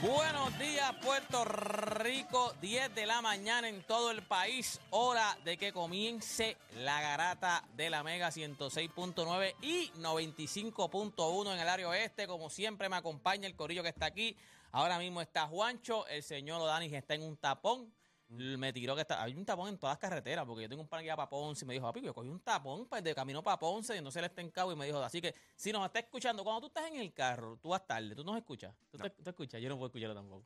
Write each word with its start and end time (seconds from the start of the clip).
Buenos 0.00 0.56
días, 0.60 0.94
Puerto 1.04 1.44
Rico. 1.44 2.54
10 2.60 2.94
de 2.94 3.04
la 3.04 3.20
mañana 3.20 3.68
en 3.68 3.82
todo 3.82 4.12
el 4.12 4.22
país. 4.22 4.80
Hora 4.90 5.36
de 5.44 5.56
que 5.56 5.72
comience 5.72 6.56
la 6.76 7.00
garata 7.00 7.64
de 7.76 7.90
la 7.90 8.04
Mega 8.04 8.28
106.9 8.28 9.56
y 9.60 9.90
95.1 9.98 11.52
en 11.52 11.58
el 11.58 11.68
área 11.68 11.88
oeste. 11.88 12.28
Como 12.28 12.48
siempre, 12.48 12.88
me 12.88 12.94
acompaña 12.94 13.48
el 13.48 13.56
corillo 13.56 13.82
que 13.82 13.88
está 13.88 14.06
aquí. 14.06 14.36
Ahora 14.70 15.00
mismo 15.00 15.20
está 15.20 15.48
Juancho. 15.48 16.06
El 16.06 16.22
señor 16.22 16.60
Odanis 16.60 16.92
está 16.92 17.14
en 17.14 17.24
un 17.24 17.36
tapón. 17.36 17.92
Me 18.28 18.72
tiró 18.74 18.94
que 18.94 19.00
está. 19.02 19.22
Hay 19.22 19.34
un 19.34 19.44
tapón 19.46 19.68
en 19.70 19.78
todas 19.78 19.92
las 19.94 19.98
carreteras, 19.98 20.44
porque 20.44 20.62
yo 20.62 20.68
tengo 20.68 20.82
un 20.82 20.88
pan 20.88 21.00
que 21.00 21.06
iba 21.06 21.16
para 21.16 21.30
Ponce 21.30 21.64
y 21.64 21.68
me 21.68 21.74
dijo, 21.74 21.86
papi, 21.86 22.02
yo 22.02 22.12
cogí 22.12 22.28
un 22.28 22.40
tapón 22.40 22.86
pues, 22.86 23.02
de 23.02 23.14
camino 23.14 23.42
para 23.42 23.58
Ponce 23.58 23.96
y 23.96 24.02
no 24.02 24.10
se 24.10 24.20
le 24.20 24.26
está 24.26 24.42
en 24.42 24.50
cabo 24.50 24.70
y 24.72 24.76
me 24.76 24.84
dijo, 24.84 25.02
así 25.02 25.20
que 25.20 25.34
si 25.56 25.72
nos 25.72 25.84
está 25.86 26.00
escuchando, 26.00 26.44
cuando 26.44 26.60
tú 26.60 26.66
estás 26.66 26.86
en 26.90 26.96
el 27.00 27.12
carro, 27.14 27.56
tú 27.62 27.70
vas 27.70 27.86
tarde, 27.86 28.14
tú 28.14 28.22
nos 28.24 28.36
escuchas. 28.36 28.74
¿Tú, 28.90 28.98
te- 28.98 29.30
escuchas? 29.30 29.62
Yo 29.62 29.68
no 29.70 29.76
puedo 29.76 29.86
escucharlo 29.86 30.14
tampoco. 30.14 30.44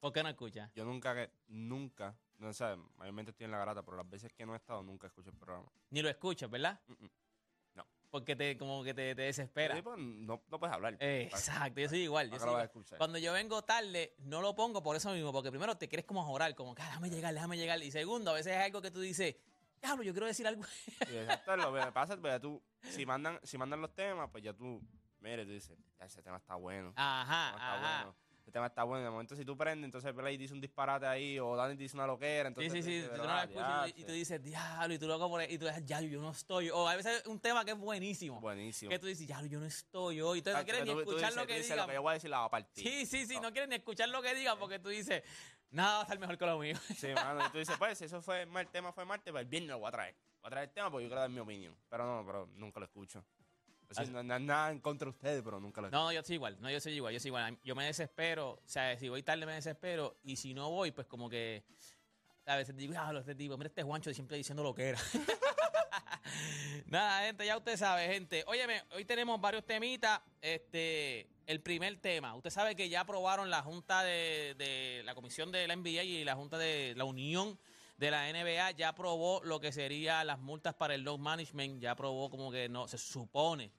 ¿Por 0.00 0.12
qué 0.12 0.22
no 0.22 0.28
escuchas? 0.28 0.70
Yo 0.74 0.84
nunca, 0.84 1.30
nunca, 1.48 2.14
no 2.38 2.52
sé, 2.52 2.76
mayormente 2.96 3.30
estoy 3.30 3.46
en 3.46 3.52
la 3.52 3.58
garata, 3.58 3.82
pero 3.82 3.96
las 3.96 4.08
veces 4.10 4.30
que 4.34 4.44
no 4.44 4.52
he 4.52 4.56
estado, 4.58 4.82
nunca 4.82 5.06
escucho 5.06 5.30
el 5.30 5.36
programa. 5.36 5.72
Ni 5.88 6.02
lo 6.02 6.10
escuchas, 6.10 6.50
¿verdad? 6.50 6.78
Mm, 6.88 6.92
mm. 7.03 7.03
Porque 8.14 8.36
te, 8.36 8.56
como 8.56 8.84
que 8.84 8.94
te, 8.94 9.12
te 9.16 9.22
desespera. 9.22 9.74
Sí, 9.74 9.82
pues, 9.82 9.98
no, 9.98 10.40
no 10.48 10.58
puedes 10.60 10.72
hablar. 10.72 10.96
Exacto, 11.00 11.80
yo 11.80 11.88
soy 11.88 12.02
igual. 12.02 12.30
Cuando 12.96 13.18
yo 13.18 13.32
vengo 13.32 13.62
tarde, 13.62 14.14
no 14.20 14.40
lo 14.40 14.54
pongo 14.54 14.84
por 14.84 14.94
eso 14.94 15.10
mismo, 15.10 15.32
porque 15.32 15.50
primero 15.50 15.76
te 15.76 15.88
quieres 15.88 16.06
como 16.06 16.24
jorar, 16.24 16.54
como 16.54 16.76
que 16.76 16.82
"Ah, 16.82 16.86
déjame 16.90 17.10
llegar, 17.10 17.34
déjame 17.34 17.56
llegar. 17.56 17.82
Y 17.82 17.90
segundo, 17.90 18.30
a 18.30 18.34
veces 18.34 18.52
es 18.52 18.62
algo 18.62 18.80
que 18.80 18.92
tú 18.92 19.00
dices, 19.00 19.34
diablo, 19.82 20.04
yo 20.04 20.12
quiero 20.12 20.26
decir 20.28 20.46
algo. 20.46 20.62
Exacto, 21.00 21.56
lo 21.56 21.74
que 21.74 21.90
pasa 21.92 22.14
es 22.14 22.20
que 22.20 22.28
ya 22.28 22.38
tú, 22.38 22.62
si 22.88 23.04
mandan, 23.04 23.40
si 23.42 23.58
mandan 23.58 23.80
los 23.80 23.92
temas, 23.92 24.30
pues 24.30 24.44
ya 24.44 24.52
tú, 24.52 24.80
mire, 25.18 25.44
tú 25.44 25.50
dices, 25.50 25.76
"Ya, 25.98 26.06
ese 26.06 26.22
tema 26.22 26.36
está 26.36 26.54
bueno. 26.54 26.92
Ajá, 26.94 27.48
está 27.56 27.80
bueno. 27.80 28.16
Ese 28.44 28.52
tema 28.52 28.66
está 28.66 28.82
bueno. 28.84 29.02
De 29.02 29.10
momento, 29.10 29.34
si 29.34 29.42
tú 29.42 29.56
prendes, 29.56 29.86
entonces 29.86 30.12
Play 30.12 30.36
dice 30.36 30.52
un 30.52 30.60
disparate 30.60 31.06
ahí, 31.06 31.38
o 31.38 31.56
Dani 31.56 31.76
dice 31.76 31.96
una 31.96 32.06
loquera. 32.06 32.50
Sí, 32.50 32.60
Entonces, 32.66 32.72
sí, 32.72 32.80
tú 32.80 32.86
sí, 32.90 33.02
tú 33.04 33.08
"Pero, 33.12 33.24
no 33.24 33.34
la 33.34 33.44
escuchas 33.44 33.88
y, 33.88 34.00
y 34.00 34.04
tú 34.04 34.12
sí". 34.12 34.18
dices, 34.18 34.42
diablo, 34.42 34.94
y 34.94 34.98
tú 34.98 35.06
loco 35.08 35.28
por 35.30 35.40
ahí, 35.40 35.54
y 35.54 35.56
tú 35.58 35.64
dices, 35.64 35.82
ya, 35.86 36.00
yo 36.02 36.20
no 36.20 36.30
estoy. 36.30 36.68
O 36.68 36.86
a 36.86 36.94
veces 36.94 37.24
un 37.26 37.40
tema 37.40 37.64
que 37.64 37.70
es 37.70 37.78
buenísimo. 37.78 38.42
Buenísimo. 38.42 38.90
Que 38.90 38.98
tú 38.98 39.06
dices, 39.06 39.26
ya, 39.26 39.40
yo 39.46 39.58
no 39.60 39.64
estoy 39.64 40.20
hoy. 40.20 40.38
Entonces 40.40 40.60
no 40.60 40.60
Tacho, 40.60 40.64
quieres 40.66 40.84
ni 40.84 40.90
tú- 40.92 41.04
tú 41.04 41.10
escuchar 41.16 41.32
lo 41.32 41.40
tú 41.42 41.46
que. 41.48 41.76
Lo 41.76 41.86
que 41.86 41.94
yo 41.94 42.02
voy 42.02 42.10
a 42.10 42.14
decir 42.14 42.28
la 42.30 42.38
va 42.40 42.44
a 42.44 42.50
partir. 42.50 42.84
Sí, 42.86 43.06
sí, 43.06 43.24
sí, 43.26 43.34
No. 43.36 43.40
no 43.44 43.52
quieres 43.52 43.70
ni 43.70 43.76
escuchar 43.76 44.10
lo 44.10 44.20
que 44.20 44.34
digan 44.34 44.58
porque 44.58 44.78
tú 44.78 44.90
dices, 44.90 45.22
nada 45.70 45.94
va 45.94 45.98
a 46.00 46.02
estar 46.02 46.18
mejor 46.18 46.36
que 46.36 46.44
lo 46.44 46.58
mío. 46.58 46.76
Sí, 46.98 47.08
mano, 47.14 47.46
y 47.46 47.50
tú 47.50 47.56
dices, 47.58 47.76
pues, 47.78 47.96
si 47.96 48.04
eso 48.04 48.20
fue 48.20 48.44
mal 48.44 48.68
tema, 48.68 48.92
fue 48.92 49.06
martes, 49.06 49.32
pues 49.32 49.40
el 49.42 49.48
viernes 49.48 49.70
lo 49.70 49.78
voy 49.78 49.88
a 49.88 49.92
traer. 49.92 50.14
Voy 50.42 50.48
a 50.48 50.50
traer 50.50 50.68
el 50.68 50.74
tema 50.74 50.90
porque 50.90 51.04
yo 51.04 51.08
quiero 51.08 51.22
dar 51.22 51.30
mi 51.30 51.40
opinión. 51.40 51.74
Pero 51.88 52.04
no, 52.04 52.26
pero 52.26 52.46
nunca 52.56 52.78
lo 52.78 52.84
escucho. 52.84 53.24
Así- 54.02 54.10
no, 54.10 54.22
nada 54.22 54.70
en 54.70 54.80
contra 54.80 55.06
de 55.06 55.10
ustedes, 55.10 55.42
pero 55.42 55.60
nunca 55.60 55.80
lo 55.80 55.88
escucho. 55.88 56.02
No, 56.02 56.12
yo 56.12 56.22
soy 56.22 56.34
igual, 56.36 56.56
no, 56.60 56.70
yo 56.70 56.80
soy 56.80 56.92
igual, 56.94 57.12
yo 57.14 57.20
soy 57.20 57.28
igual. 57.28 57.58
Yo 57.64 57.74
me 57.74 57.84
desespero, 57.86 58.50
o 58.52 58.62
sea, 58.68 58.96
si 58.98 59.08
voy 59.08 59.22
tarde 59.22 59.46
me 59.46 59.52
desespero 59.52 60.16
y 60.24 60.36
si 60.36 60.54
no 60.54 60.70
voy, 60.70 60.90
pues 60.92 61.06
como 61.06 61.28
que 61.28 61.64
a 62.46 62.56
veces 62.56 62.76
digo, 62.76 62.94
ah, 62.96 63.12
este 63.18 63.34
tipo, 63.34 63.56
mira 63.56 63.68
este 63.68 63.82
Juancho 63.82 64.12
siempre 64.12 64.36
diciendo 64.36 64.62
lo 64.62 64.74
que 64.74 64.90
era. 64.90 64.98
Nada, 66.86 67.26
gente, 67.26 67.46
ya 67.46 67.56
usted 67.56 67.76
sabe, 67.76 68.06
gente. 68.06 68.44
Óyeme, 68.46 68.82
hoy 68.92 69.04
tenemos 69.04 69.40
varios 69.40 69.64
temitas. 69.64 70.20
Este, 70.40 71.28
el 71.46 71.60
primer 71.62 72.00
tema, 72.00 72.34
usted 72.34 72.50
sabe 72.50 72.76
que 72.76 72.88
ya 72.88 73.00
aprobaron 73.00 73.50
la 73.50 73.62
Junta 73.62 74.02
de, 74.02 74.54
de 74.58 75.02
la 75.04 75.14
Comisión 75.14 75.52
de 75.52 75.66
la 75.66 75.76
NBA 75.76 76.02
y 76.02 76.24
la 76.24 76.34
Junta 76.34 76.58
de 76.58 76.94
la 76.96 77.04
Unión 77.04 77.58
de 77.96 78.10
la 78.10 78.30
NBA 78.30 78.72
ya 78.72 78.88
aprobó 78.90 79.40
lo 79.44 79.60
que 79.60 79.72
serían 79.72 80.26
las 80.26 80.38
multas 80.38 80.74
para 80.74 80.94
el 80.94 81.02
load 81.02 81.18
management, 81.18 81.80
ya 81.80 81.92
aprobó 81.92 82.28
como 82.28 82.50
que 82.50 82.68
no, 82.68 82.88
se 82.88 82.98
supone 82.98 83.70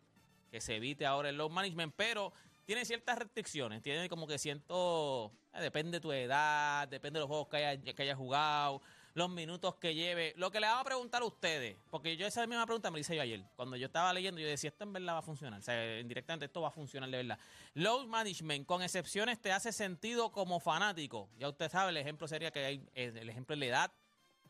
que 0.56 0.62
se 0.62 0.78
evite 0.78 1.06
ahora 1.06 1.28
el 1.28 1.36
load 1.36 1.50
management, 1.50 1.94
pero 1.98 2.32
tiene 2.64 2.86
ciertas 2.86 3.20
restricciones, 3.20 3.82
tiene 3.82 4.08
como 4.08 4.26
que 4.26 4.38
siento, 4.38 5.34
eh, 5.54 5.60
depende 5.60 5.98
de 5.98 6.00
tu 6.00 6.14
edad, 6.14 6.88
depende 6.88 7.20
de 7.20 7.24
los 7.24 7.28
juegos 7.28 7.50
que 7.50 7.58
hayas 7.58 7.94
que 7.94 8.04
haya 8.04 8.16
jugado, 8.16 8.82
los 9.16 9.30
minutos 9.30 9.76
que 9.76 9.94
lleve, 9.94 10.34
lo 10.38 10.52
que 10.52 10.62
le 10.62 10.68
vamos 10.68 10.84
a 10.84 10.86
preguntar 10.86 11.22
a 11.24 11.26
ustedes, 11.26 11.76
porque 11.92 12.16
yo 12.16 12.26
esa 12.26 12.48
misma 12.48 12.66
pregunta 12.66 12.90
me 12.90 12.96
la 12.96 13.02
hice 13.02 13.18
yo 13.18 13.22
ayer, 13.22 13.44
cuando 13.58 13.76
yo 13.76 13.88
estaba 13.88 14.14
leyendo, 14.14 14.40
yo 14.40 14.48
decía, 14.48 14.70
esto 14.70 14.86
en 14.86 14.94
verdad 14.94 15.16
va 15.16 15.20
a 15.20 15.24
funcionar, 15.24 15.60
o 15.60 15.62
sea, 15.62 16.00
indirectamente 16.00 16.46
esto 16.46 16.62
va 16.62 16.70
a 16.70 16.72
funcionar 16.72 17.10
de 17.10 17.18
verdad. 17.18 17.38
Load 17.74 18.08
management, 18.08 18.66
con 18.66 18.82
excepciones, 18.82 19.42
te 19.42 19.52
hace 19.52 19.74
sentido 19.74 20.32
como 20.32 20.62
fanático, 20.62 21.28
ya 21.38 21.50
usted 21.50 21.70
sabe, 21.70 21.90
el 21.90 21.98
ejemplo 21.98 22.30
sería 22.30 22.50
que 22.50 22.64
hay, 22.64 22.90
el 22.94 23.30
ejemplo 23.30 23.56
es 23.56 23.60
la 23.60 23.66
edad, 23.66 23.92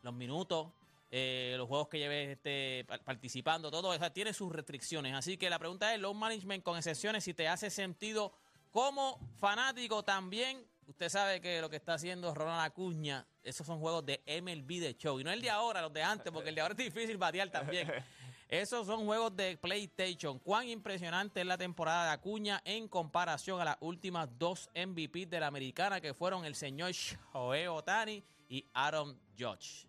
los 0.02 0.14
minutos, 0.14 0.68
eh, 1.18 1.54
los 1.56 1.66
juegos 1.66 1.88
que 1.88 1.98
lleves 1.98 2.28
este, 2.28 2.84
pa- 2.86 2.98
participando, 2.98 3.70
todo 3.70 3.94
eso 3.94 4.12
tiene 4.12 4.34
sus 4.34 4.52
restricciones. 4.52 5.14
Así 5.14 5.38
que 5.38 5.48
la 5.48 5.58
pregunta 5.58 5.94
es, 5.94 5.98
load 6.00 6.12
management 6.14 6.62
con 6.62 6.76
excepciones, 6.76 7.24
si 7.24 7.32
te 7.32 7.48
hace 7.48 7.70
sentido 7.70 8.32
como 8.70 9.18
fanático 9.38 10.02
también. 10.02 10.62
Usted 10.86 11.08
sabe 11.08 11.40
que 11.40 11.60
lo 11.62 11.70
que 11.70 11.76
está 11.76 11.94
haciendo 11.94 12.34
Ronald 12.34 12.60
Acuña, 12.70 13.26
esos 13.42 13.66
son 13.66 13.80
juegos 13.80 14.04
de 14.04 14.20
MLB 14.42 14.80
de 14.80 14.94
show. 14.96 15.18
Y 15.18 15.24
no 15.24 15.30
el 15.32 15.40
de 15.40 15.48
ahora, 15.50 15.80
los 15.80 15.92
de 15.92 16.02
antes, 16.02 16.30
porque 16.30 16.50
el 16.50 16.54
de 16.54 16.60
ahora 16.60 16.72
es 16.72 16.78
difícil 16.78 17.16
batear 17.16 17.48
también. 17.50 17.90
Esos 18.48 18.86
son 18.86 19.04
juegos 19.06 19.34
de 19.34 19.56
PlayStation. 19.56 20.38
Cuán 20.38 20.68
impresionante 20.68 21.40
es 21.40 21.46
la 21.46 21.58
temporada 21.58 22.04
de 22.04 22.10
Acuña 22.12 22.62
en 22.64 22.86
comparación 22.86 23.60
a 23.60 23.64
las 23.64 23.76
últimas 23.80 24.28
dos 24.38 24.70
MVP 24.72 25.26
de 25.26 25.40
la 25.40 25.48
americana, 25.48 26.00
que 26.00 26.14
fueron 26.14 26.44
el 26.44 26.54
señor 26.54 26.92
Shohei 26.92 27.66
Otani 27.66 28.22
y 28.48 28.64
Aaron 28.72 29.18
Judge. 29.36 29.88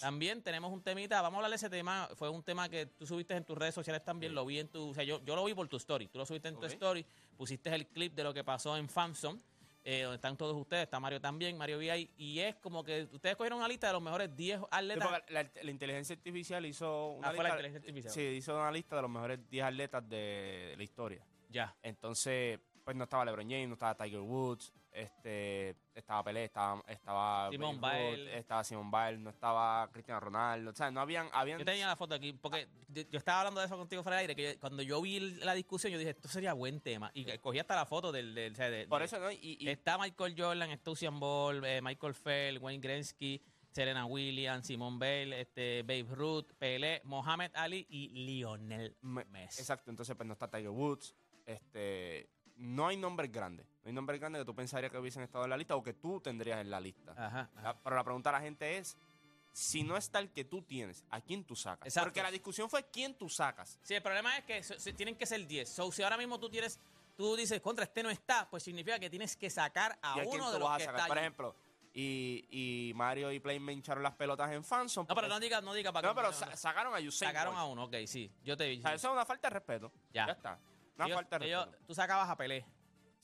También 0.00 0.42
tenemos 0.42 0.72
un 0.72 0.82
temita, 0.82 1.20
vamos 1.22 1.36
a 1.36 1.38
hablar 1.38 1.50
de 1.50 1.56
ese 1.56 1.70
tema. 1.70 2.08
Fue 2.16 2.28
un 2.28 2.42
tema 2.42 2.68
que 2.68 2.86
tú 2.86 3.06
subiste 3.06 3.34
en 3.34 3.44
tus 3.44 3.56
redes 3.58 3.74
sociales 3.74 4.04
también, 4.04 4.34
lo 4.34 4.44
vi 4.46 4.58
en 4.60 4.68
tu. 4.68 4.90
O 4.90 4.94
sea, 4.94 5.04
yo, 5.04 5.20
yo 5.24 5.34
lo 5.34 5.44
vi 5.44 5.54
por 5.54 5.66
tu 5.68 5.76
story. 5.76 6.06
Tú 6.08 6.18
lo 6.18 6.26
subiste 6.26 6.48
en 6.48 6.58
tu 6.58 6.66
story, 6.66 7.04
pusiste 7.36 7.74
el 7.74 7.86
clip 7.86 8.14
de 8.14 8.22
lo 8.24 8.32
que 8.32 8.44
pasó 8.44 8.76
en 8.76 8.88
Famson, 8.88 9.42
eh, 9.84 10.02
donde 10.02 10.16
están 10.16 10.36
todos 10.36 10.54
ustedes, 10.56 10.84
está 10.84 11.00
Mario 11.00 11.20
también, 11.20 11.56
Mario 11.56 11.78
VI, 11.78 12.10
y 12.18 12.38
es 12.40 12.56
como 12.56 12.84
que 12.84 13.08
ustedes 13.12 13.36
cogieron 13.36 13.58
una 13.58 13.68
lista 13.68 13.86
de 13.86 13.94
los 13.94 14.02
mejores 14.02 14.34
10 14.36 14.60
Sí, 14.60 14.66
atletas. 14.70 15.08
porque 15.08 15.32
la, 15.32 15.50
la 15.62 15.70
inteligencia 15.70 16.14
artificial 16.14 16.66
hizo 16.66 17.12
una 17.12 17.28
Ah, 17.28 17.32
fue 17.32 17.42
la 17.44 17.50
lista. 17.56 17.56
inteligencia 17.68 17.78
artificial. 17.88 18.12
Sí, 18.14 18.20
hizo 18.36 18.54
una 18.56 18.70
lista 18.70 18.96
de 18.96 19.02
los 19.02 19.10
mejores 19.10 19.48
10 19.48 19.64
atletas 19.64 20.08
de 20.08 20.74
la 20.76 20.82
historia. 20.82 21.26
Ya. 21.48 21.74
Entonces, 21.82 22.60
pues 22.88 22.96
no 22.96 23.04
estaba 23.04 23.22
LeBron 23.26 23.50
James, 23.50 23.68
no 23.68 23.74
estaba 23.74 23.94
Tiger 23.94 24.20
Woods, 24.20 24.72
este, 24.92 25.76
estaba 25.94 26.24
Pelé, 26.24 26.44
estaba, 26.44 26.82
estaba 26.88 27.50
Ruth, 27.50 27.80
Biles. 27.82 28.34
estaba 28.36 28.64
Simon 28.64 28.90
Biles, 28.90 29.18
no 29.20 29.28
estaba 29.28 29.90
Cristiano 29.92 30.20
Ronaldo, 30.20 30.70
o 30.70 30.74
sea, 30.74 30.90
no 30.90 31.02
habían, 31.02 31.28
habían 31.34 31.58
Yo 31.58 31.66
tenía 31.66 31.86
la 31.86 31.96
foto 31.96 32.14
aquí, 32.14 32.32
porque 32.32 32.66
yo, 32.88 33.02
yo 33.10 33.18
estaba 33.18 33.40
hablando 33.40 33.60
de 33.60 33.66
eso 33.66 33.76
contigo 33.76 34.02
fuera 34.02 34.16
del 34.16 34.22
aire, 34.30 34.34
que 34.34 34.54
yo- 34.54 34.58
cuando 34.60 34.82
yo 34.82 35.02
vi 35.02 35.20
la 35.20 35.52
discusión, 35.52 35.92
yo 35.92 35.98
dije, 35.98 36.12
esto 36.12 36.28
sería 36.28 36.54
buen 36.54 36.80
tema. 36.80 37.10
Y 37.12 37.26
cogí 37.40 37.58
hasta 37.58 37.76
la 37.76 37.84
foto 37.84 38.10
del... 38.10 38.34
del, 38.34 38.88
por 38.88 39.02
eso, 39.02 39.18
¿no? 39.18 39.30
Y, 39.30 39.58
y- 39.60 39.68
Está 39.68 39.98
Michael 39.98 40.34
Jordan, 40.38 40.70
está 40.70 40.90
Usain 40.90 41.20
Ball, 41.20 41.62
eh, 41.66 41.82
Michael 41.82 42.14
Phelps, 42.14 42.62
Wayne 42.62 42.80
Gretzky, 42.80 43.42
Serena 43.70 44.06
Williams, 44.06 44.66
Simone 44.66 44.96
Bale, 44.98 45.42
este, 45.42 45.82
Babe 45.82 46.06
Ruth, 46.14 46.54
Pelé, 46.58 47.02
Mohamed 47.04 47.50
Ali 47.54 47.86
y 47.90 48.08
Lionel 48.24 48.96
me- 49.02 49.26
Messi. 49.26 49.60
exacto, 49.60 49.90
entonces 49.90 50.16
pues 50.16 50.26
no 50.26 50.32
está 50.32 50.48
Tiger 50.50 50.70
Woods, 50.70 51.14
este, 51.44 52.30
no 52.58 52.86
hay 52.88 52.96
nombres 52.96 53.30
grandes, 53.32 53.66
no 53.82 53.88
hay 53.88 53.92
nombres 53.92 54.20
grandes 54.20 54.40
que 54.42 54.46
tú 54.46 54.54
pensarías 54.54 54.90
que 54.92 54.98
hubiesen 54.98 55.22
estado 55.22 55.44
en 55.44 55.50
la 55.50 55.56
lista 55.56 55.74
o 55.76 55.82
que 55.82 55.94
tú 55.94 56.20
tendrías 56.20 56.60
en 56.60 56.70
la 56.70 56.80
lista. 56.80 57.12
Ajá, 57.16 57.50
Pero 57.82 57.96
la 57.96 58.04
pregunta 58.04 58.30
a 58.30 58.32
la 58.34 58.40
gente 58.40 58.78
es, 58.78 58.96
si 59.52 59.82
no 59.82 59.96
está 59.96 60.18
el 60.18 60.30
que 60.30 60.44
tú 60.44 60.62
tienes, 60.62 61.04
¿a 61.10 61.20
quién 61.20 61.44
tú 61.44 61.56
sacas? 61.56 61.86
Exacto. 61.86 62.06
Porque 62.08 62.22
la 62.22 62.30
discusión 62.30 62.68
fue 62.70 62.84
quién 62.90 63.14
tú 63.16 63.28
sacas. 63.28 63.78
Sí, 63.82 63.94
el 63.94 64.02
problema 64.02 64.36
es 64.38 64.44
que 64.44 64.62
so- 64.62 64.74
tienen 64.94 65.16
que 65.16 65.26
ser 65.26 65.46
10. 65.46 65.68
So, 65.68 65.90
si 65.90 66.02
ahora 66.02 66.16
mismo 66.16 66.38
tú 66.38 66.48
tienes, 66.48 66.78
tú 67.16 67.34
dices, 67.34 67.60
contra 67.60 67.84
este 67.84 68.02
no 68.02 68.10
está, 68.10 68.48
pues 68.48 68.62
significa 68.62 68.98
que 68.98 69.10
tienes 69.10 69.36
que 69.36 69.50
sacar 69.50 69.98
a 70.02 70.16
¿Y 70.16 70.20
a 70.20 70.22
quién 70.24 70.34
uno 70.36 70.46
tú 70.46 70.52
de 70.52 70.58
los 70.60 70.68
vas 70.68 70.78
que 70.78 70.82
a 70.84 70.86
sacar? 70.86 71.00
está 71.00 71.08
Por 71.08 71.18
allí. 71.18 71.24
ejemplo, 71.26 71.56
y, 71.94 72.46
y 72.50 72.92
Mario 72.94 73.32
y 73.32 73.40
Play 73.40 73.58
me 73.58 73.72
hincharon 73.72 74.02
las 74.04 74.14
pelotas 74.14 74.52
en 74.52 74.62
Fanson. 74.62 75.06
No, 75.08 75.14
pero 75.16 75.26
no 75.26 75.40
diga, 75.40 75.60
no 75.60 75.74
diga 75.74 75.90
para 75.92 76.06
No, 76.08 76.14
que- 76.14 76.20
pero 76.20 76.32
sa- 76.32 76.54
sacaron 76.56 76.94
a 76.94 76.98
Usain 76.98 77.30
sacaron 77.30 77.56
a 77.56 77.64
uno, 77.64 77.84
ok, 77.84 77.96
sí. 78.06 78.30
Yo 78.44 78.56
te 78.56 78.68
vi. 78.68 78.78
O 78.78 78.82
sea, 78.82 78.94
eso 78.94 79.08
es 79.08 79.12
una 79.14 79.24
falta 79.26 79.48
de 79.48 79.54
respeto. 79.54 79.90
Ya. 80.12 80.26
Ya, 80.26 80.32
está. 80.34 80.58
Una 80.98 81.06
Ellos- 81.06 81.16
falta 81.16 81.38
de 81.38 81.46
ellos- 81.46 81.64
respeto. 81.66 81.84
tú 81.86 81.94
sacabas 81.94 82.28
a 82.28 82.36
Pelé. 82.36 82.64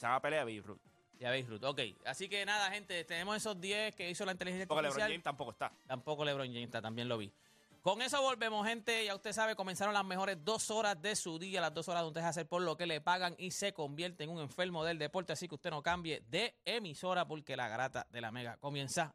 Van 0.01 0.13
a 0.13 0.21
pelear 0.21 0.43
a 0.43 0.45
Babe 0.45 0.63
Ruth. 0.63 0.81
Ya 1.19 1.31
veis, 1.31 1.49
Ruth. 1.49 1.63
Ok, 1.65 1.81
así 2.05 2.29
que 2.29 2.45
nada, 2.45 2.71
gente, 2.73 3.05
tenemos 3.05 3.37
esos 3.37 3.59
10 3.61 3.95
que 3.95 4.11
hizo 4.11 4.25
la 4.27 4.33
inteligencia 4.33 4.67
Porque 4.67 4.83
LeBron 4.83 4.93
artificial. 5.01 5.11
James 5.13 5.23
tampoco 5.25 5.51
está. 5.53 5.73
Tampoco 5.87 6.25
LeBron 6.25 6.47
James 6.49 6.65
está, 6.67 6.83
también 6.83 7.09
lo 7.09 7.17
vi. 7.17 7.33
Con 7.81 8.03
eso 8.03 8.21
volvemos, 8.21 8.67
gente. 8.67 9.05
Ya 9.05 9.15
usted 9.15 9.33
sabe, 9.33 9.55
comenzaron 9.55 9.95
las 9.95 10.05
mejores 10.05 10.43
dos 10.45 10.71
horas 10.71 11.01
de 11.01 11.15
su 11.17 11.39
día, 11.39 11.61
las 11.61 11.73
dos 11.73 11.89
horas 11.89 12.03
donde 12.03 12.21
es 12.21 12.27
hacer 12.27 12.47
por 12.49 12.63
lo 12.63 12.77
que 12.77 12.87
le 12.87 13.01
pagan 13.01 13.35
y 13.39 13.53
se 13.53 13.73
convierte 13.73 14.25
en 14.25 14.31
un 14.31 14.41
enfermo 14.41 14.85
del 14.85 14.99
deporte. 14.99 15.33
Así 15.33 15.49
que 15.49 15.55
usted 15.55 15.71
no 15.71 15.83
cambie 15.83 16.21
de 16.29 16.55
emisora 16.65 17.25
porque 17.27 17.57
la 17.57 17.69
garata 17.69 18.07
de 18.11 18.21
la 18.21 18.31
mega 18.33 18.57
comienza 18.57 19.15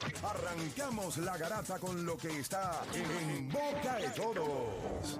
Arrancamos 0.23 1.17
la 1.17 1.37
garata 1.37 1.77
con 1.79 2.05
lo 2.05 2.17
que 2.17 2.39
está 2.39 2.83
en 2.93 3.49
boca 3.49 3.95
de 3.97 4.09
todos. 4.09 5.19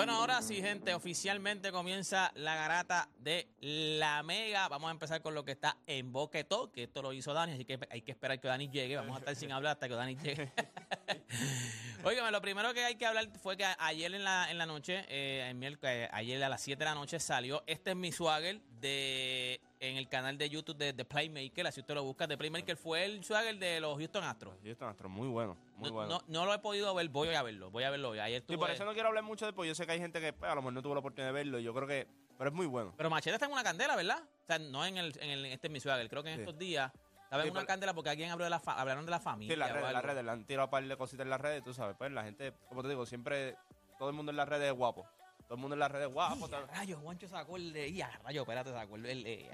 Bueno, 0.00 0.14
ahora 0.14 0.40
sí, 0.40 0.62
gente, 0.62 0.94
oficialmente 0.94 1.70
comienza 1.72 2.32
la 2.34 2.54
garata 2.54 3.10
de 3.18 3.48
la 3.60 4.22
mega. 4.22 4.66
Vamos 4.68 4.88
a 4.88 4.92
empezar 4.92 5.20
con 5.20 5.34
lo 5.34 5.44
que 5.44 5.52
está 5.52 5.76
en 5.86 6.10
Boquetó, 6.10 6.72
que 6.72 6.84
esto 6.84 7.02
lo 7.02 7.12
hizo 7.12 7.34
Dani, 7.34 7.52
así 7.52 7.66
que 7.66 7.78
hay 7.90 8.00
que 8.00 8.12
esperar 8.12 8.40
que 8.40 8.48
Dani 8.48 8.70
llegue. 8.70 8.96
Vamos 8.96 9.16
a 9.16 9.18
estar 9.18 9.36
sin 9.36 9.52
hablar 9.52 9.72
hasta 9.72 9.88
que 9.88 9.94
Dani 9.94 10.16
llegue. 10.16 10.52
Óigame, 12.04 12.30
lo 12.30 12.40
primero 12.40 12.72
que 12.72 12.82
hay 12.82 12.94
que 12.94 13.04
hablar 13.04 13.28
fue 13.42 13.58
que 13.58 13.66
ayer 13.78 14.14
en 14.14 14.24
la, 14.24 14.50
en 14.50 14.56
la 14.56 14.64
noche, 14.64 15.04
eh, 15.08 15.50
en 15.50 15.62
eh, 15.62 16.08
ayer 16.12 16.42
a 16.42 16.48
las 16.48 16.62
7 16.62 16.78
de 16.78 16.84
la 16.86 16.94
noche 16.94 17.20
salió 17.20 17.62
Este 17.66 17.90
es 17.90 17.96
mi 17.96 18.10
swagger 18.10 18.58
de, 18.80 19.60
en 19.80 19.96
el 19.96 20.08
canal 20.08 20.36
de 20.38 20.48
YouTube 20.48 20.76
de, 20.76 20.92
de 20.92 21.04
Playmaker. 21.04 21.66
Así 21.66 21.80
usted 21.80 21.94
lo 21.94 22.04
busca. 22.04 22.26
De 22.26 22.36
Playmaker 22.36 22.76
fue 22.76 23.04
el 23.04 23.24
swagger 23.24 23.58
de 23.58 23.80
los 23.80 23.96
Houston 23.98 24.22
Astros. 24.24 24.54
Houston 24.62 24.88
Astros, 24.88 25.10
muy 25.10 25.26
bueno. 25.28 25.56
Muy 25.76 25.88
No, 25.88 25.94
bueno. 25.94 26.08
no, 26.10 26.24
no 26.28 26.44
lo 26.46 26.54
he 26.54 26.58
podido 26.58 26.94
ver, 26.94 27.08
voy 27.08 27.28
a 27.34 27.42
verlo, 27.42 27.70
voy 27.70 27.84
a 27.84 27.90
verlo. 27.90 28.12
Ayer 28.12 28.42
y 28.42 28.46
tuve- 28.46 28.58
por 28.58 28.70
eso 28.70 28.84
no 28.84 28.92
quiero 28.92 29.08
hablar 29.08 29.24
mucho 29.24 29.46
de 29.46 29.52
porque 29.52 29.68
yo 29.68 29.74
sé 29.74 29.86
que 29.86 29.92
hay 29.92 29.98
gente 29.98 30.20
que 30.20 30.32
pues, 30.32 30.50
a 30.50 30.54
lo 30.54 30.60
mejor 30.60 30.74
no 30.74 30.82
tuvo 30.82 30.94
la 30.94 31.00
oportunidad 31.00 31.28
de 31.30 31.32
verlo. 31.34 31.58
y 31.58 31.62
Yo 31.64 31.74
creo 31.74 31.88
que. 31.88 32.06
Pero 32.38 32.50
es 32.50 32.56
muy 32.56 32.66
bueno. 32.66 32.94
Pero 32.96 33.10
Machete 33.10 33.34
está 33.34 33.46
en 33.46 33.52
una 33.52 33.62
candela, 33.62 33.96
¿verdad? 33.96 34.22
O 34.22 34.46
sea, 34.46 34.58
no 34.58 34.84
en 34.86 34.96
el, 34.96 35.12
en 35.20 35.30
el 35.30 35.44
este 35.46 35.66
es 35.66 35.72
mi 35.72 35.80
swagger. 35.80 36.08
Creo 36.08 36.22
que 36.22 36.30
en 36.30 36.36
Sí. 36.36 36.40
estos 36.42 36.58
días 36.58 36.90
estaba 37.24 37.42
en 37.42 37.50
una 37.50 37.60
pero- 37.60 37.66
candela 37.66 37.94
porque 37.94 38.10
alguien 38.10 38.30
habló 38.30 38.44
de 38.44 38.50
la 38.50 38.60
fa- 38.60 38.80
hablaron 38.80 39.04
de 39.04 39.10
la 39.10 39.20
familia. 39.20 39.54
Sí, 39.54 39.58
las 39.58 39.72
redes, 39.72 39.92
las 39.92 40.04
redes, 40.04 40.24
le 40.24 40.30
han 40.30 40.44
tirado 40.46 40.66
un 40.66 40.70
par 40.70 40.84
de 40.86 40.96
cositas 40.96 41.24
en 41.24 41.30
las 41.30 41.40
redes, 41.40 41.62
tú 41.64 41.72
sabes. 41.74 41.96
Pues 41.96 42.10
la 42.12 42.22
gente, 42.24 42.52
como 42.68 42.82
te 42.82 42.88
digo, 42.88 43.06
siempre. 43.06 43.56
Todo 43.98 44.08
el 44.08 44.14
mundo 44.14 44.30
en 44.30 44.36
las 44.36 44.48
redes 44.48 44.70
es 44.70 44.76
guapo. 44.76 45.06
Todo 45.44 45.54
el 45.56 45.60
mundo 45.60 45.74
en 45.74 45.80
las 45.80 45.90
redes 45.92 46.08
es 46.08 46.14
guapo. 46.14 46.48
Y 46.48 46.74
rayos, 46.74 47.00
Juancho 47.02 47.28
sacó 47.28 47.56
el 47.56 47.72
de. 47.74 47.88
Y 47.88 48.00
a 48.00 48.08
rayos, 48.24 48.42
espérate, 48.42 48.70
sacó 48.72 48.96
el. 48.96 49.04
el- 49.06 49.26
el- 49.26 49.50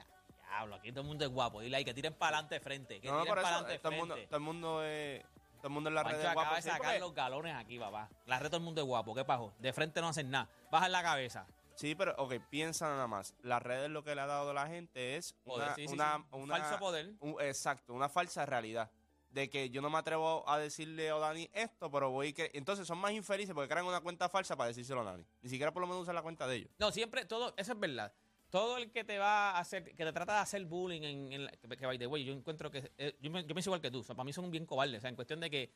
diablo, 0.49 0.75
aquí 0.77 0.91
todo 0.91 1.01
el 1.03 1.07
mundo 1.07 1.25
es 1.25 1.31
guapo. 1.31 1.61
Dile 1.61 1.77
ahí 1.77 1.85
que 1.85 1.95
tiren 1.95 2.15
para 2.15 2.37
adelante 2.39 2.55
de 2.57 2.61
frente. 2.61 3.01
Que 3.01 3.09
No, 3.09 3.21
tiren 3.23 3.35
para 3.35 3.49
adelante 3.49 3.75
eh, 3.75 3.91
mundo, 3.91 4.15
frente. 4.15 4.27
todo 4.29 4.37
el 4.39 4.43
mundo 4.43 4.83
es. 4.85 5.25
Todo 5.57 5.69
el 5.69 5.73
mundo 5.73 5.89
en 5.91 5.95
Juancho 6.05 6.11
redes 6.19 6.29
es 6.29 6.35
guapo. 6.35 6.41
acaba 6.41 6.57
de 6.57 6.63
sacar 6.63 6.79
porque- 6.79 6.99
los 7.01 7.15
galones 7.15 7.55
aquí, 7.57 7.79
papá. 7.79 8.09
La 8.27 8.39
red 8.39 8.47
todo 8.49 8.59
el 8.59 8.63
mundo 8.63 8.81
es 8.83 8.87
guapo. 8.87 9.15
¿Qué 9.15 9.25
pasó? 9.25 9.53
De 9.59 9.73
frente 9.73 10.01
no 10.01 10.09
hacen 10.09 10.31
nada. 10.31 10.49
Bajan 10.71 10.93
la 10.93 11.03
cabeza. 11.03 11.47
Sí, 11.75 11.95
pero, 11.95 12.15
ok, 12.19 12.35
piensa 12.49 12.87
nada 12.89 13.07
más. 13.07 13.35
Las 13.43 13.63
redes 13.63 13.91
lo 13.91 14.03
que 14.03 14.15
le 14.15 14.21
ha 14.23 14.27
dado 14.27 14.51
a 14.51 14.55
la 14.55 14.67
gente 14.67 15.17
es 15.17 15.35
Poder, 15.45 15.67
una, 15.67 15.75
sí, 15.75 15.89
sí, 15.89 15.93
una, 15.95 16.17
sí. 16.19 16.25
una- 16.33 16.57
Falso 16.59 16.79
poder. 16.79 17.13
un- 17.21 17.37
exacto, 17.41 17.93
una 17.95 18.09
falsa 18.09 18.47
realidad. 18.47 18.91
De 19.31 19.51
que 19.51 19.69
yo 19.69 19.83
no 19.83 19.91
me 19.91 19.99
atrevo 19.99 20.49
a 20.49 20.57
decirle 20.59 21.11
a 21.11 21.17
Dani 21.17 21.51
esto, 21.53 21.91
pero 21.91 22.11
voy 22.11 22.33
que. 22.33 22.51
Entonces 22.55 22.87
son 22.87 22.97
más 22.97 23.13
infelices 23.13 23.55
porque 23.55 23.69
crean 23.69 23.85
una 23.85 24.01
cuenta 24.01 24.31
falsa 24.31 24.57
para 24.57 24.69
decírselo 24.69 25.03
a 25.03 25.05
Dani. 25.05 25.27
Ni 25.43 25.51
siquiera 25.51 25.73
por 25.73 25.83
lo 25.83 25.87
menos 25.87 26.03
usan 26.05 26.15
la 26.15 26.23
cuenta 26.23 26.47
de 26.47 26.57
ellos. 26.57 26.71
No, 26.79 26.91
siempre, 26.91 27.27
todo, 27.27 27.53
eso 27.59 27.73
es 27.73 27.79
verdad. 27.79 28.11
Todo 28.57 28.77
el 28.79 28.91
que 28.91 29.05
te 29.05 29.19
va 29.19 29.51
a 29.53 29.59
hacer, 29.59 29.85
que 29.85 30.05
te 30.05 30.13
trata 30.13 30.35
de 30.35 30.41
hacer 30.41 30.65
bullying 30.65 31.03
en, 31.03 31.33
en 31.33 31.45
la- 31.47 31.51
que, 31.53 31.69
que 31.69 31.87
by 31.87 31.99
the 31.99 32.07
way, 32.07 32.25
yo 32.25 32.33
encuentro 32.33 32.71
que, 32.71 32.91
eh, 32.99 33.17
yo, 33.21 33.31
me, 33.31 33.43
yo 33.43 33.49
pienso 33.55 33.69
igual 33.71 33.81
que 33.81 33.91
tú, 33.91 34.01
o 34.01 34.05
sea, 34.05 34.15
para 34.15 34.25
mí 34.25 34.33
son 34.33 34.51
bien 34.51 34.65
cobardes, 34.67 34.99
o 34.99 35.01
sea, 35.01 35.11
en 35.11 35.17
cuestión 35.17 35.41
de 35.41 35.51
que 35.51 35.73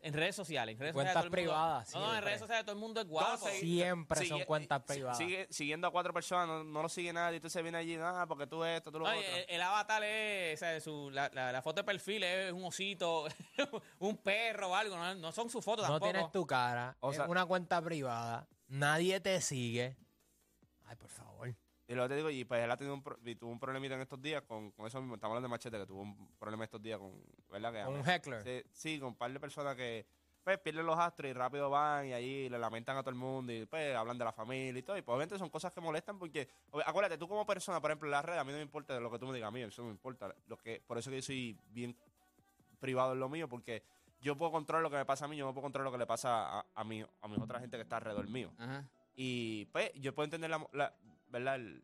en 0.00 0.12
redes 0.12 0.36
sociales, 0.36 0.74
en 0.74 0.80
redes 0.80 0.92
Cuentas 0.94 1.14
sociales 1.14 1.30
mundo- 1.32 1.52
privadas, 1.52 1.94
no, 1.94 2.00
no, 2.00 2.16
en 2.16 2.22
redes 2.22 2.38
sociales 2.38 2.64
todo 2.64 2.74
el 2.74 2.80
mundo 2.80 3.00
es 3.00 3.08
guapo. 3.08 3.48
Siempre 3.48 4.26
son 4.26 4.44
cuentas 4.44 4.82
privadas. 4.86 5.18
sigue- 5.18 5.48
siguiendo 5.50 5.86
a 5.88 5.90
cuatro 5.90 6.12
personas, 6.12 6.46
no, 6.46 6.62
no 6.62 6.82
lo 6.82 6.88
sigue 6.88 7.12
nadie. 7.12 7.36
Entonces 7.36 7.60
viene 7.62 7.78
allí, 7.78 7.96
nada, 7.96 8.24
porque 8.26 8.46
tú 8.46 8.62
esto, 8.62 8.92
tú 8.92 9.00
lo 9.00 9.06
Ay, 9.08 9.18
otro. 9.18 9.36
el, 9.36 9.44
el 9.48 9.60
avatar 9.62 10.04
es, 10.04 10.54
o 10.54 10.64
sea, 10.64 10.80
su, 10.80 11.10
la, 11.10 11.28
la- 11.34 11.50
la 11.50 11.62
foto 11.62 11.80
de 11.80 11.84
perfil 11.84 12.22
es 12.22 12.52
un 12.52 12.62
osito, 12.64 13.26
un 13.98 14.16
perro 14.18 14.68
o 14.70 14.74
algo, 14.76 14.96
no, 14.96 15.14
no 15.16 15.32
son 15.32 15.48
sus 15.50 15.64
fotos 15.64 15.88
no 15.88 15.94
tampoco. 15.94 16.12
tienes 16.12 16.30
tu 16.30 16.46
cara, 16.46 16.96
O 17.00 17.10
es 17.10 17.16
sea- 17.16 17.26
una 17.26 17.44
cuenta 17.46 17.80
privada, 17.82 18.46
nadie 18.68 19.18
te 19.18 19.40
sigue. 19.40 19.96
Ay, 20.84 20.94
por 20.96 21.08
favor. 21.10 21.25
Y 21.88 21.94
luego 21.94 22.08
te 22.08 22.16
digo, 22.16 22.30
y 22.30 22.44
pues 22.44 22.64
él 22.64 22.70
ha 22.70 22.76
tenido 22.76 22.94
un, 22.94 23.02
pro- 23.02 23.18
y 23.24 23.36
tuvo 23.36 23.50
un 23.52 23.60
problemita 23.60 23.94
en 23.94 24.00
estos 24.00 24.20
días 24.20 24.42
con, 24.42 24.72
con 24.72 24.86
eso 24.86 25.00
mismo. 25.00 25.14
Estamos 25.14 25.34
hablando 25.36 25.46
de 25.48 25.50
Machete, 25.50 25.78
que 25.78 25.86
tuvo 25.86 26.02
un 26.02 26.36
problema 26.38 26.64
estos 26.64 26.82
días 26.82 26.98
con, 26.98 27.12
¿verdad? 27.50 27.72
Que 27.72 27.84
Con 27.84 27.94
un 28.00 28.08
heckler. 28.08 28.42
Sí, 28.42 28.68
sí, 28.72 28.98
con 28.98 29.08
un 29.10 29.14
par 29.16 29.32
de 29.32 29.38
personas 29.38 29.76
que 29.76 30.04
pues 30.42 30.58
pierden 30.58 30.86
los 30.86 30.96
astros 30.96 31.28
y 31.28 31.32
rápido 31.32 31.68
van 31.70 32.06
y 32.06 32.12
ahí 32.12 32.48
le 32.48 32.56
lamentan 32.58 32.96
a 32.96 33.00
todo 33.00 33.10
el 33.10 33.16
mundo 33.16 33.52
y 33.52 33.66
pues 33.66 33.96
hablan 33.96 34.16
de 34.16 34.24
la 34.24 34.32
familia 34.32 34.78
y 34.78 34.82
todo. 34.82 34.96
Y 34.96 35.02
pues 35.02 35.14
obviamente 35.14 35.38
son 35.38 35.50
cosas 35.50 35.72
que 35.72 35.80
molestan 35.80 36.18
porque, 36.20 36.48
acuérdate, 36.84 37.18
tú 37.18 37.26
como 37.28 37.44
persona, 37.44 37.80
por 37.80 37.90
ejemplo, 37.90 38.06
en 38.06 38.12
la 38.12 38.22
red, 38.22 38.36
a 38.38 38.44
mí 38.44 38.52
no 38.52 38.56
me 38.58 38.62
importa 38.62 38.98
lo 39.00 39.10
que 39.10 39.18
tú 39.18 39.26
me 39.26 39.34
digas 39.34 39.48
a 39.48 39.50
mí, 39.50 39.62
eso 39.62 39.82
no 39.82 39.88
me 39.88 39.94
importa. 39.94 40.32
Lo 40.46 40.56
que, 40.56 40.80
por 40.86 40.98
eso 40.98 41.10
que 41.10 41.16
yo 41.16 41.22
soy 41.22 41.58
bien 41.70 41.96
privado 42.78 43.12
en 43.14 43.20
lo 43.20 43.28
mío, 43.28 43.48
porque 43.48 43.82
yo 44.20 44.36
puedo 44.36 44.52
controlar 44.52 44.82
lo 44.84 44.90
que 44.90 44.96
me 44.96 45.04
pasa 45.04 45.24
a 45.24 45.28
mí, 45.28 45.36
yo 45.36 45.46
no 45.46 45.52
puedo 45.52 45.62
controlar 45.64 45.86
lo 45.86 45.92
que 45.92 45.98
le 45.98 46.06
pasa 46.06 46.60
a, 46.60 46.66
a, 46.74 46.84
mí, 46.84 47.04
a 47.20 47.28
mi 47.28 47.36
otra 47.40 47.58
gente 47.58 47.76
que 47.76 47.82
está 47.82 47.96
alrededor 47.96 48.28
mío. 48.28 48.52
Ajá. 48.58 48.88
Y 49.16 49.64
pues 49.66 49.90
yo 49.94 50.14
puedo 50.14 50.24
entender 50.26 50.48
la- 50.50 50.94
¿verdad? 51.38 51.56
El- 51.56 51.82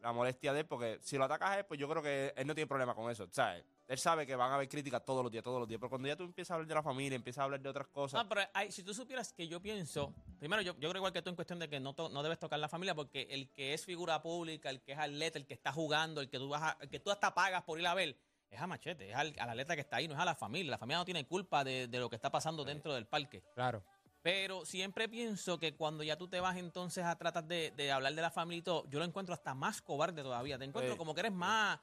la 0.00 0.12
molestia 0.12 0.52
de 0.52 0.60
él, 0.60 0.66
porque 0.66 0.98
si 1.00 1.16
lo 1.16 1.24
atacas 1.24 1.50
a 1.50 1.58
él, 1.60 1.64
pues 1.64 1.78
yo 1.78 1.88
creo 1.88 2.02
que 2.02 2.34
él 2.36 2.44
no 2.44 2.56
tiene 2.56 2.66
problema 2.66 2.92
con 2.92 3.08
eso, 3.08 3.28
¿sabes? 3.30 3.64
Él 3.86 3.98
sabe 3.98 4.26
que 4.26 4.34
van 4.34 4.50
a 4.50 4.56
haber 4.56 4.68
críticas 4.68 5.04
todos 5.04 5.22
los 5.22 5.30
días, 5.30 5.44
todos 5.44 5.60
los 5.60 5.68
días, 5.68 5.78
pero 5.78 5.90
cuando 5.90 6.08
ya 6.08 6.16
tú 6.16 6.24
empiezas 6.24 6.50
a 6.50 6.54
hablar 6.54 6.66
de 6.66 6.74
la 6.74 6.82
familia, 6.82 7.14
empiezas 7.14 7.38
a 7.40 7.44
hablar 7.44 7.60
de 7.60 7.68
otras 7.68 7.86
cosas, 7.86 8.20
No, 8.20 8.28
pero 8.28 8.40
hay- 8.52 8.72
si 8.72 8.82
tú 8.82 8.92
supieras 8.94 9.32
que 9.32 9.46
yo 9.46 9.60
pienso, 9.62 10.12
primero 10.40 10.60
yo, 10.60 10.72
yo 10.80 10.88
creo 10.88 10.96
igual 10.98 11.12
que 11.12 11.22
tú 11.22 11.30
en 11.30 11.36
cuestión 11.36 11.60
de 11.60 11.68
que 11.68 11.78
no, 11.78 11.94
to- 11.94 12.08
no 12.08 12.20
debes 12.24 12.40
tocar 12.40 12.58
la 12.58 12.68
familia 12.68 12.96
porque 12.96 13.28
el 13.30 13.48
que 13.52 13.74
es 13.74 13.84
figura 13.84 14.20
pública, 14.20 14.70
el 14.70 14.80
que 14.82 14.90
es 14.90 14.98
atleta, 14.98 15.38
el 15.38 15.46
que 15.46 15.54
está 15.54 15.70
jugando, 15.72 16.20
el 16.20 16.28
que 16.28 16.38
tú 16.38 16.48
vas 16.48 16.62
a- 16.62 16.76
el 16.80 16.88
que 16.88 16.98
tú 16.98 17.12
hasta 17.12 17.32
pagas 17.32 17.62
por 17.62 17.78
ir 17.78 17.86
a 17.86 17.94
ver, 17.94 18.16
es 18.50 18.60
a 18.60 18.66
Machete, 18.66 19.08
es 19.10 19.14
al, 19.16 19.32
al 19.38 19.50
atleta 19.50 19.76
que 19.76 19.82
está 19.82 19.96
ahí, 19.98 20.08
no 20.08 20.14
es 20.14 20.20
a 20.20 20.24
la 20.24 20.34
familia. 20.34 20.72
La 20.72 20.78
familia 20.78 20.98
no 20.98 21.04
tiene 21.04 21.24
culpa 21.28 21.62
de, 21.62 21.86
de 21.86 21.98
lo 22.00 22.10
que 22.10 22.16
está 22.16 22.28
pasando 22.28 22.64
dentro 22.64 22.92
del 22.92 23.06
parque. 23.06 23.40
Claro. 23.54 23.84
Pero 24.22 24.64
siempre 24.64 25.08
pienso 25.08 25.58
que 25.58 25.74
cuando 25.74 26.04
ya 26.04 26.16
tú 26.16 26.28
te 26.28 26.38
vas 26.38 26.56
entonces 26.56 27.04
a 27.04 27.16
tratar 27.18 27.44
de, 27.44 27.72
de 27.72 27.90
hablar 27.90 28.14
de 28.14 28.22
la 28.22 28.30
familia 28.30 28.58
y 28.60 28.62
todo, 28.62 28.88
yo 28.88 29.00
lo 29.00 29.04
encuentro 29.04 29.34
hasta 29.34 29.52
más 29.54 29.82
cobarde 29.82 30.22
todavía. 30.22 30.56
Te 30.58 30.64
encuentro 30.64 30.92
Sí. 30.94 30.98
como 30.98 31.12
que 31.14 31.20
eres 31.20 31.32
más... 31.32 31.80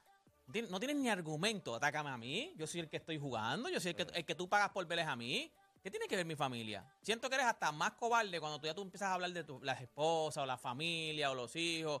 no 0.70 0.80
tienes- 0.80 0.96
ni 0.96 1.08
argumento. 1.10 1.74
Atácame 1.74 2.08
a 2.08 2.16
mí. 2.16 2.54
Yo 2.56 2.66
soy 2.66 2.80
el 2.80 2.88
que 2.88 2.96
estoy 2.96 3.18
jugando. 3.18 3.68
Yo 3.68 3.78
soy 3.78 3.90
el 3.90 3.96
que, 3.96 4.06
el 4.18 4.24
que 4.24 4.34
tú 4.34 4.48
pagas 4.48 4.70
por 4.70 4.86
ver 4.86 5.00
es 5.00 5.06
a 5.06 5.16
mí. 5.16 5.52
¿Qué 5.82 5.90
tiene 5.90 6.06
que 6.06 6.16
ver 6.16 6.24
mi 6.26 6.34
familia? 6.36 6.86
Siento 7.02 7.28
que 7.28 7.34
eres 7.36 7.46
hasta 7.46 7.72
más 7.72 7.92
cobarde 7.92 8.38
cuando 8.40 8.58
tú 8.58 8.66
ya 8.66 8.74
tú 8.74 8.82
empiezas 8.82 9.08
a 9.08 9.14
hablar 9.14 9.32
de 9.32 9.44
tu, 9.44 9.60
las 9.62 9.80
esposas 9.80 10.42
o 10.42 10.46
la 10.46 10.56
familia 10.58 11.30
o 11.30 11.34
los 11.34 11.54
hijos. 11.56 12.00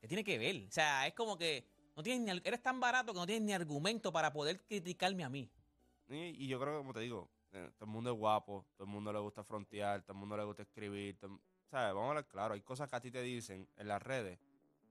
¿Qué 0.00 0.08
tiene 0.08 0.22
que 0.24 0.38
ver? 0.38 0.66
O 0.68 0.70
sea, 0.72 1.06
es 1.06 1.14
como 1.14 1.36
que 1.38 1.66
no 1.96 2.02
tienes 2.02 2.22
ni, 2.34 2.40
eres 2.46 2.62
tan 2.62 2.78
barato 2.80 3.12
que 3.12 3.18
no 3.18 3.26
tienes 3.26 3.42
ni 3.42 3.52
argumento 3.54 4.12
para 4.12 4.32
poder 4.32 4.60
criticarme 4.66 5.24
a 5.24 5.28
mí. 5.30 5.50
Y, 6.08 6.44
y 6.44 6.46
yo 6.46 6.60
creo 6.60 6.74
que, 6.74 6.78
como 6.78 6.92
te 6.92 7.00
digo, 7.00 7.30
todo 7.50 7.70
el 7.80 7.86
mundo 7.86 8.10
es 8.12 8.16
guapo, 8.16 8.66
todo 8.76 8.84
el 8.84 8.90
mundo 8.90 9.12
le 9.12 9.18
gusta 9.18 9.42
frontear, 9.44 10.02
todo 10.02 10.12
el 10.12 10.18
mundo 10.18 10.36
le 10.36 10.44
gusta 10.44 10.62
escribir. 10.62 11.18
todo 11.18 11.40
¿Sabes? 11.70 11.88
Vamos 11.94 12.04
a 12.06 12.08
hablar 12.10 12.26
claro. 12.28 12.54
Hay 12.54 12.60
cosas 12.62 12.88
que 12.88 12.96
a 12.96 13.00
ti 13.00 13.10
te 13.10 13.20
dicen 13.22 13.68
en 13.76 13.88
las 13.88 14.00
redes 14.02 14.38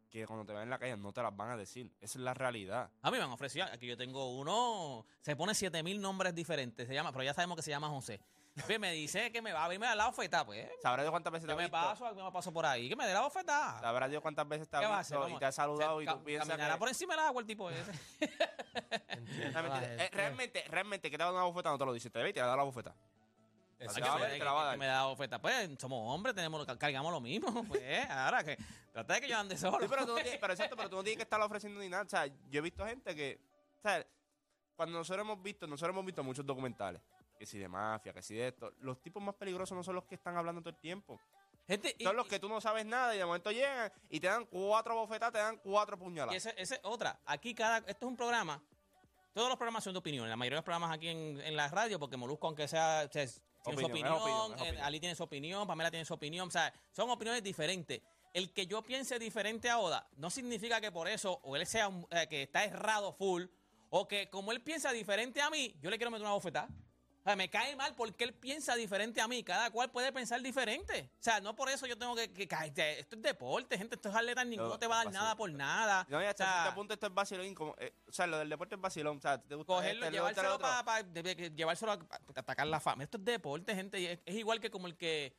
que 0.09 0.25
cuando 0.27 0.45
te 0.45 0.53
ven 0.53 0.63
en 0.63 0.69
la 0.69 0.77
calle 0.79 0.95
no 0.97 1.11
te 1.13 1.21
las 1.21 1.35
van 1.35 1.49
a 1.51 1.57
decir. 1.57 1.91
Esa 2.01 2.17
es 2.19 2.23
la 2.23 2.33
realidad. 2.33 2.89
A 3.01 3.11
mí 3.11 3.17
me 3.17 3.23
han 3.23 3.31
ofrecido, 3.31 3.65
aquí 3.65 3.87
yo 3.87 3.97
tengo 3.97 4.37
uno, 4.37 5.05
se 5.21 5.35
pone 5.35 5.53
7000 5.55 6.01
nombres 6.01 6.33
diferentes, 6.35 6.87
se 6.87 6.93
llama, 6.93 7.11
pero 7.11 7.23
ya 7.23 7.33
sabemos 7.33 7.55
que 7.57 7.61
se 7.63 7.71
llama 7.71 7.89
José. 7.89 8.19
Pues 8.65 8.79
me 8.79 8.93
dice 8.93 9.33
que 9.33 9.41
me 9.41 9.51
va 9.51 9.65
a 9.65 9.67
ver, 9.67 9.77
me 9.77 9.85
da 9.85 9.95
la 9.95 10.07
oferta, 10.07 10.45
pues. 10.45 10.69
¿Sabrá 10.81 11.03
Dios 11.03 11.11
cuántas 11.11 11.33
veces 11.33 11.45
te 11.45 11.51
ha 11.51 11.55
me 11.57 11.63
visto? 11.63 11.73
paso, 11.77 12.15
me 12.15 12.31
paso 12.31 12.53
por 12.53 12.65
ahí, 12.65 12.87
que 12.87 12.95
me 12.95 13.05
dé 13.05 13.13
la 13.13 13.25
oferta. 13.25 13.77
¿Sabrá 13.81 14.07
Dios 14.07 14.21
cuántas 14.21 14.47
veces 14.47 14.69
te 14.69 14.77
¿Qué 14.79 14.85
va 14.85 14.95
a 14.95 14.99
ha 14.99 15.01
visto 15.01 15.27
y 15.29 15.37
te 15.37 15.45
ha 15.45 15.51
saludado 15.51 16.01
y 16.01 16.05
ca- 16.05 16.13
tú 16.13 16.23
piensas 16.23 16.57
que... 16.57 16.77
por 16.77 16.87
encima 16.87 17.15
del 17.15 17.25
agua 17.25 17.41
el 17.41 17.47
tipo 17.47 17.69
ese. 17.69 17.91
Realmente, 19.25 20.05
eh, 20.05 20.09
realmente, 20.11 20.63
realmente, 20.69 21.11
que 21.11 21.17
te 21.17 21.23
va 21.23 21.29
a 21.29 21.33
dar 21.33 21.41
una 21.41 21.49
bofeta 21.49 21.69
no 21.71 21.77
te 21.77 21.85
lo 21.85 21.93
dice. 21.93 22.09
Te 22.09 22.21
ve 22.23 22.29
y 22.29 22.33
te 22.33 22.39
va 22.39 22.45
a 22.47 22.49
dar 22.49 22.57
la 22.57 22.63
bofeta. 22.63 22.95
Que 23.77 23.85
me- 24.19 24.25
que- 24.33 24.39
que 24.79 24.85
da 24.87 25.07
oferta. 25.07 25.39
Pues 25.41 25.69
somos 25.79 26.13
hombres, 26.13 26.33
tenemos, 26.33 26.65
cargamos 26.77 27.11
lo 27.11 27.19
mismo. 27.19 27.47
Pues 27.83 28.09
ahora 28.09 28.43
que 28.43 28.57
trata 28.93 29.13
de 29.15 29.21
que 29.21 29.27
yo 29.27 29.37
ande 29.37 29.57
solo. 29.57 29.79
Sí, 29.81 29.87
pero 29.89 30.05
tú 30.05 30.13
no 30.15 30.21
tienes, 30.21 30.37
pero 30.39 30.53
exacto, 30.53 30.75
pero 30.77 30.89
tú 30.89 30.95
no 30.95 31.03
tienes 31.03 31.17
que 31.17 31.23
estarlo 31.23 31.45
ofreciendo 31.45 31.79
ni 31.81 31.89
nada. 31.89 32.03
O 32.03 32.09
sea, 32.09 32.25
yo 32.27 32.59
he 32.59 32.61
visto 32.61 32.85
gente 32.85 33.13
que, 33.15 33.37
o 33.79 33.81
sea, 33.81 34.05
cuando 34.77 34.97
nosotros 34.97 35.25
hemos 35.25 35.41
visto, 35.43 35.67
nosotros 35.67 35.93
hemos 35.93 36.05
visto 36.05 36.23
muchos 36.23 36.45
documentales, 36.45 37.01
que 37.37 37.45
si 37.45 37.57
de 37.57 37.67
mafia, 37.67 38.13
que 38.13 38.21
si 38.21 38.35
de 38.35 38.47
esto, 38.47 38.71
los 38.79 39.01
tipos 39.01 39.21
más 39.21 39.35
peligrosos 39.35 39.75
no 39.75 39.83
son 39.83 39.95
los 39.95 40.05
que 40.05 40.15
están 40.15 40.37
hablando 40.37 40.61
todo 40.61 40.69
el 40.69 40.77
tiempo. 40.79 41.19
Gente, 41.67 41.95
y- 41.97 42.03
Son 42.03 42.15
los 42.15 42.27
que 42.27 42.39
tú 42.39 42.47
no 42.47 42.61
sabes 42.61 42.85
nada 42.85 43.13
y 43.15 43.17
de 43.17 43.25
momento 43.25 43.51
llegan 43.51 43.91
y 44.09 44.19
te 44.19 44.27
dan 44.27 44.45
cuatro 44.45 44.95
bofetas, 44.95 45.31
te 45.33 45.39
dan 45.39 45.57
cuatro 45.57 45.97
Y 45.97 45.99
puñaladas. 45.99 46.35
ese, 46.45 46.53
ese 46.61 46.79
otra. 46.83 47.19
Aquí 47.25 47.53
cada. 47.55 47.79
Esto 47.79 48.05
es 48.05 48.09
un 48.11 48.15
programa. 48.15 48.61
Todos 49.35 49.49
los 49.49 49.57
programas 49.57 49.83
son 49.83 49.91
de 49.91 49.99
opinión. 49.99 50.29
La 50.29 50.37
mayoría 50.37 50.55
de 50.55 50.59
los 50.59 50.63
programas 50.63 50.91
aquí 50.95 51.09
en, 51.09 51.41
en 51.41 51.57
la 51.57 51.67
radio, 51.67 51.99
porque 51.99 52.15
Molusco, 52.15 52.47
aunque 52.47 52.69
sea. 52.69 53.03
o 53.05 53.11
sea, 53.11 53.25
tiene 53.65 53.79
su 53.81 53.85
Opinión, 53.87 54.13
opinión. 54.13 54.51
eh, 54.51 54.53
opinión. 54.61 54.77
Ali 54.85 54.99
tiene 55.01 55.13
su 55.13 55.23
opinión. 55.23 55.67
Pamela 55.67 55.91
tiene 55.91 56.05
su 56.05 56.13
opinión. 56.13 56.47
O 56.47 56.51
sea, 56.51 56.73
son 56.93 57.09
opiniones 57.09 57.43
diferentes. 57.43 58.01
El 58.33 58.53
que 58.53 58.65
yo 58.65 58.81
piense 58.81 59.19
diferente 59.19 59.69
a 59.69 59.79
Oda 59.79 60.07
no 60.15 60.29
significa 60.29 60.79
que 60.79 60.89
por 60.89 61.09
eso 61.09 61.37
o 61.43 61.57
él 61.57 61.67
sea 61.67 61.89
un- 61.89 62.07
eh, 62.11 62.27
que 62.29 62.43
está 62.43 62.63
errado 62.63 63.11
full 63.11 63.43
o 63.89 64.07
que 64.07 64.29
como 64.29 64.53
él 64.53 64.61
piensa 64.61 64.93
diferente 64.93 65.41
a 65.41 65.49
mí, 65.49 65.75
yo 65.81 65.89
le 65.89 65.97
quiero 65.97 66.11
meter 66.11 66.23
una 66.25 66.33
bofetada. 66.33 66.69
O 67.25 67.27
sea, 67.27 67.35
me 67.35 67.49
cae 67.49 67.75
mal 67.75 67.95
porque 67.95 68.23
él 68.23 68.35
piensa 68.35 68.75
diferente 68.75 69.19
a 69.19 69.27
mí. 69.27 69.43
Cada 69.43 69.71
cual 69.71 69.89
puede 69.89 70.11
pensar 70.11 70.39
diferente. 70.43 71.09
O 71.19 71.23
sea, 71.23 71.39
no 71.39 71.55
por 71.55 71.69
eso 71.69 71.87
yo 71.87 71.97
tengo 71.97 72.15
que, 72.15 72.31
que. 72.31 72.43
Esto 72.99 73.15
es 73.15 73.21
deporte, 73.23 73.79
gente. 73.79 73.95
Esto 73.95 74.09
es 74.09 74.15
atleta. 74.15 74.45
Ninguno 74.45 74.69
No, 74.69 74.77
te 74.77 74.85
va 74.85 75.01
a 75.01 75.03
dar 75.05 75.13
nada 75.13 75.35
por 75.35 75.51
nada. 75.51 76.05
No, 76.07 76.21
y 76.21 76.25
hasta 76.25 76.43
O 76.43 76.47
sea, 76.47 76.55
cierto 76.61 76.75
punto 76.75 76.93
esto 76.93 77.07
es 77.07 77.13
vacilón. 77.15 77.55
Como, 77.55 77.73
eh, 77.79 77.95
o 78.07 78.11
sea, 78.11 78.27
lo 78.27 78.37
del 78.37 78.47
deporte 78.47 78.75
es 78.75 78.81
vacilón. 78.81 79.17
O 79.17 79.21
sea, 79.21 79.41
te 79.41 79.55
gusta 79.55 79.73
cogerlo, 79.73 80.05
este, 80.05 80.15
llevárselo 80.17 80.59
para 80.59 81.01
llevárselo 81.55 81.91
a, 81.93 81.97
pa- 81.99 82.19
atacar 82.35 82.67
la 82.67 82.79
fama. 82.79 83.03
Esto 83.03 83.17
es 83.17 83.25
deporte, 83.25 83.73
gente. 83.73 84.21
es 84.23 84.35
igual 84.35 84.59
que 84.59 84.69
como 84.69 84.85
el 84.85 84.95
que. 84.95 85.35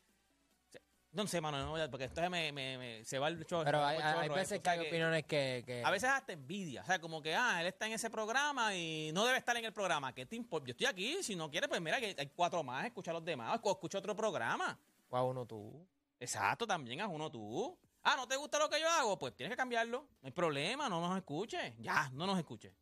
No 1.17 1.27
sé, 1.27 1.41
mano, 1.41 1.77
no, 1.77 1.91
porque 1.91 2.05
esto 2.05 2.21
me, 2.29 2.53
me- 2.53 2.77
me- 2.77 3.05
se 3.05 3.19
va 3.19 3.29
el 3.29 3.45
chorro. 3.47 3.65
Pero 3.65 3.83
hay, 3.85 3.97
hay 3.99 4.29
veces 4.29 4.61
que 4.61 4.69
hay 4.71 4.81
opiniones 4.81 5.25
que, 5.25 5.63
que- 5.67 5.83
A 5.85 5.91
veces 5.91 6.11
hasta 6.11 6.33
envidia. 6.35 6.83
O 6.83 6.85
sea, 6.85 6.99
como 7.01 7.23
que, 7.23 7.35
ah, 7.35 7.61
él 7.63 7.69
está 7.69 7.87
en 7.87 7.93
ese 7.95 8.11
programa 8.11 8.75
y 8.75 9.11
no 9.15 9.25
debe 9.25 9.39
estar 9.39 9.57
en 9.57 9.65
el 9.65 9.73
programa. 9.73 10.15
¿Qué 10.15 10.27
te 10.27 10.37
importa? 10.37 10.67
Yo 10.67 10.73
estoy 10.73 10.87
aquí. 10.87 11.23
Si 11.23 11.35
no 11.35 11.51
quieres, 11.51 11.69
pues 11.71 11.81
mira, 11.81 11.99
que 12.01 12.15
hay 12.19 12.27
cuatro 12.37 12.63
más. 12.63 12.85
Escucha 12.85 13.13
a 13.13 13.15
los 13.15 13.25
demás. 13.25 13.59
O 13.63 13.71
escucha 13.71 13.97
otro 13.99 14.15
programa. 14.15 14.79
o 15.09 15.17
a 15.17 15.23
uno 15.25 15.47
tú. 15.47 15.87
Exacto, 16.21 16.67
también 16.67 17.01
haz 17.01 17.09
uno 17.11 17.31
tú. 17.31 17.79
Ah, 18.03 18.15
¿no 18.17 18.29
te 18.29 18.37
gusta 18.37 18.59
lo 18.59 18.69
que 18.69 18.79
yo 18.81 18.89
hago? 18.89 19.19
Pues 19.19 19.35
tienes 19.35 19.53
que 19.53 19.57
cambiarlo. 19.57 20.01
No 20.21 20.27
hay 20.27 20.33
problema, 20.33 20.89
no 20.89 21.01
nos 21.01 21.17
escuches. 21.17 21.75
Ya, 21.79 22.11
no 22.13 22.27
nos 22.27 22.39
escuches. 22.39 22.73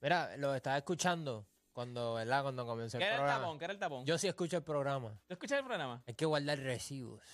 Mira, 0.00 0.36
lo 0.38 0.54
estaba 0.54 0.78
escuchando 0.78 1.46
cuando, 1.72 2.14
¿verdad? 2.14 2.42
Cuando 2.42 2.66
comenzó 2.66 2.98
¿Qué 2.98 3.04
el 3.04 3.08
era 3.08 3.16
el 3.16 3.20
programa. 3.22 3.42
tapón? 3.44 3.58
¿Qué 3.58 3.64
era 3.64 3.72
el 3.74 3.78
tapón? 3.78 4.04
Yo 4.06 4.18
sí 4.18 4.28
escucho 4.28 4.56
el 4.58 4.62
programa. 4.62 5.10
¿Tú 5.26 5.34
escuchas 5.34 5.58
el 5.58 5.64
programa? 5.64 6.02
Hay 6.06 6.14
que 6.14 6.24
guardar 6.26 6.58
recibos. 6.58 7.20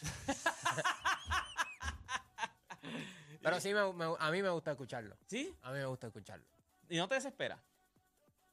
Pero 3.43 3.61
sí, 3.61 3.73
me- 3.73 3.93
me- 3.93 4.15
a 4.19 4.31
mí 4.31 4.43
me 4.43 4.51
gusta 4.51 4.73
escucharlo. 4.73 5.17
¿Sí? 5.27 5.55
A 5.63 5.71
mí 5.73 5.79
me 5.79 5.87
gusta 5.87 6.09
escucharlo. 6.09 6.45
¿Y 6.89 6.97
no 6.97 7.09
te 7.09 7.15
desespera? 7.17 7.63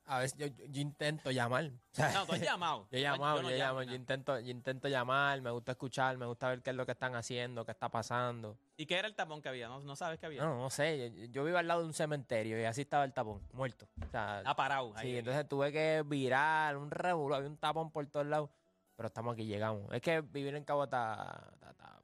A 0.08 0.20
veces 0.20 0.38
yo, 0.38 0.46
yo- 0.48 0.66
yo 0.70 0.82
intento 0.82 1.32
llamar. 1.32 1.66
O 1.66 1.72
sea, 1.92 2.12
No, 2.14 2.26
tú 2.26 2.34
has 2.34 2.42
llamado. 2.42 2.88
Yo 2.92 2.98
he 2.98 3.02
llamado, 3.02 3.38
yo, 3.38 3.42
no 3.44 3.50
llamo, 3.50 3.58
llamo, 3.60 3.80
yo 3.82 3.86
nada. 3.88 3.96
intento, 3.98 4.40
yo 4.40 4.52
intento 4.52 4.88
llamar, 4.88 5.42
me 5.42 5.50
gusta 5.50 5.72
escuchar, 5.72 6.18
me 6.18 6.26
gusta 6.28 6.50
ver 6.50 6.62
qué 6.62 6.70
es 6.70 6.76
lo 6.76 6.86
que 6.86 6.92
están 6.92 7.16
haciendo, 7.16 7.66
qué 7.66 7.72
está 7.72 7.90
pasando. 7.90 8.58
¿Y 8.78 8.86
qué 8.86 9.00
era 9.00 9.08
el 9.08 9.16
tapón 9.16 9.42
que 9.42 9.50
había? 9.50 9.68
No, 9.68 9.80
no 9.80 9.96
sabes 9.96 10.20
qué 10.20 10.28
había. 10.28 10.44
No, 10.44 10.58
no 10.60 10.70
sé, 10.70 11.12
yo, 11.12 11.26
yo 11.32 11.44
vivo 11.44 11.58
al 11.58 11.68
lado 11.68 11.80
de 11.82 11.88
un 11.88 11.94
cementerio 11.94 12.60
y 12.60 12.66
así 12.66 12.82
estaba 12.82 13.04
el 13.04 13.14
tapón, 13.14 13.42
muerto. 13.54 13.88
O 14.06 14.12
sea, 14.12 14.44
Ha 14.46 14.56
parado. 14.56 14.94
sí, 15.00 15.08
ahí. 15.08 15.18
entonces 15.18 15.48
tuve 15.50 15.72
que 15.72 16.04
virar 16.06 16.78
un 16.78 16.92
revuelo, 16.92 17.36
había 17.36 17.50
un 17.50 17.58
tapón 17.58 17.90
por 17.92 18.06
todos 18.08 18.28
lados, 18.28 18.50
pero 18.96 19.08
estamos 19.08 19.34
aquí, 19.34 19.46
llegamos. 19.46 19.92
Es 19.92 20.02
que 20.02 20.22
vivir 20.22 20.54
en 20.56 20.64
Cabo 20.66 20.84
está, 20.84 21.50
está- 21.54 21.72
está 21.72 22.00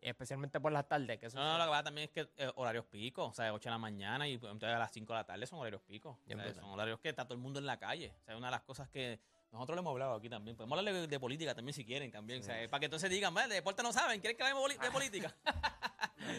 especialmente 0.00 0.60
por 0.60 0.72
las 0.72 0.88
tardes, 0.88 1.18
que 1.18 1.26
eso 1.26 1.38
No, 1.38 1.44
no, 1.52 1.58
lo 1.58 1.64
que 1.64 1.70
pasa 1.70 1.84
también 1.84 2.04
es 2.08 2.10
que 2.10 2.30
eh, 2.42 2.50
horarios 2.56 2.84
picos, 2.86 3.28
o 3.30 3.32
sea, 3.34 3.52
8 3.52 3.68
de 3.68 3.70
la 3.70 3.78
mañana 3.78 4.26
y 4.28 4.34
entonces 4.34 4.68
a 4.68 4.78
las 4.78 4.92
5 4.92 5.12
de 5.12 5.18
la 5.18 5.24
tarde 5.26 5.46
son 5.46 5.58
horarios 5.58 5.82
picos. 5.82 6.16
O 6.16 6.18
Bien 6.26 6.38
sea, 6.38 6.46
brutal. 6.46 6.62
son 6.64 6.72
horarios 6.72 7.00
que 7.00 7.08
está 7.10 7.24
todo 7.24 7.34
el 7.34 7.40
mundo 7.40 7.58
en 7.58 7.66
la 7.66 7.78
calle. 7.78 8.12
O 8.20 8.24
sea, 8.24 8.36
una 8.36 8.46
de 8.48 8.52
las 8.52 8.62
cosas 8.62 8.88
que 8.88 9.18
nosotros 9.52 9.76
le 9.76 9.80
hemos 9.80 9.90
hablado 9.90 10.14
aquí 10.14 10.28
también. 10.28 10.56
Podemos 10.56 10.78
hablar 10.78 10.94
de, 10.94 11.06
de 11.08 11.20
política 11.20 11.54
también 11.54 11.74
si 11.74 11.84
quieren 11.84 12.10
también. 12.12 12.40
O 12.40 12.42
sea, 12.42 12.68
para 12.70 12.78
que 12.80 12.84
entonces 12.86 13.10
digan, 13.10 13.34
"Vale, 13.34 13.48
de 13.48 13.54
deporte 13.56 13.82
no 13.82 13.92
saben, 13.92 14.20
¿quieren 14.20 14.36
que 14.36 14.42
hablemos 14.44 14.68
de 14.78 14.90
política? 14.92 15.34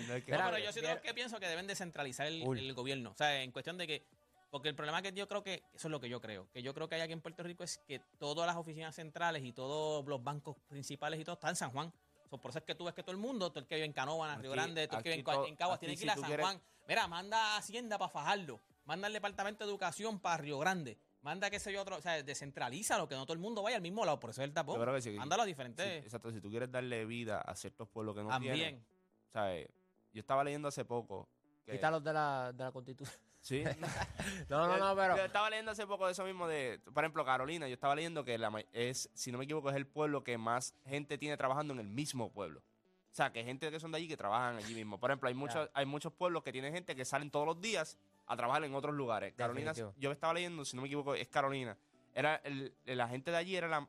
No 0.07 0.15
que- 0.15 0.23
Mira, 0.31 0.49
pero 0.51 0.57
yo 0.63 0.71
sí 0.71 0.81
que 1.03 1.13
pienso 1.13 1.39
que 1.39 1.47
deben 1.47 1.67
descentralizar 1.67 2.27
el, 2.27 2.41
el 2.57 2.73
gobierno. 2.73 3.11
O 3.11 3.15
sea, 3.15 3.41
en 3.43 3.51
cuestión 3.51 3.77
de 3.77 3.87
que. 3.87 4.05
Porque 4.49 4.67
el 4.67 4.75
problema 4.75 5.01
que 5.01 5.11
yo 5.13 5.27
creo 5.27 5.43
que. 5.43 5.63
Eso 5.73 5.87
es 5.87 5.91
lo 5.91 5.99
que 5.99 6.09
yo 6.09 6.19
creo. 6.19 6.49
Que 6.51 6.61
yo 6.61 6.73
creo 6.73 6.87
que 6.89 6.95
hay 6.95 7.01
aquí 7.01 7.13
en 7.13 7.21
Puerto 7.21 7.41
Rico 7.43 7.63
es 7.63 7.77
que 7.87 7.99
todas 8.19 8.45
las 8.47 8.55
oficinas 8.57 8.93
centrales 8.95 9.43
y 9.43 9.53
todos 9.53 10.05
los 10.05 10.21
bancos 10.23 10.57
principales 10.67 11.19
y 11.19 11.23
todo 11.23 11.35
están 11.35 11.51
en 11.51 11.55
San 11.55 11.71
Juan. 11.71 11.91
So, 12.31 12.37
por 12.37 12.49
eso 12.51 12.59
es 12.59 12.63
que 12.63 12.75
tú 12.75 12.85
ves 12.85 12.93
que 12.93 13.03
todo 13.03 13.11
el 13.11 13.17
mundo, 13.17 13.49
todo 13.49 13.59
el 13.59 13.67
que 13.67 13.75
vive 13.75 13.85
en 13.85 13.91
Canóvana, 13.91 14.37
Río 14.37 14.51
Grande, 14.51 14.87
todo 14.87 14.99
el 14.99 15.03
que 15.03 15.09
vive 15.17 15.29
en, 15.33 15.45
en 15.49 15.55
Caguas, 15.57 15.79
tiene 15.81 15.95
que 15.95 15.97
si 15.99 16.05
ir 16.05 16.11
a 16.11 16.15
San 16.15 16.23
quieres- 16.23 16.45
Juan. 16.45 16.61
Mira, 16.87 17.05
manda 17.09 17.55
a 17.55 17.57
Hacienda 17.57 17.97
para 17.97 18.07
fajarlo. 18.09 18.57
Manda 18.85 19.07
al 19.07 19.13
Departamento 19.13 19.65
de 19.65 19.69
Educación 19.69 20.17
para 20.17 20.37
Río 20.37 20.57
Grande. 20.57 20.97
Manda, 21.23 21.49
qué 21.49 21.59
sé 21.59 21.73
yo, 21.73 21.81
otro. 21.81 21.97
O 21.97 22.01
sea, 22.01 22.23
descentralízalo, 22.23 23.09
que 23.09 23.15
no 23.15 23.25
todo 23.25 23.33
el 23.33 23.39
mundo 23.39 23.61
vaya 23.61 23.75
al 23.75 23.81
mismo 23.81 24.05
lado. 24.05 24.17
Por 24.17 24.29
eso 24.29 24.41
es 24.41 24.47
el 24.47 24.53
tapón. 24.53 24.77
Yo 24.77 24.81
creo 24.81 24.95
que 24.95 25.01
sí. 25.01 25.11
Mándalo 25.11 25.43
a 25.43 25.45
Sí, 25.45 25.51
diferentes. 25.51 26.05
exacto, 26.05 26.31
si 26.31 26.39
tú 26.39 26.49
quieres 26.49 26.71
darle 26.71 27.05
vida 27.05 27.41
a 27.41 27.53
ciertos 27.53 27.89
pueblos 27.89 28.15
que 28.15 28.23
no 28.23 28.29
también. 28.29 28.53
tienen, 28.55 28.85
¿sabes? 29.33 29.67
Yo 30.13 30.21
estaba 30.21 30.41
leyendo 30.45 30.69
hace 30.69 30.85
poco. 30.85 31.27
que- 31.65 31.73
Quítalos 31.73 32.01
de 32.01 32.13
la, 32.13 32.53
de 32.53 32.63
la 32.63 32.71
constitución. 32.71 33.19
Sí. 33.41 33.63
No, 34.49 34.67
no, 34.67 34.77
no, 34.77 34.95
pero... 34.95 35.17
Yo 35.17 35.25
estaba 35.25 35.49
leyendo 35.49 35.71
hace 35.71 35.87
poco 35.87 36.05
de 36.05 36.11
eso 36.11 36.23
mismo 36.25 36.47
de, 36.47 36.79
por 36.93 37.03
ejemplo, 37.03 37.23
Carolina. 37.25 37.67
Yo 37.67 37.73
estaba 37.73 37.95
leyendo 37.95 38.23
que 38.23 38.37
la, 38.37 38.51
es, 38.73 39.09
si 39.13 39.31
no 39.31 39.37
me 39.37 39.45
equivoco, 39.45 39.69
es 39.69 39.75
el 39.75 39.87
pueblo 39.87 40.23
que 40.23 40.37
más 40.37 40.75
gente 40.85 41.17
tiene 41.17 41.37
trabajando 41.37 41.73
en 41.73 41.79
el 41.79 41.87
mismo 41.87 42.31
pueblo. 42.31 42.59
O 42.59 43.13
sea, 43.13 43.31
que 43.31 43.43
gente 43.43 43.69
que 43.71 43.79
son 43.79 43.91
de 43.91 43.97
allí 43.97 44.07
que 44.07 44.15
trabajan 44.17 44.57
allí 44.57 44.73
mismo. 44.73 44.97
Por 44.99 45.09
ejemplo, 45.09 45.27
hay 45.27 45.35
muchos, 45.35 45.69
hay 45.73 45.85
muchos 45.85 46.13
pueblos 46.13 46.43
que 46.43 46.51
tienen 46.51 46.73
gente 46.73 46.95
que 46.95 47.03
salen 47.05 47.29
todos 47.31 47.45
los 47.45 47.59
días 47.59 47.97
a 48.27 48.37
trabajar 48.37 48.63
en 48.63 48.73
otros 48.73 48.93
lugares. 48.95 49.33
Carolina, 49.35 49.71
Definitivo. 49.71 49.93
yo 49.99 50.11
estaba 50.11 50.33
leyendo, 50.33 50.63
si 50.63 50.75
no 50.75 50.81
me 50.81 50.87
equivoco, 50.87 51.15
es 51.15 51.27
Carolina. 51.27 51.77
Era 52.13 52.35
el- 52.43 52.73
la 52.85 53.07
gente 53.09 53.31
de 53.31 53.37
allí 53.37 53.55
era 53.55 53.67
la, 53.67 53.87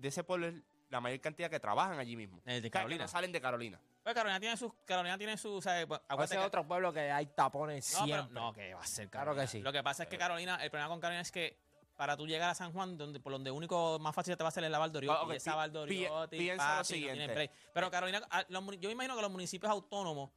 de 0.00 0.08
ese 0.08 0.24
pueblo 0.24 0.50
la 0.94 1.00
mayor 1.00 1.20
cantidad 1.20 1.50
que 1.50 1.60
trabajan 1.60 1.98
allí 1.98 2.16
mismo. 2.16 2.40
El 2.46 2.62
de 2.62 2.68
que 2.68 2.70
Carolina. 2.70 3.04
no 3.04 3.08
salen 3.08 3.32
de 3.32 3.40
Carolina. 3.40 3.80
Pues 4.02 4.14
Carolina 4.14 4.38
tiene 4.40 4.56
sus. 4.56 4.72
Carolina 4.84 5.18
tiene 5.18 5.36
su. 5.36 5.54
O 5.54 5.60
sea, 5.62 5.86
pues, 5.86 6.00
acuérdate 6.08 6.34
Ese 6.34 6.40
que- 6.42 6.46
otro 6.46 6.66
pueblo 6.66 6.92
que 6.92 7.10
hay 7.10 7.26
tapones 7.26 7.92
No, 7.94 8.04
pero- 8.04 8.14
siempre. 8.22 8.34
no, 8.40 8.52
que 8.52 8.74
va 8.74 8.80
a 8.82 8.86
ser 8.86 9.08
Claro 9.08 9.26
Carolina. 9.26 9.42
que 9.44 9.48
sí. 9.50 9.60
Lo 9.62 9.72
que 9.72 9.82
pasa 9.82 10.02
es 10.04 10.08
que 10.08 10.18
Carolina, 10.18 10.56
el 10.62 10.70
problema 10.70 10.88
con 10.88 11.00
Carolina 11.00 11.22
es 11.22 11.32
que 11.32 11.58
para 11.96 12.16
tú 12.16 12.26
llegar 12.26 12.50
a 12.50 12.54
San 12.54 12.72
Juan, 12.72 12.96
donde, 12.98 13.20
por 13.20 13.32
donde 13.32 13.50
único 13.50 13.98
más 14.00 14.14
fácil 14.14 14.36
te 14.36 14.42
va 14.42 14.48
a 14.48 14.50
hacer 14.50 14.64
es 14.64 14.70
la 14.70 14.78
Valdoriotti. 14.78 15.16
Ah, 15.18 15.24
ok, 15.24 15.32
y 15.32 15.36
esa 15.36 15.54
Valdoriotti, 15.54 16.36
pi- 16.36 16.42
piensa 16.44 16.70
lo 16.72 16.78
no 16.78 16.84
siguiente. 16.84 17.50
Pero 17.72 17.90
Carolina, 17.90 18.20
ah, 18.30 18.44
los 18.48 18.64
yo 18.80 18.90
imagino 18.90 19.14
que 19.16 19.22
los 19.22 19.30
municipios 19.30 19.70
autónomos 19.70 20.30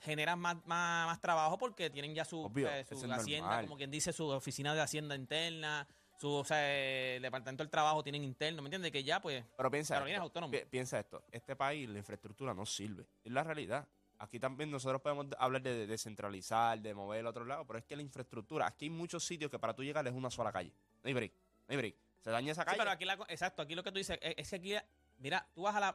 generan 0.00 0.38
más, 0.38 0.56
más, 0.66 1.06
más 1.06 1.20
trabajo 1.20 1.58
porque 1.58 1.88
tienen 1.90 2.14
ya 2.14 2.24
su, 2.24 2.42
Obvio, 2.42 2.68
eh, 2.68 2.84
su 2.84 2.94
hacienda, 3.12 3.46
normal. 3.48 3.64
como 3.66 3.76
quien 3.76 3.90
dice, 3.90 4.12
su 4.12 4.26
oficina 4.26 4.74
de 4.74 4.80
hacienda 4.80 5.14
interna, 5.14 5.86
su 6.22 6.32
o 6.32 6.44
sea, 6.44 6.58
eh, 6.72 7.16
el 7.16 7.22
departamento 7.22 7.62
del 7.64 7.70
trabajo 7.70 8.02
tienen 8.02 8.22
interno, 8.22 8.62
¿me 8.62 8.68
entiendes? 8.68 8.92
Que 8.92 9.02
ya 9.02 9.20
pues 9.20 9.44
Pero 9.56 9.70
piensa 9.70 9.94
Carolina 9.94 10.16
es 10.16 10.18
esto, 10.20 10.24
autónomo. 10.24 10.52
pi- 10.52 10.64
piensa 10.70 10.98
esto. 11.00 11.24
Este 11.32 11.56
país, 11.56 11.88
la 11.88 11.98
infraestructura 11.98 12.54
no 12.54 12.64
sirve. 12.64 13.06
Es 13.24 13.32
la 13.32 13.42
realidad. 13.42 13.86
aquí 14.18 14.38
también 14.38 14.70
nosotros 14.70 15.02
podemos 15.02 15.26
hablar 15.36 15.62
de 15.62 15.84
descentralizar, 15.88 16.78
de 16.80 16.94
mover 16.94 17.18
al 17.20 17.26
otro 17.26 17.44
lado, 17.44 17.66
pero 17.66 17.80
es 17.80 17.84
que 17.84 17.96
la 17.96 18.02
infraestructura, 18.02 18.68
aquí 18.68 18.84
hay 18.84 18.90
muchos 18.90 19.24
sitios 19.24 19.50
que 19.50 19.58
para 19.58 19.74
tú 19.74 19.82
llegar 19.82 20.06
es 20.06 20.12
una 20.12 20.30
sola 20.30 20.52
calle. 20.52 20.72
No 21.02 21.08
hay 21.08 21.12
break, 21.14 21.32
no 21.66 21.72
hay 21.72 21.76
break. 21.76 21.96
Se 22.20 22.30
daña 22.30 22.52
esa 22.52 22.62
Sí, 22.62 22.66
calle. 22.66 22.78
pero 22.78 22.90
aquí 22.92 23.04
la, 23.04 23.14
exacto, 23.28 23.62
aquí 23.62 23.74
lo 23.74 23.82
que 23.82 23.90
tú 23.90 23.98
dices 23.98 24.16
es, 24.22 24.34
es 24.38 24.48
que 24.50 24.56
aquí, 24.56 24.74
mira, 25.18 25.44
tú 25.52 25.62
vas 25.62 25.74
a 25.74 25.80
la, 25.80 25.90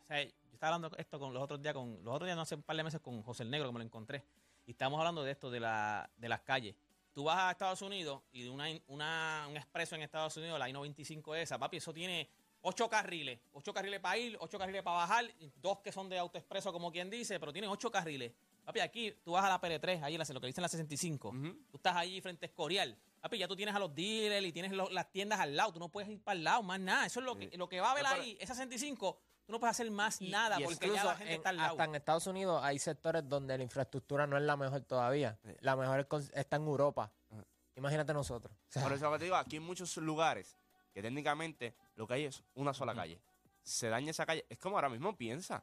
o 0.00 0.04
sea, 0.06 0.22
yo 0.24 0.30
estaba 0.54 0.74
hablando 0.76 0.96
esto 0.96 1.18
con 1.18 1.34
los 1.34 1.42
otros 1.42 1.60
días, 1.60 1.74
con 1.74 2.02
los 2.02 2.14
otros 2.14 2.26
días, 2.26 2.34
no 2.36 2.40
hace 2.42 2.54
un 2.54 2.62
par 2.62 2.76
de 2.76 2.82
meses 2.84 3.00
con 3.02 3.22
José 3.22 3.42
el 3.42 3.50
Negro, 3.50 3.68
que 3.68 3.72
me 3.74 3.80
lo 3.80 3.84
encontré, 3.84 4.24
y 4.64 4.70
estamos 4.70 4.98
hablando 4.98 5.22
de 5.22 5.32
esto, 5.32 5.50
de, 5.50 5.60
la, 5.60 6.08
de 6.16 6.28
las 6.30 6.40
calles. 6.40 6.74
Tú 7.16 7.24
vas 7.24 7.38
a 7.38 7.50
Estados 7.52 7.80
Unidos 7.80 8.20
y 8.30 8.42
de 8.42 8.50
una, 8.50 8.66
una, 8.88 9.46
un 9.48 9.56
expreso 9.56 9.94
en 9.94 10.02
Estados 10.02 10.36
Unidos, 10.36 10.58
la 10.58 10.68
I-95 10.68 11.34
esa, 11.38 11.58
papi, 11.58 11.78
eso 11.78 11.90
tiene 11.94 12.28
ocho 12.60 12.90
carriles, 12.90 13.40
ocho 13.54 13.72
carriles 13.72 14.00
para 14.00 14.18
ir, 14.18 14.36
ocho 14.38 14.58
carriles 14.58 14.82
para 14.82 14.98
bajar, 14.98 15.24
dos 15.56 15.78
que 15.78 15.90
son 15.92 16.10
de 16.10 16.18
autoexpreso, 16.18 16.74
como 16.74 16.92
quien 16.92 17.08
dice, 17.08 17.40
pero 17.40 17.54
tiene 17.54 17.68
ocho 17.68 17.90
carriles. 17.90 18.32
Papi, 18.66 18.80
aquí 18.80 19.12
tú 19.24 19.32
vas 19.32 19.46
a 19.46 19.48
la 19.48 19.58
PR3, 19.58 20.02
ahí 20.02 20.18
lo 20.18 20.40
que 20.42 20.46
dicen 20.46 20.60
la 20.60 20.68
65. 20.68 21.28
Ujú. 21.30 21.54
Tú 21.70 21.76
estás 21.78 21.96
allí 21.96 22.20
frente 22.20 22.44
a 22.44 22.48
Escorial. 22.48 22.94
Papi, 23.22 23.38
ya 23.38 23.48
tú 23.48 23.56
tienes 23.56 23.74
a 23.74 23.78
los 23.78 23.94
dealers 23.94 24.46
y 24.46 24.52
tienes 24.52 24.72
lo- 24.72 24.90
las 24.90 25.10
tiendas 25.10 25.40
al 25.40 25.56
lado. 25.56 25.72
Tú 25.72 25.78
no 25.80 25.88
puedes 25.88 26.10
ir 26.10 26.20
para 26.20 26.36
el 26.36 26.44
lado, 26.44 26.62
más 26.62 26.78
nada. 26.80 27.06
Eso 27.06 27.20
es 27.20 27.24
lo 27.24 27.38
que, 27.38 27.56
lo 27.56 27.66
que 27.66 27.80
va 27.80 27.88
a 27.88 27.90
haber 27.92 28.04
ahí, 28.20 28.36
esa 28.40 28.54
65. 28.54 29.18
Tú 29.46 29.52
no 29.52 29.60
puedes 29.60 29.76
hacer 29.76 29.88
más 29.92 30.20
Y- 30.20 30.28
nada 30.28 30.60
y 30.60 30.64
porque 30.64 30.88
ya 30.92 31.04
la 31.04 31.14
gente 31.16 31.32
en- 31.34 31.36
está 31.38 31.50
al 31.50 31.56
lado. 31.56 31.70
Hasta 31.72 31.84
en 31.84 31.94
Estados 31.94 32.26
Unidos 32.26 32.60
hay 32.64 32.78
sectores 32.80 33.28
donde 33.28 33.56
la 33.56 33.62
infraestructura 33.62 34.26
no 34.26 34.36
es 34.36 34.42
la 34.42 34.56
mejor 34.56 34.80
todavía. 34.82 35.38
Sí. 35.44 35.50
La 35.60 35.76
mejor 35.76 36.00
es 36.00 36.06
con- 36.06 36.28
está 36.34 36.56
en 36.56 36.62
Europa. 36.64 37.12
Ajá. 37.30 37.44
Imagínate 37.76 38.12
nosotros. 38.12 38.52
O 38.52 38.72
sea, 38.72 38.82
Por 38.82 38.92
eso 38.92 39.10
que 39.12 39.18
te 39.18 39.24
digo, 39.24 39.36
aquí 39.36 39.56
hay 39.56 39.60
muchos 39.60 39.96
lugares 39.98 40.56
que 40.92 41.00
técnicamente 41.02 41.76
lo 41.94 42.06
que 42.08 42.14
hay 42.14 42.24
es 42.24 42.42
una 42.54 42.74
sola 42.74 42.94
calle. 42.94 43.20
Se 43.62 43.88
daña 43.88 44.10
esa 44.10 44.26
calle. 44.26 44.44
Es 44.48 44.58
como 44.58 44.76
ahora 44.76 44.88
mismo 44.88 45.16
piensa. 45.16 45.62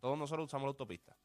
Todos 0.00 0.18
nosotros 0.18 0.46
usamos 0.46 0.64
la 0.66 0.70
autopista. 0.70 1.16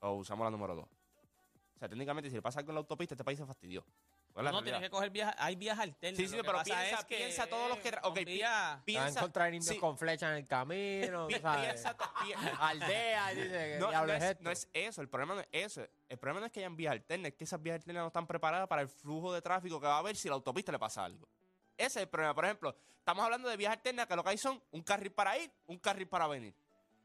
O 0.00 0.12
usamos 0.14 0.44
la 0.44 0.50
número 0.50 0.74
2. 0.76 0.84
O 0.84 1.78
sea, 1.78 1.88
técnicamente, 1.88 2.30
si 2.30 2.36
le 2.36 2.42
pasa 2.42 2.58
algo 2.60 2.70
en 2.70 2.74
la 2.76 2.80
autopista, 2.80 3.14
este 3.14 3.24
país 3.24 3.38
se 3.38 3.44
fastidió. 3.46 3.84
¿Cuál 4.32 4.46
es 4.46 4.52
la 4.52 4.58
No 4.58 4.62
tienes 4.62 4.80
que 4.80 4.90
coger 4.90 5.10
vías, 5.10 5.34
hay 5.38 5.56
vías 5.56 5.78
alternas. 5.78 6.16
Sí, 6.16 6.26
sí, 6.28 6.36
Lo 6.36 6.42
que 6.42 6.46
pero 6.46 6.58
pasa 6.58 6.74
piensa- 6.74 6.98
es 7.00 7.04
que, 7.04 7.16
piensa 7.16 7.46
todos 7.48 7.68
los 7.68 7.78
que- 7.78 7.98
ok, 8.02 8.14
pi- 8.14 8.24
vías- 8.24 8.38
te 8.40 8.44
va 8.46 8.72
a 8.74 8.84
Piensa, 8.84 9.20
encontrar 9.20 9.54
indios 9.54 9.74
sí, 9.74 9.78
con 9.80 9.98
flechas 9.98 10.30
en 10.30 10.36
el 10.36 10.46
camino, 10.48 11.26
pi- 11.26 11.34
¿sabes? 11.40 11.66
piensa 11.66 11.96
Aldea, 12.60 13.28
dice 13.30 13.48
que 13.48 13.76
No, 13.80 13.86
no 13.86 13.90
diablo 13.90 14.12
es, 14.14 14.22
esto. 14.22 14.42
no 14.44 14.50
es 14.50 14.68
eso, 14.72 15.02
el 15.02 15.08
problema 15.08 15.34
no 15.34 15.40
es 15.40 15.48
eso. 15.52 15.86
El 16.08 16.18
problema 16.18 16.40
no 16.40 16.46
es 16.46 16.52
que 16.52 16.60
hayan 16.60 16.76
vías 16.76 16.92
alternas, 16.92 17.32
es 17.32 17.36
que 17.36 17.44
esas 17.44 17.60
vías 17.62 17.74
alternas 17.74 18.02
no 18.02 18.06
están 18.08 18.26
preparadas 18.26 18.68
para 18.68 18.82
el 18.82 18.88
flujo 18.88 19.32
de 19.32 19.42
tráfico 19.42 19.80
que 19.80 19.86
va 19.86 19.96
a 19.96 19.98
haber 19.98 20.16
si 20.16 20.28
la 20.28 20.34
autopista 20.34 20.70
le 20.72 20.78
pasa 20.78 21.04
algo. 21.04 21.28
Ese 21.76 21.86
es 21.86 21.96
el 22.04 22.08
problema. 22.08 22.34
Por 22.34 22.44
ejemplo, 22.44 22.76
estamos 22.98 23.24
hablando 23.24 23.48
de 23.48 23.56
vías 23.56 23.72
alternas 23.72 24.06
que 24.06 24.14
lo 24.16 24.22
que 24.22 24.30
hay 24.30 24.38
son 24.38 24.62
un 24.70 24.82
carril 24.82 25.12
para 25.12 25.36
ir, 25.38 25.50
un 25.66 25.78
carril 25.78 26.06
para 26.06 26.26
venir. 26.26 26.54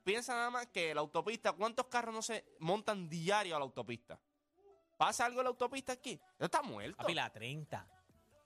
Piensa 0.04 0.34
nada 0.36 0.50
más 0.52 0.68
que 0.68 0.94
la 0.94 1.02
autopista, 1.02 1.54
¿cuántos 1.54 1.88
carros 1.88 2.14
no 2.14 2.22
se 2.22 2.46
montan 2.60 3.10
diario 3.10 3.56
a 3.56 3.60
la 3.60 3.66
autopista? 3.66 4.20
¿Pasa 4.98 5.26
algo 5.26 5.42
en 5.42 5.46
la 5.46 5.50
autopista 5.50 5.94
aquí? 5.94 6.14
Eso 6.38 6.46
está 6.46 6.62
muerto. 6.62 6.98
Papi, 6.98 7.14
la 7.14 7.30
30. 7.32 7.88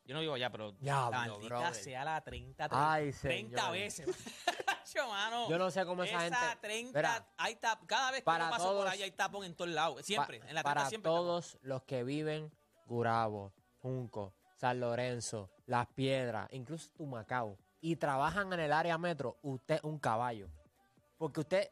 Yo 0.06 0.16
no 0.16 0.22
vivo 0.22 0.34
allá, 0.34 0.50
pero 0.50 0.72
Diablo, 0.72 1.12
maldita 1.12 1.56
brother. 1.60 1.76
sea 1.76 2.04
la 2.04 2.20
30. 2.22 2.68
Ay, 2.72 3.12
30 3.12 3.58
señor. 3.60 3.72
veces. 3.74 4.08
Yo, 4.96 5.08
mano. 5.08 5.48
Yo 5.48 5.60
no 5.60 5.70
sé 5.70 5.86
cómo 5.86 6.02
esa, 6.04 6.26
esa 6.26 6.36
gente... 6.36 6.56
30, 6.62 6.98
Mira, 6.98 7.28
hay 7.38 7.56
tap, 7.58 7.86
cada 7.86 8.10
vez 8.10 8.22
que 8.22 8.26
para 8.26 8.46
yo 8.46 8.50
paso 8.52 8.64
todos- 8.64 8.78
por 8.86 8.88
ahí 8.92 9.04
hay 9.04 9.12
tapón 9.12 9.44
en 9.46 9.54
todos 9.56 9.70
lados. 9.70 10.04
Siempre, 10.04 10.40
pa- 10.40 10.48
en 10.48 10.56
la 10.56 10.64
30 10.64 10.64
para 10.64 10.90
siempre. 10.90 11.12
tapón. 11.12 11.26
todos 11.26 11.60
los 11.62 11.84
que 11.84 12.04
viven 12.04 12.52
Gurabo, 12.88 13.54
Junco, 13.78 14.34
San 14.56 14.80
Lorenzo, 14.80 15.52
Las 15.68 15.86
Piedras, 15.94 16.50
incluso 16.54 16.90
Tumacao, 16.98 17.60
y 17.80 17.96
trabajan 17.98 18.52
en 18.52 18.62
el 18.62 18.74
área 18.74 18.98
metro, 18.98 19.38
usted 19.44 19.76
es 19.76 19.84
un 19.84 20.00
caballo. 20.00 20.50
Porque 21.20 21.42
usted, 21.42 21.72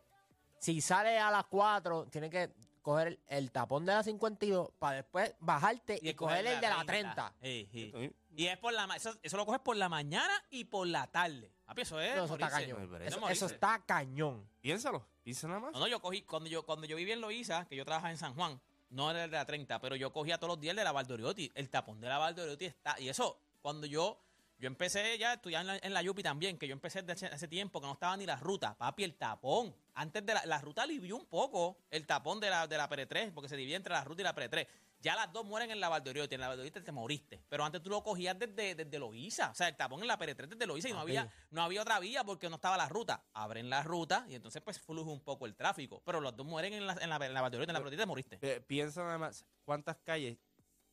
si 0.60 0.80
sale 0.80 1.18
a 1.18 1.32
las 1.32 1.46
4, 1.46 2.06
tiene 2.12 2.30
que 2.30 2.54
coger 2.88 3.08
el, 3.08 3.20
el 3.28 3.52
tapón 3.52 3.86
de 3.86 3.94
la 3.94 4.02
52 4.02 4.72
para 4.80 4.96
después 4.96 5.36
bajarte 5.42 6.00
y, 6.02 6.14
coger 6.14 6.48
el 6.48 6.62
de 6.62 6.70
la 6.70 6.86
30. 6.86 7.34
Sí, 7.42 7.68
sí. 7.70 7.92
Sí. 7.94 8.16
Y 8.38 8.48
es 8.48 8.58
por 8.58 8.72
la 8.72 8.86
eso, 8.96 9.14
eso 9.22 9.36
lo 9.36 9.46
coges 9.46 9.60
por 9.60 9.76
la 9.76 9.90
mañana 9.90 10.34
y 10.50 10.64
por 10.64 10.88
la 10.88 11.06
tarde. 11.08 11.52
Papi, 11.66 11.82
eso 11.82 12.00
es. 12.00 12.16
No, 12.16 12.24
eso 12.24 12.36
está 12.36 12.50
cañón. 12.50 13.02
Eso 13.30 13.46
está 13.48 13.84
cañón. 13.86 14.50
Piénsalo, 14.62 15.06
piensa 15.22 15.50
nada 15.50 15.60
más. 15.60 15.74
No, 15.74 15.80
no, 15.80 15.88
yo 15.88 16.00
cogí, 16.00 16.22
cuando 16.22 16.48
yo, 16.50 16.64
cuando 16.64 16.88
yo 16.88 16.96
vivía 16.96 17.14
en 17.14 17.20
Loíza, 17.20 17.66
que 17.68 17.76
yo 17.76 17.84
trabajaba 17.84 18.12
en 18.12 18.18
San 18.18 18.34
Juan, 18.36 18.62
no 18.90 19.12
era 19.12 19.26
el 19.26 19.32
de 19.32 19.36
la 19.36 19.46
30, 19.46 19.82
pero 19.82 19.98
yo 19.98 20.14
cogía 20.14 20.38
todos 20.38 20.54
los 20.54 20.62
días 20.62 20.72
el 20.72 20.78
de 20.78 20.84
la 20.86 20.94
Valdoriotti. 20.94 21.52
El 21.56 21.70
tapón 21.70 22.00
de 22.00 22.08
la 22.08 22.20
Valdoriotti 22.20 22.66
está. 22.66 22.98
Y 23.02 23.10
eso, 23.10 23.42
cuando 23.62 23.86
yo, 23.86 24.18
yo 24.60 24.68
empecé 24.68 25.18
ya 25.18 25.32
a 25.32 25.34
estudiar 25.36 25.62
en 25.62 25.68
la, 25.68 25.78
en 25.78 25.94
la 25.94 26.02
Yupi 26.02 26.24
también, 26.24 26.58
que 26.58 26.68
yo 26.68 26.74
empecé 26.74 27.02
desde 27.04 27.26
hace, 27.28 27.36
hace 27.36 27.48
tiempo, 27.48 27.80
que 27.80 27.88
no 27.88 27.94
estaba 27.94 28.18
ni 28.18 28.26
la 28.26 28.36
ruta. 28.38 28.76
Papi, 28.78 29.04
el 29.04 29.16
tapón. 29.16 29.76
Antes 29.94 30.26
de 30.26 30.34
la, 30.34 30.46
la 30.46 30.60
ruta 30.60 30.84
alivió 30.84 31.16
un 31.16 31.26
poco 31.26 31.78
el 31.92 32.06
tapón 32.08 32.40
de 32.40 32.50
la, 32.50 32.68
de 32.68 32.78
la 32.78 32.90
PR3, 32.90 33.32
porque 33.34 33.50
se 33.50 33.56
divide 33.58 33.76
entre 33.76 33.94
la 33.94 34.04
ruta 34.04 34.22
y 34.22 34.24
la 34.24 34.36
PR3. 34.36 34.68
Ya 35.00 35.16
las 35.16 35.32
dos 35.32 35.46
mueren 35.46 35.70
en 35.70 35.80
la 35.80 35.90
Valdoriotti. 35.90 36.34
En 36.34 36.42
la 36.42 36.48
Valdoriotti 36.48 36.82
te 36.82 36.92
moriste. 36.92 37.40
Pero 37.50 37.64
antes 37.64 37.84
tú 37.84 37.92
lo 37.92 38.04
cogías 38.04 38.38
desde, 38.40 38.74
desde 38.74 38.98
Loíza. 38.98 39.52
O 39.52 39.54
sea, 39.54 39.68
el 39.68 39.76
tapón 39.76 40.02
en 40.02 40.08
la 40.08 40.18
PR3 40.18 40.48
desde 40.48 40.66
Loíza 40.66 40.90
y 40.90 40.92
no 40.92 40.98
Papi. 41.02 41.18
había, 41.18 41.32
no 41.52 41.62
había 41.62 41.84
otra 41.84 42.00
vía 42.00 42.24
porque 42.24 42.50
no 42.50 42.56
estaba 42.56 42.78
la 42.78 42.90
ruta. 42.90 43.24
Abren 43.34 43.70
la 43.70 43.84
ruta 43.84 44.26
y 44.28 44.34
entonces 44.34 44.60
pues 44.64 44.80
fluye 44.82 45.04
un 45.12 45.22
poco 45.22 45.46
el 45.46 45.56
tráfico. 45.56 46.02
Pero 46.04 46.20
los 46.20 46.36
dos 46.36 46.48
mueren 46.48 46.74
en 46.74 46.88
la, 46.88 46.94
en 47.00 47.10
la, 47.12 47.18
en 47.18 47.34
la 47.34 47.42
Valdoriotti. 47.42 47.72
En 47.76 47.84
la 47.84 47.90
te 47.98 48.06
moriste. 48.08 48.38
Pi- 48.40 48.60
Piensa 48.66 49.04
nada 49.04 49.20
más, 49.20 49.46
¿cuántas 49.64 49.98
calles 49.98 50.40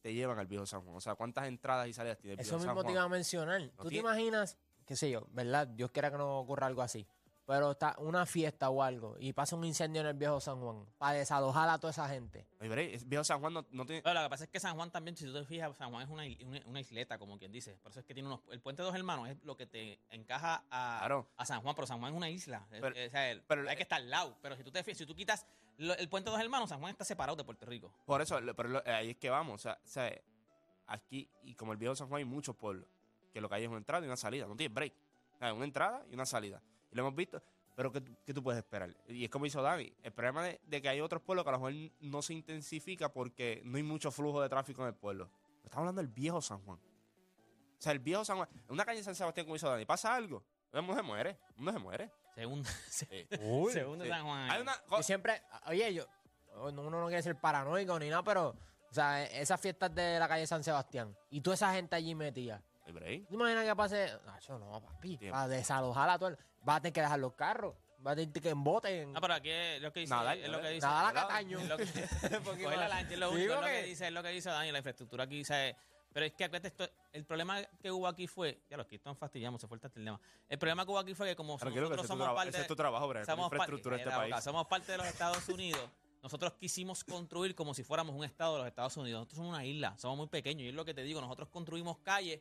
te 0.04 0.12
llevan 0.12 0.38
al 0.38 0.46
viejo 0.46 0.66
San 0.66 0.82
Juan? 0.82 0.96
O 0.96 1.00
sea, 1.00 1.14
¿cuántas 1.14 1.46
entradas 1.48 1.88
y 1.88 1.94
salidas 1.94 2.18
tiene 2.18 2.34
el 2.34 2.40
Eso 2.40 2.58
viejo 2.58 2.66
mismo 2.74 2.82
San 2.82 2.86
te 2.88 2.92
iba 2.92 3.02
a 3.02 3.08
mencionar. 3.08 3.70
¿Tú 3.74 3.84
te 3.84 3.88
tiene- 3.88 4.00
imaginas, 4.06 4.58
qué 4.84 4.96
sé 4.96 5.10
yo, 5.10 5.26
verdad? 5.30 5.66
Dios 5.66 5.90
quiera 5.92 6.10
que 6.10 6.18
no 6.18 6.40
ocurra 6.40 6.66
algo 6.66 6.82
así. 6.82 7.06
Pero 7.46 7.72
está 7.72 7.94
una 7.98 8.24
fiesta 8.26 8.70
o 8.70 8.82
algo 8.82 9.16
y 9.18 9.32
pasa 9.34 9.54
un 9.56 9.64
incendio 9.66 10.00
en 10.02 10.06
el 10.08 10.14
viejo 10.14 10.40
San 10.40 10.60
Juan 10.60 10.86
para 10.98 11.18
desalojar 11.18 11.68
a 11.70 11.78
toda 11.78 11.90
esa 11.90 12.06
gente. 12.08 12.46
Ay, 12.60 12.68
veré, 12.68 12.94
el 12.94 13.04
viejo 13.04 13.22
San 13.24 13.40
Juan 13.40 13.52
no, 13.52 13.66
no 13.70 13.84
tiene... 13.86 14.00
Pero 14.02 14.14
lo 14.14 14.22
que 14.26 14.30
pasa 14.30 14.44
es 14.44 14.50
que 14.50 14.60
San 14.60 14.74
Juan 14.76 14.90
también, 14.90 15.14
si 15.16 15.24
tú 15.26 15.32
te 15.34 15.44
fijas, 15.44 15.74
San 15.76 15.90
Juan 15.90 16.02
es 16.04 16.08
una, 16.10 16.22
una, 16.46 16.66
una 16.66 16.80
isleta, 16.80 17.18
como 17.18 17.38
quien 17.38 17.52
dice. 17.52 17.76
Por 17.82 17.90
eso 17.92 18.00
es 18.00 18.06
que 18.06 18.12
tiene 18.14 18.28
unos. 18.28 18.40
El 18.50 18.60
puente 18.60 18.80
de 18.82 18.86
dos 18.86 18.94
hermanos 18.96 19.28
es 19.28 19.36
lo 19.44 19.56
que 19.58 19.66
te 19.66 20.00
encaja 20.10 20.64
a, 20.70 20.98
Claro. 21.00 21.28
a 21.36 21.44
San 21.46 21.60
Juan, 21.60 21.74
pero 21.74 21.86
San 21.86 21.98
Juan 22.00 22.12
es 22.12 22.16
una 22.16 22.28
isla. 22.30 22.66
Pero- 22.70 22.88
o 22.88 23.10
sea, 23.10 23.30
el- 23.30 23.42
pero- 23.42 23.68
hay 23.68 23.76
que 23.76 23.82
estar 23.82 24.00
al 24.00 24.08
lado. 24.10 24.36
Pero 24.42 24.56
si 24.56 24.64
tú 24.64 24.70
te 24.70 24.82
fijas, 24.82 24.96
si 24.98 25.04
tú 25.06 25.14
quitas 25.14 25.46
lo- 25.78 25.94
el 25.96 26.08
puente 26.08 26.30
de 26.30 26.36
dos 26.36 26.42
hermanos, 26.44 26.68
San 26.70 26.80
Juan 26.80 26.92
está 26.92 27.04
separado 27.04 27.36
de 27.36 27.44
Puerto 27.44 27.66
Rico. 27.66 27.92
Por 28.06 28.20
eso, 28.22 28.38
pero 28.56 28.68
lo- 28.68 28.82
ahí 28.86 29.10
es 29.10 29.16
que 29.16 29.30
vamos. 29.30 29.64
O 29.66 29.76
sea, 29.84 30.10
aquí, 30.86 31.28
y 31.42 31.54
como 31.54 31.72
el 31.72 31.78
viejo 31.78 31.94
San 31.94 32.08
Juan 32.08 32.18
hay 32.20 32.24
muchos 32.24 32.56
pueblos, 32.56 32.86
que 33.32 33.40
lo 33.40 33.48
que 33.48 33.54
hay 33.56 33.62
es 33.64 33.68
una 33.68 33.78
entrada 33.78 34.04
y 34.04 34.06
una 34.08 34.16
salida. 34.16 34.46
No 34.46 34.56
tiene 34.56 34.72
break. 34.74 34.92
O 35.34 35.38
sea, 35.38 35.52
una 35.54 35.64
entrada 35.64 36.04
y 36.10 36.14
una 36.14 36.26
salida. 36.26 36.62
Y 36.90 36.94
lo 36.96 37.02
hemos 37.02 37.14
visto. 37.14 37.42
Pero 37.76 37.90
¿qué, 37.90 38.00
tú- 38.32 38.42
puedes 38.42 38.58
esperar? 38.58 38.94
Y 39.08 39.24
es 39.24 39.30
como 39.30 39.46
hizo 39.46 39.60
Dani. 39.60 39.92
El 40.04 40.12
problema 40.12 40.44
de, 40.44 40.60
que 40.80 40.88
hay 40.88 41.00
otros 41.00 41.20
pueblos 41.22 41.44
que 41.44 41.48
a 41.48 41.52
lo 41.52 41.58
mejor 41.58 41.92
no 42.00 42.22
se 42.22 42.32
intensifica 42.34 43.12
porque 43.12 43.60
no 43.64 43.76
hay 43.76 43.82
mucho 43.82 44.12
flujo 44.12 44.40
de 44.40 44.48
tráfico 44.48 44.82
en 44.82 44.88
el 44.88 44.94
pueblo. 44.94 45.28
Estamos 45.64 45.78
hablando 45.78 46.00
del 46.02 46.08
viejo 46.12 46.40
San 46.40 46.60
Juan. 46.60 46.78
O 46.78 47.82
sea, 47.84 47.90
el 47.90 47.98
viejo 47.98 48.24
San 48.24 48.36
Juan. 48.36 48.48
En 48.52 48.72
una 48.72 48.84
calle 48.84 48.98
de 48.98 49.04
San 49.04 49.16
Sebastián, 49.16 49.44
como 49.46 49.56
hizo 49.56 49.68
Dani, 49.68 49.84
pasa 49.84 50.14
algo. 50.14 50.44
Mundo 50.72 50.94
se 50.94 51.02
muere. 51.02 51.36
Mundo 51.56 51.72
se 51.72 51.78
muere. 51.80 52.12
Según, 52.34 52.64
se, 52.88 53.06
Sí. 53.06 53.26
según 53.72 53.98
de 53.98 54.04
Sí. 54.06 54.10
San 54.10 54.24
Juan. 54.24 54.50
Hay 54.50 54.60
una. 54.60 54.74
Y 54.98 55.02
siempre, 55.02 55.42
oye, 55.66 55.94
yo, 55.94 56.06
uno 56.56 56.90
no 56.90 57.06
quiere 57.06 57.22
ser 57.22 57.36
paranoico 57.36 57.98
ni 57.98 58.08
nada, 58.08 58.22
pero, 58.22 58.48
o 58.48 58.94
sea, 58.94 59.24
esas 59.24 59.60
fiestas 59.60 59.94
de 59.94 60.18
la 60.18 60.28
calle 60.28 60.46
San 60.46 60.62
Sebastián 60.64 61.16
y 61.30 61.40
toda 61.40 61.54
esa 61.54 61.72
gente 61.74 61.96
allí 61.96 62.14
metida. 62.14 62.62
Hay 62.86 62.92
break. 62.92 63.28
¿Tú 63.28 63.34
imaginas 63.34 63.64
que 63.64 63.76
pase? 63.76 64.12
No, 64.26 64.36
eso 64.36 64.58
no, 64.58 64.80
papi. 64.82 65.16
Tiempo. 65.16 65.34
Para 65.34 65.48
desalojar 65.48 66.10
a 66.10 66.18
todo 66.18 66.28
el... 66.30 66.38
Va 66.68 66.76
a 66.76 66.80
tener 66.80 66.92
que 66.92 67.00
dejar 67.00 67.18
los 67.18 67.32
carros. 67.34 67.74
Va 68.06 68.10
a 68.10 68.14
tener 68.16 68.30
que 68.32 68.50
emboten. 68.50 69.12
No, 69.14 69.20
pero 69.22 69.32
aquí 69.34 69.48
es 69.50 69.80
lo 69.80 69.90
que 69.90 70.00
dice. 70.00 70.10
Nada, 70.12 70.34
es 70.34 70.48
lo 70.50 70.60
que 70.60 70.68
dice. 70.68 70.86
Nada, 70.86 71.10
la. 71.12 71.20
Cataño. 71.22 71.58
Es 71.60 71.68
lo 71.68 71.76
que, 71.78 71.84
coger 72.44 72.76
la 72.78 72.88
lancha, 72.88 73.14
es 73.14 73.18
lo 73.18 73.30
Sí, 73.30 73.34
único, 73.36 73.52
es 73.52 73.56
lo 73.56 73.60
porque- 73.62 73.80
que 73.80 73.86
dice, 73.86 74.06
es 74.08 74.12
lo 74.12 74.22
que 74.22 74.28
dice 74.28 74.50
Dani, 74.50 74.72
la 74.72 74.78
infraestructura 74.78 75.24
aquí 75.24 75.36
dice. 75.38 75.74
Pero 76.14 76.26
es 76.26 76.32
que 76.32 76.44
acuérdate, 76.44 76.68
esto, 76.68 76.88
el 77.12 77.24
problema 77.24 77.60
que 77.82 77.90
hubo 77.90 78.06
aquí 78.06 78.28
fue, 78.28 78.62
ya 78.70 78.76
los 78.76 78.86
que 78.86 78.94
están 78.94 79.16
fastidiamos, 79.16 79.60
se 79.60 79.66
fue 79.66 79.78
el 79.82 79.90
tema. 79.90 80.20
El 80.48 80.58
problema 80.58 80.84
que 80.84 80.92
hubo 80.92 80.98
aquí 81.00 81.12
fue 81.12 81.26
que 81.26 81.34
como 81.34 81.58
que 81.58 81.64
nosotros 81.64 82.02
tu 82.02 82.06
somos 82.06 82.34
parte, 82.36 82.50
ese 82.50 82.60
es 82.60 82.66
tu 82.68 82.76
trabajo, 82.76 83.08
Brian, 83.08 83.26
somos 83.26 83.50
par- 83.50 83.56
infraestructura 83.56 83.96
de 83.96 84.02
este 84.02 84.14
boca, 84.14 84.28
país. 84.30 84.44
somos 84.44 84.66
parte 84.68 84.92
de 84.92 84.98
los 84.98 85.06
Estados 85.08 85.48
Unidos, 85.48 85.90
nosotros 86.22 86.52
quisimos 86.54 87.02
construir 87.02 87.56
como 87.56 87.74
si 87.74 87.82
fuéramos 87.82 88.14
un 88.14 88.24
estado 88.24 88.52
de 88.52 88.58
los 88.60 88.68
Estados 88.68 88.96
Unidos. 88.96 89.18
Nosotros 89.22 89.36
somos 89.38 89.50
una 89.56 89.64
isla, 89.64 89.98
somos 89.98 90.16
muy 90.16 90.28
pequeños 90.28 90.62
y 90.62 90.68
es 90.68 90.74
lo 90.74 90.84
que 90.84 90.94
te 90.94 91.02
digo, 91.02 91.20
nosotros 91.20 91.48
construimos 91.48 91.98
calles 91.98 92.40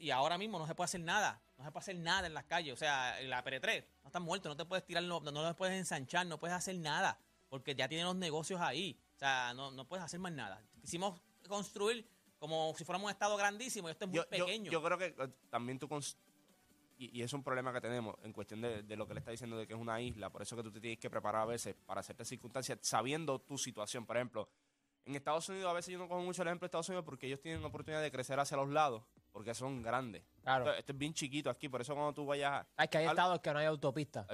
y 0.00 0.10
ahora 0.10 0.36
mismo 0.36 0.58
no 0.58 0.66
se 0.66 0.74
puede 0.74 0.86
hacer 0.86 1.00
nada, 1.02 1.40
no 1.56 1.62
se 1.64 1.70
puede 1.70 1.82
hacer 1.82 1.96
nada 1.96 2.26
en 2.26 2.34
las 2.34 2.44
calles, 2.46 2.74
o 2.74 2.76
sea, 2.76 3.20
en 3.20 3.30
la 3.30 3.44
PR3 3.44 3.84
no 4.02 4.08
estás 4.08 4.22
muerto, 4.22 4.48
no 4.48 4.56
te 4.56 4.64
puedes 4.64 4.84
tirar, 4.84 5.04
no, 5.04 5.20
no 5.20 5.30
lo 5.42 5.54
puedes 5.54 5.76
ensanchar, 5.78 6.26
no 6.26 6.38
puedes 6.40 6.56
hacer 6.56 6.74
nada, 6.78 7.16
porque 7.48 7.76
ya 7.76 7.86
tienen 7.86 8.06
los 8.06 8.16
negocios 8.16 8.60
ahí, 8.60 8.98
o 9.14 9.18
sea, 9.20 9.54
no, 9.54 9.70
no 9.70 9.86
puedes 9.86 10.04
hacer 10.04 10.18
más 10.18 10.32
nada. 10.32 10.60
Quisimos 10.80 11.20
construir 11.48 12.08
como 12.44 12.74
si 12.76 12.84
fuéramos 12.84 13.06
un 13.06 13.10
estado 13.10 13.38
grandísimo 13.38 13.88
y 13.88 13.92
esto 13.92 14.04
es 14.04 14.10
muy 14.10 14.18
yo, 14.18 14.28
pequeño. 14.28 14.70
yo 14.70 14.82
creo 14.82 14.98
que 14.98 15.06
eh, 15.06 15.28
también 15.48 15.78
tú 15.78 15.88
y, 16.98 17.18
y 17.18 17.22
es 17.22 17.32
un 17.32 17.42
problema 17.42 17.72
que 17.72 17.80
tenemos 17.80 18.16
en 18.22 18.34
cuestión 18.34 18.60
de, 18.60 18.82
de 18.82 18.96
lo 18.96 19.06
que 19.08 19.14
le 19.14 19.20
está 19.20 19.30
diciendo 19.30 19.56
de 19.56 19.66
que 19.66 19.72
es 19.72 19.78
una 19.80 19.98
isla, 20.00 20.28
por 20.30 20.42
eso 20.42 20.54
que 20.54 20.62
tú 20.62 20.70
te 20.70 20.78
tienes 20.78 20.98
que 20.98 21.08
preparar 21.08 21.40
a 21.42 21.46
veces 21.46 21.74
para 21.86 22.02
ciertas 22.02 22.28
circunstancias, 22.28 22.78
sabiendo 22.82 23.38
tu 23.40 23.56
situación. 23.56 24.04
Por 24.04 24.16
ejemplo, 24.18 24.46
en 25.06 25.14
Estados 25.16 25.48
Unidos, 25.48 25.70
a 25.70 25.72
veces 25.72 25.92
yo 25.92 25.98
no 25.98 26.06
cojo 26.06 26.20
mucho 26.20 26.42
el 26.42 26.48
ejemplo 26.48 26.66
de 26.66 26.68
Estados 26.68 26.88
Unidos 26.90 27.04
porque 27.06 27.26
ellos 27.26 27.40
tienen 27.40 27.62
la 27.62 27.68
oportunidad 27.68 28.02
de 28.02 28.10
crecer 28.12 28.38
hacia 28.38 28.58
los 28.58 28.68
lados, 28.68 29.02
porque 29.32 29.54
son 29.54 29.82
grandes. 29.82 30.22
Claro. 30.42 30.66
Esto, 30.66 30.78
esto 30.80 30.92
es 30.92 30.98
bien 30.98 31.14
chiquito 31.14 31.48
aquí, 31.48 31.70
por 31.70 31.80
eso 31.80 31.94
cuando 31.94 32.12
tú 32.12 32.26
vayas 32.26 32.52
a- 32.76 32.82
Es 32.84 32.90
que 32.90 32.98
hay 32.98 33.06
estados 33.06 33.40
que 33.40 33.52
no 33.54 33.58
hay 33.58 33.66
autopista. 33.66 34.26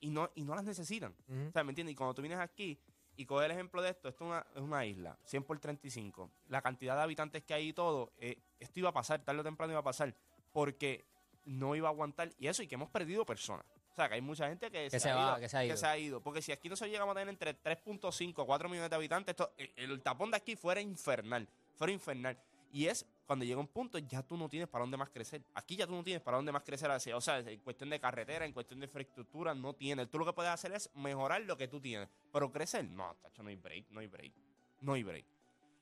y 0.00 0.08
no, 0.10 0.30
y 0.34 0.44
no 0.44 0.54
las 0.54 0.64
necesitan. 0.64 1.14
O 1.48 1.52
sea, 1.52 1.62
¿me 1.62 1.72
entiendes? 1.72 1.92
Y 1.92 1.96
cuando 1.96 2.14
tú 2.14 2.22
vienes 2.22 2.38
aquí 2.38 2.80
y 3.18 3.26
coges 3.26 3.46
el 3.46 3.50
ejemplo 3.50 3.82
de 3.82 3.90
esto, 3.90 4.08
esto 4.08 4.24
es 4.24 4.30
una, 4.30 4.46
es 4.54 4.62
una 4.62 4.86
isla, 4.86 5.18
100 5.24 5.42
por 5.42 5.58
35. 5.58 6.30
La 6.46 6.62
cantidad 6.62 6.94
de 6.94 7.02
habitantes 7.02 7.42
que 7.42 7.52
hay 7.52 7.70
y 7.70 7.72
todo, 7.72 8.12
eh, 8.18 8.38
esto 8.60 8.78
iba 8.78 8.90
a 8.90 8.92
pasar, 8.92 9.24
tarde 9.24 9.40
o 9.40 9.42
temprano 9.42 9.72
iba 9.72 9.80
a 9.80 9.84
pasar, 9.84 10.14
porque 10.52 11.04
no 11.44 11.74
iba 11.74 11.88
a 11.88 11.90
aguantar. 11.90 12.30
Y 12.38 12.46
eso, 12.46 12.62
y 12.62 12.68
que 12.68 12.76
hemos 12.76 12.90
perdido 12.90 13.26
personas. 13.26 13.66
O 13.90 13.94
sea, 13.96 14.08
que 14.08 14.14
hay 14.14 14.20
mucha 14.20 14.48
gente 14.48 14.70
que, 14.70 14.88
Que 14.88 15.00
se 15.00 15.12
va, 15.12 15.40
que 15.40 15.48
se 15.48 15.86
ha 15.86 15.98
ido. 15.98 16.20
Porque 16.20 16.40
si 16.40 16.52
aquí 16.52 16.68
no 16.68 16.76
se 16.76 16.88
llegamos 16.88 17.10
a 17.10 17.18
tener 17.18 17.28
entre 17.28 17.60
3.5 17.60 18.46
4 18.46 18.68
millones 18.68 18.88
de 18.88 18.94
habitantes, 18.94 19.32
esto, 19.32 19.52
el, 19.56 19.72
el 19.74 20.00
tapón 20.00 20.30
de 20.30 20.36
aquí 20.36 20.54
fuera 20.54 20.80
infernal. 20.80 21.48
Fuera 21.74 21.92
infernal. 21.92 22.38
Y 22.70 22.86
es 22.86 23.04
cuando 23.28 23.44
llega 23.44 23.60
un 23.60 23.68
punto, 23.68 23.98
ya 23.98 24.22
tú 24.22 24.36
no 24.38 24.48
tienes 24.48 24.68
para 24.68 24.82
dónde 24.82 24.96
más 24.96 25.10
crecer. 25.10 25.42
Aquí 25.54 25.76
ya 25.76 25.86
tú 25.86 25.92
no 25.92 26.02
tienes 26.02 26.22
para 26.22 26.38
dónde 26.38 26.50
más 26.50 26.62
crecer. 26.62 26.90
Así. 26.90 27.12
O 27.12 27.20
sea, 27.20 27.38
en 27.40 27.60
cuestión 27.60 27.90
de 27.90 28.00
carretera, 28.00 28.46
en 28.46 28.52
cuestión 28.54 28.80
de 28.80 28.86
infraestructura, 28.86 29.54
no 29.54 29.74
tienes. 29.74 30.08
Tú 30.10 30.18
lo 30.18 30.24
que 30.24 30.32
puedes 30.32 30.50
hacer 30.50 30.72
es 30.72 30.88
mejorar 30.94 31.42
lo 31.42 31.54
que 31.56 31.68
tú 31.68 31.78
tienes. 31.78 32.08
Pero 32.32 32.50
crecer, 32.50 32.86
no, 32.86 33.14
tacho, 33.22 33.42
no 33.42 33.50
hay 33.50 33.56
break, 33.56 33.90
no 33.90 34.00
hay 34.00 34.06
break. 34.06 34.32
No 34.80 34.94
hay 34.94 35.02
break. 35.02 35.24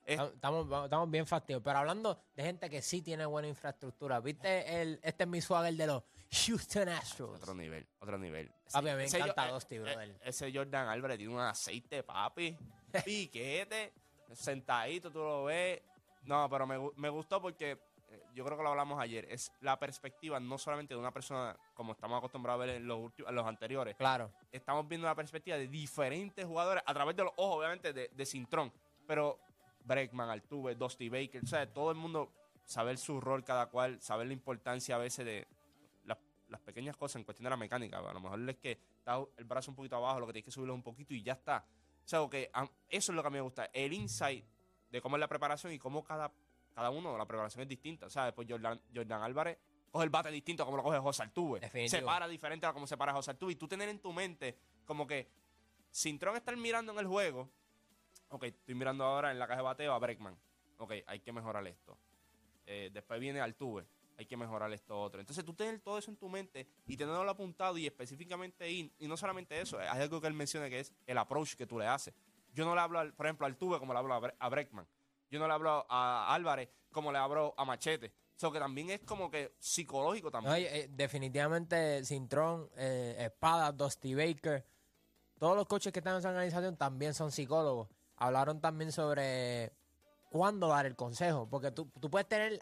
Es- 0.05 0.21
Estamos, 0.21 0.67
estamos 0.85 1.09
bien 1.11 1.25
fastidios. 1.27 1.63
Pero 1.63 1.79
hablando 1.79 2.21
de 2.35 2.43
gente 2.43 2.69
que 2.69 2.83
sí 2.83 3.01
tiene 3.01 3.25
buena 3.27 3.47
infraestructura, 3.49 4.19
¿viste? 4.21 4.83
El, 4.83 4.99
este 5.03 5.23
es 5.25 5.29
mi 5.31 5.41
swagger 5.41 5.75
de 5.75 5.87
los 5.87 6.03
Houston 6.47 6.89
Astros. 6.89 7.41
otro 7.41 7.55
nivel, 7.55 7.87
otro 8.01 8.19
nivel. 8.19 8.51
Papi, 8.73 8.87
mí 8.89 8.95
me 8.97 9.05
Ese 9.05 9.19
encanta 9.19 9.49
Dusty, 9.53 9.77
eh, 9.77 9.81
brother. 9.81 10.11
eh, 10.11 10.19
Ese 10.25 10.53
Jordan 10.53 10.89
Álvarez 10.89 11.17
tiene 11.19 11.33
un 11.33 11.41
aceite, 11.41 12.03
papi. 12.03 12.57
Piquete, 13.05 13.93
sentadito, 14.33 15.11
tú 15.13 15.21
lo 15.21 15.45
ves. 15.45 15.81
No, 16.27 16.49
pero 16.51 16.67
me, 16.67 16.77
me 16.97 17.09
gustó 17.09 17.41
porque 17.41 17.79
eh, 18.09 18.23
yo 18.35 18.45
creo 18.45 18.57
que 18.57 18.63
lo 18.63 18.71
hablamos 18.71 19.01
ayer. 19.01 19.27
Es 19.31 19.53
la 19.61 19.79
perspectiva 19.79 20.39
no 20.39 20.59
solamente 20.59 20.95
de 20.95 21.01
una 21.01 21.13
persona 21.13 21.57
como 21.75 21.93
estamos 21.93 22.19
acostumbrados 22.19 22.63
a 22.63 22.67
ver 22.67 22.77
en 22.77 22.87
los, 22.87 22.99
últimos, 22.99 23.31
en 23.31 23.37
los 23.37 23.47
anteriores. 23.47 23.97
Claro. 23.97 24.33
Estamos 24.53 24.87
viendo 24.89 25.07
la 25.07 25.15
perspectiva 25.15 25.57
de 25.57 25.69
diferentes 25.69 26.45
jugadores 26.45 26.83
a 26.87 26.95
través 26.95 27.17
de 27.17 27.25
los 27.25 27.33
ojos, 27.37 27.59
obviamente, 27.59 27.93
de, 27.93 28.11
de 28.15 28.27
Cintrón. 28.27 28.73
Pero 29.07 29.39
Breckman, 29.85 30.29
Altuve, 30.31 30.75
Dusty 30.75 31.09
Baker, 31.09 31.43
o 31.43 31.47
sea, 31.47 31.73
todo 31.73 31.91
el 31.91 31.97
mundo 31.97 32.33
saber 32.65 32.99
su 32.99 33.21
rol 33.21 33.45
cada 33.45 33.67
cual, 33.67 34.01
saber 34.03 34.27
la 34.27 34.33
importancia 34.33 34.97
a 34.97 34.99
veces 34.99 35.25
de 35.25 35.47
las, 36.05 36.19
las 36.49 36.61
pequeñas 36.61 36.97
cosas 36.97 37.17
en 37.17 37.25
cuestión 37.25 37.45
de 37.45 37.51
la 37.51 37.57
mecánica. 37.57 37.99
A 37.99 38.13
lo 38.13 38.21
mejor 38.21 38.51
es 38.51 38.57
que 38.57 38.73
está 38.73 39.25
el 39.37 39.45
brazo 39.45 39.71
un 39.71 39.77
poquito 39.77 39.97
abajo, 39.97 40.21
lo 40.21 40.27
que 40.27 40.33
tienes 40.33 40.47
que 40.47 40.51
subirlo 40.51 40.75
un 40.75 40.83
poquito 40.83 41.15
y 41.15 41.23
ya 41.23 41.35
está. 41.35 41.65
O 42.05 42.09
sea, 42.09 42.21
eso 42.89 43.13
es 43.13 43.17
lo 43.17 43.23
que 43.23 43.29
a 43.29 43.31
mí 43.31 43.37
me 43.37 43.41
gusta, 43.41 43.71
el 43.73 43.93
insight 43.93 44.45
de 44.97 45.03
cómo 45.03 45.17
es 45.17 45.21
la 45.21 45.29
preparación 45.29 45.73
y 45.73 45.79
cómo 45.79 46.03
cada, 46.03 46.33
cada 46.75 46.91
uno, 46.91 47.17
la 47.17 47.27
preparación 47.27 47.63
es 47.63 47.69
distinta. 47.69 48.09
¿Sabes? 48.11 48.33
Pues 48.33 48.49
Jordan, 48.51 48.81
Jordan 48.95 49.23
Álvarez 49.23 49.59
coge 49.91 50.05
el 50.05 50.11
bate 50.11 50.31
distinto 50.31 50.63
a 50.63 50.67
como 50.67 50.79
lo 50.79 50.83
coge 50.83 50.99
José 50.99 51.23
Altuve. 51.23 51.61
Definitivo. 51.61 51.99
Se 51.99 52.05
para 52.05 52.29
diferente 52.29 52.67
a 52.67 52.73
como 52.73 52.87
se 52.87 52.97
para 52.97 53.13
José 53.13 53.31
Altuve. 53.31 53.53
Y 53.53 53.57
tú 53.57 53.69
tener 53.69 53.89
en 53.89 54.01
tu 54.01 54.13
mente 54.13 54.59
como 54.85 55.07
que 55.07 55.29
Cintrón 55.93 56.37
estar 56.37 56.57
mirando 56.57 56.93
en 56.93 56.99
el 56.99 57.07
juego. 57.07 57.49
Ok, 58.29 58.45
estoy 58.45 58.75
mirando 58.75 59.05
ahora 59.05 59.31
en 59.31 59.39
la 59.39 59.47
caja 59.47 59.59
de 59.59 59.65
bateo 59.65 59.93
a 59.93 59.99
Breckman. 59.99 60.37
Ok, 60.79 60.93
hay 61.07 61.21
que 61.21 61.33
mejorar 61.33 61.67
esto. 61.67 61.97
Eh, 62.67 62.91
después 62.93 63.21
viene 63.21 63.41
Altuve. 63.41 63.87
Hay 64.19 64.27
que 64.27 64.37
mejorar 64.37 64.73
esto 64.73 64.99
otro. 64.99 65.21
Entonces 65.21 65.45
tú 65.45 65.53
tener 65.53 65.79
todo 65.81 65.99
eso 65.99 66.11
en 66.11 66.17
tu 66.17 66.29
mente 66.29 66.67
y 66.87 66.97
tenerlo 66.97 67.29
apuntado 67.29 67.77
y 67.77 67.87
específicamente 67.87 68.71
ir. 68.71 68.91
Y 68.99 69.09
no 69.09 69.17
solamente 69.17 69.61
eso, 69.61 69.79
hay 69.79 70.01
algo 70.01 70.21
que 70.21 70.27
él 70.27 70.33
menciona 70.33 70.71
que 70.71 70.81
es 70.81 70.93
el 71.07 71.19
approach 71.19 71.55
que 71.55 71.67
tú 71.67 71.79
le 71.79 71.87
haces. 71.87 72.15
Yo 72.57 72.65
no 72.65 72.75
le 72.75 72.81
hablo, 72.81 72.99
al- 72.99 73.13
por 73.13 73.27
ejemplo, 73.27 73.47
a 73.47 73.49
Altuve 73.49 73.79
como 73.79 73.93
le 73.93 73.99
hablo 73.99 74.15
a, 74.15 74.21
Bre- 74.21 74.35
a 74.39 74.49
Breckman. 74.49 74.87
Yo 75.31 75.39
no 75.39 75.47
le 75.47 75.53
hablo 75.53 75.85
a 75.91 76.35
Álvarez 76.35 76.71
como 76.91 77.13
le 77.13 77.19
hablo 77.19 77.55
a 77.59 77.65
Machete. 77.67 78.13
Eso 78.35 78.51
que 78.51 78.59
también 78.59 78.91
es 78.91 79.01
como 79.03 79.31
que 79.31 79.55
psicológico 79.59 80.31
también. 80.31 80.51
No, 80.53 80.57
eh, 80.59 80.89
definitivamente 80.91 82.03
Cintrón, 82.05 82.71
eh, 82.77 83.17
Espada, 83.19 83.73
Dusty 83.73 84.15
Baker, 84.15 84.67
todos 85.39 85.55
los 85.57 85.67
coaches 85.67 85.93
que 85.93 86.01
están 86.01 86.15
en 86.15 86.19
esa 86.21 86.31
organización 86.31 86.77
también 86.77 87.13
son 87.13 87.31
psicólogos. 87.31 87.89
Hablaron 88.17 88.61
también 88.61 88.91
sobre 88.93 89.73
cuándo 90.31 90.69
dar 90.69 90.87
el 90.87 90.97
consejo, 90.97 91.47
porque 91.49 91.71
tú, 91.71 91.91
tú 92.01 92.11
puedes 92.11 92.27
tener 92.29 92.59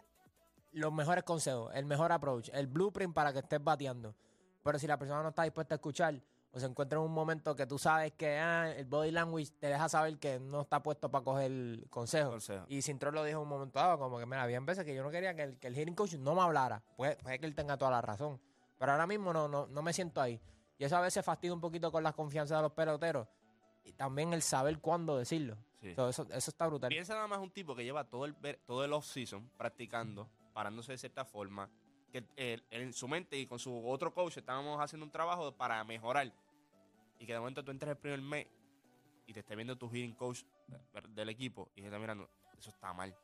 los 0.73 0.91
mejores 0.91 1.23
consejos, 1.23 1.73
el 1.73 1.85
mejor 1.85 2.11
approach, 2.11 2.49
el 2.53 2.67
blueprint 2.67 3.13
para 3.13 3.31
que 3.31 3.39
estés 3.39 3.63
bateando, 3.63 4.13
pero 4.63 4.77
si 4.77 4.87
la 4.87 4.97
persona 4.99 5.23
no 5.23 5.29
está 5.29 5.43
dispuesta 5.43 5.75
a 5.75 5.77
escuchar 5.77 6.21
o 6.55 6.59
se 6.59 6.65
encuentra 6.67 6.97
en 6.99 7.05
un 7.05 7.11
momento 7.11 7.53
que 7.55 7.67
tú 7.67 7.77
sabes 7.77 8.13
que 8.13 8.37
ah, 8.39 8.71
el 8.71 8.85
body 8.85 9.11
language 9.11 9.51
te 9.59 9.67
deja 9.67 9.89
saber 9.89 10.17
que 10.17 10.39
no 10.39 10.61
está 10.61 10.81
puesto 10.81 11.11
para 11.11 11.23
coger 11.23 11.51
el 11.51 11.85
consejo. 11.89 12.37
Y 12.69 12.81
Cintrón 12.81 13.13
lo 13.13 13.23
dijo 13.25 13.41
un 13.41 13.49
momento 13.49 13.77
dado, 13.77 13.99
como 13.99 14.17
que, 14.17 14.25
mira, 14.25 14.41
había 14.43 14.59
veces 14.61 14.85
que 14.85 14.95
yo 14.95 15.03
no 15.03 15.11
quería 15.11 15.35
que 15.35 15.43
el, 15.43 15.59
que 15.59 15.67
el 15.67 15.75
hitting 15.75 15.95
coach 15.95 16.13
no 16.13 16.33
me 16.33 16.41
hablara. 16.41 16.81
Puede 16.95 17.39
que 17.39 17.45
él 17.45 17.53
tenga 17.53 17.77
toda 17.77 17.91
la 17.91 18.01
razón. 18.01 18.39
Pero 18.79 18.93
ahora 18.93 19.05
mismo 19.05 19.33
no, 19.33 19.47
no, 19.49 19.67
no 19.67 19.81
me 19.81 19.91
siento 19.91 20.21
ahí. 20.21 20.39
Y 20.77 20.85
eso 20.85 20.95
a 20.97 21.01
veces 21.01 21.23
fastidia 21.25 21.53
un 21.53 21.61
poquito 21.61 21.91
con 21.91 22.03
la 22.03 22.13
confianza 22.13 22.55
de 22.55 22.61
los 22.63 22.71
peloteros. 22.71 23.27
Y 23.83 23.91
también 23.93 24.33
el 24.33 24.41
saber 24.41 24.79
cuándo 24.79 25.17
decirlo. 25.17 25.57
Sí. 25.81 25.89
Eso, 25.89 26.07
eso 26.07 26.27
está 26.33 26.67
brutal. 26.67 26.87
Piensa 26.89 27.13
nada 27.15 27.27
más 27.27 27.39
un 27.39 27.51
tipo 27.51 27.75
que 27.75 27.83
lleva 27.83 28.03
todo 28.05 28.25
el, 28.25 28.35
todo 28.65 28.83
el 28.85 28.93
off-season 28.93 29.51
practicando, 29.57 30.29
parándose 30.53 30.93
de 30.93 30.97
cierta 30.97 31.23
forma, 31.25 31.69
que 32.11 32.19
él- 32.19 32.27
él 32.37 32.63
en 32.81 32.93
su 32.93 33.07
mente 33.07 33.37
y 33.37 33.45
con 33.45 33.59
su 33.59 33.87
otro 33.87 34.13
coach 34.13 34.37
estábamos 34.37 34.79
haciendo 34.81 35.05
un 35.05 35.11
trabajo 35.11 35.51
para 35.51 35.83
mejorar. 35.83 36.33
Y 37.19 37.25
que 37.25 37.33
de 37.33 37.39
momento 37.39 37.63
tú 37.63 37.71
entres 37.71 37.91
el 37.91 37.97
primer 37.97 38.21
mes 38.21 38.47
y 39.27 39.33
te 39.33 39.39
esté 39.39 39.55
viendo 39.55 39.77
tu 39.77 39.89
hitting 39.89 40.13
coach 40.15 40.43
del 41.09 41.29
equipo 41.29 41.69
y 41.75 41.81
te 41.81 41.87
está 41.87 41.97
mirando, 41.99 42.29
eso 42.57 42.69
está 42.69 42.93
mal. 42.93 43.15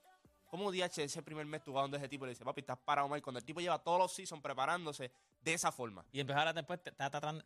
¿Cómo 0.49 0.69
DH 0.69 1.04
ese 1.04 1.23
primer 1.23 1.45
mes 1.45 1.63
tú 1.63 1.71
vas 1.71 1.84
donde 1.84 1.97
ese 1.97 2.10
tipo 2.10 2.25
y 2.25 2.27
le 2.27 2.32
dice, 2.34 2.43
papi, 2.43 2.60
estás 2.60 2.77
parado 2.77 3.08
mal? 3.08 3.21
Cuando 3.21 3.39
el 3.39 3.45
tipo 3.45 3.62
lleva 3.62 3.80
todos 3.80 3.97
los 3.99 4.12
season 4.12 4.41
preparándose 4.41 5.10
de 5.41 5.54
esa 5.54 5.71
forma. 5.71 6.06
Y 6.12 6.19
empezar 6.19 6.39
ahora 6.39 6.54
después, 6.54 6.80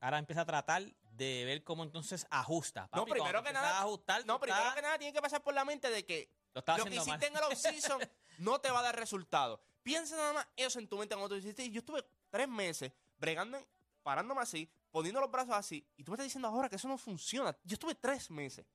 ahora 0.02 0.18
empieza 0.18 0.42
a 0.42 0.46
tratar 0.46 0.84
de 1.12 1.46
ver 1.46 1.64
cómo 1.64 1.84
entonces 1.84 2.26
ajusta. 2.32 2.90
No, 2.94 3.06
primero 3.06 3.44
que 3.44 3.54
nada- 3.54 3.80
ajustar, 3.82 4.26
No, 4.26 4.40
primero 4.40 4.74
que 4.74 4.82
nada 4.82 4.98
tiene 4.98 5.14
que 5.14 5.22
pasar 5.22 5.44
por 5.44 5.54
la 5.54 5.64
mente 5.64 5.90
de 5.92 6.04
que 6.04 6.30
lo 6.56 6.62
lo 6.62 6.66
que 6.66 6.72
haciendo 6.72 7.06
mal. 7.06 7.08
hiciste 7.20 7.28
en 7.28 7.36
el 7.38 7.44
off-season 7.44 8.00
no 8.40 8.60
te 8.60 8.72
va 8.72 8.80
a 8.80 8.84
dar 8.84 8.96
resultado. 8.96 9.62
Piensa 9.84 10.16
nada 10.16 10.34
más 10.34 10.48
eso 10.56 10.80
en 10.80 10.88
tu 10.88 10.98
mente 10.98 11.14
cuando 11.14 11.30
tú 11.30 11.36
hiciste. 11.36 11.70
Yo 11.70 11.80
estuve 11.82 12.04
tres 12.32 12.48
meses 12.48 12.92
bregando, 13.20 13.58
en- 13.58 13.66
parándome 14.02 14.42
así, 14.42 14.68
poniendo 14.96 15.20
los 15.20 15.30
brazos 15.30 15.54
así, 15.56 15.86
y 15.98 16.04
tú 16.06 16.12
me 16.12 16.16
estás 16.16 16.26
diciendo 16.28 16.48
ahora 16.48 16.70
que 16.70 16.78
eso 16.78 16.88
no 16.88 16.98
funciona. 16.98 17.54
Yo 17.66 17.74
estuve 17.74 17.96
tres 17.96 18.32
meses. 18.32 18.66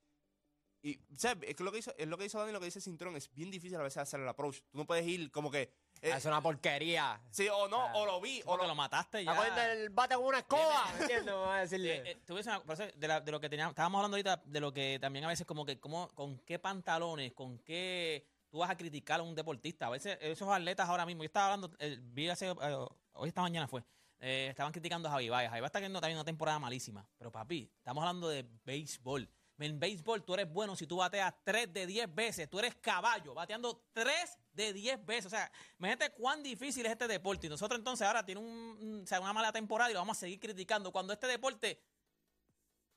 Y, 0.83 0.99
sea, 1.17 1.33
es 1.43 1.55
que 1.57 1.63
lo 1.65 1.73
que 1.73 1.79
hizo, 1.79 1.95
es 1.97 2.07
lo 2.09 2.17
que 2.19 2.25
hizo 2.27 2.39
Dani, 2.39 2.53
lo 2.53 2.59
que 2.61 2.65
dice 2.67 2.81
Cintrón, 2.81 3.15
es 3.17 3.31
bien 3.35 3.51
difícil 3.51 3.79
a 3.79 3.83
veces 3.83 3.99
hacer 3.99 4.21
el 4.21 4.29
approach. 4.29 4.61
Tú 4.71 4.79
no 4.79 4.87
puedes 4.87 5.07
ir 5.07 5.31
como 5.31 5.51
que. 5.51 5.63
eh, 6.03 6.13
es 6.17 6.25
una 6.27 6.43
porquería. 6.43 7.21
sí, 7.31 7.49
o 7.49 7.69
no, 7.69 7.81
Ah, 7.83 7.93
o 7.97 8.05
lo 8.07 8.21
vi, 8.21 8.43
o 8.47 8.57
lo, 8.57 8.67
lo 8.67 8.75
mataste 8.75 9.25
ya. 9.25 9.33
Acuérdate 9.33 9.61
del 9.77 9.91
bate 9.91 10.15
con 10.15 10.25
una 10.25 10.39
escoba. 10.39 10.93
¿Me 10.95 11.01
entiendes? 11.03 11.35
Vamos 11.35 11.49
a 11.55 11.61
decirle. 11.61 11.97
Eh, 12.11 12.23
eh, 12.27 12.33
una- 12.33 12.87
de, 12.97 13.09
la- 13.09 13.21
de 13.21 13.31
lo 13.33 13.41
que 13.41 13.49
teníamos, 13.51 13.73
estábamos 13.73 13.99
hablando 13.99 14.17
ahorita 14.17 14.43
de 14.45 14.61
lo 14.61 14.73
que 14.73 14.99
también 15.01 15.25
a 15.25 15.29
veces 15.29 15.47
como 15.47 15.65
que 15.67 15.79
cómo, 15.81 16.09
con 16.15 16.39
qué 16.41 16.59
pantalones, 16.59 17.33
con 17.35 17.59
qué 17.59 18.27
tú 18.51 18.59
vas 18.59 18.71
a 18.71 18.77
criticar 18.77 19.21
a 19.21 19.23
un 19.23 19.35
deportista. 19.35 19.87
A 19.87 19.91
veces 19.91 20.17
esos 20.21 20.49
atletas 20.49 20.89
ahora 20.89 21.05
mismo, 21.07 21.23
yo 21.23 21.27
estaba 21.27 21.53
hablando, 21.53 21.77
eh, 21.79 21.99
vi 22.01 22.29
hace, 22.31 22.49
eh, 22.49 22.87
hoy 23.13 23.29
esta 23.29 23.43
mañana 23.43 23.69
fue, 23.69 23.85
eh, 24.21 24.49
estaban 24.51 24.73
criticando 24.73 25.09
a 25.09 25.13
Javi 25.13 25.29
Baez. 25.29 25.49
Javi 25.51 25.61
Baez 25.61 25.69
está 25.71 25.79
teniendo 25.79 26.01
también 26.01 26.19
una 26.19 26.25
temporada 26.25 26.59
malísima. 26.59 27.07
Pero 27.19 27.33
papi, 27.33 27.71
estamos 27.79 28.03
hablando 28.03 28.29
de 28.29 28.47
béisbol. 28.65 29.29
En 29.59 29.79
béisbol 29.79 30.25
tú 30.25 30.33
eres 30.33 30.51
bueno 30.51 30.75
si 30.75 30.87
tú 30.87 30.97
bateas 30.97 31.35
3 31.45 31.71
de 31.73 31.87
10 31.87 32.15
veces. 32.15 32.49
Tú 32.49 32.59
eres 32.59 32.75
caballo, 32.77 33.35
bateando 33.35 33.85
3 33.93 34.39
de 34.53 34.73
10 34.73 35.05
veces. 35.05 35.27
O 35.27 35.31
sea, 35.31 35.51
imagínate 35.79 36.11
cuán 36.13 36.43
difícil 36.43 36.87
es 36.87 36.93
este 36.93 37.07
deporte. 37.07 37.47
Y 37.47 37.51
nosotros 37.51 37.79
entonces 37.79 38.07
ahora 38.07 38.25
tiene 38.25 38.41
un, 38.41 38.47
un- 38.47 39.03
o 39.05 39.07
sea, 39.07 39.21
una 39.21 39.33
mala 39.35 39.53
temporada 39.53 39.91
y 39.91 39.95
lo 39.95 40.01
vamos 40.01 40.17
a 40.17 40.21
seguir 40.21 40.41
criticando. 40.41 40.91
Cuando 40.93 41.13
este 41.13 41.27
deporte 41.27 41.83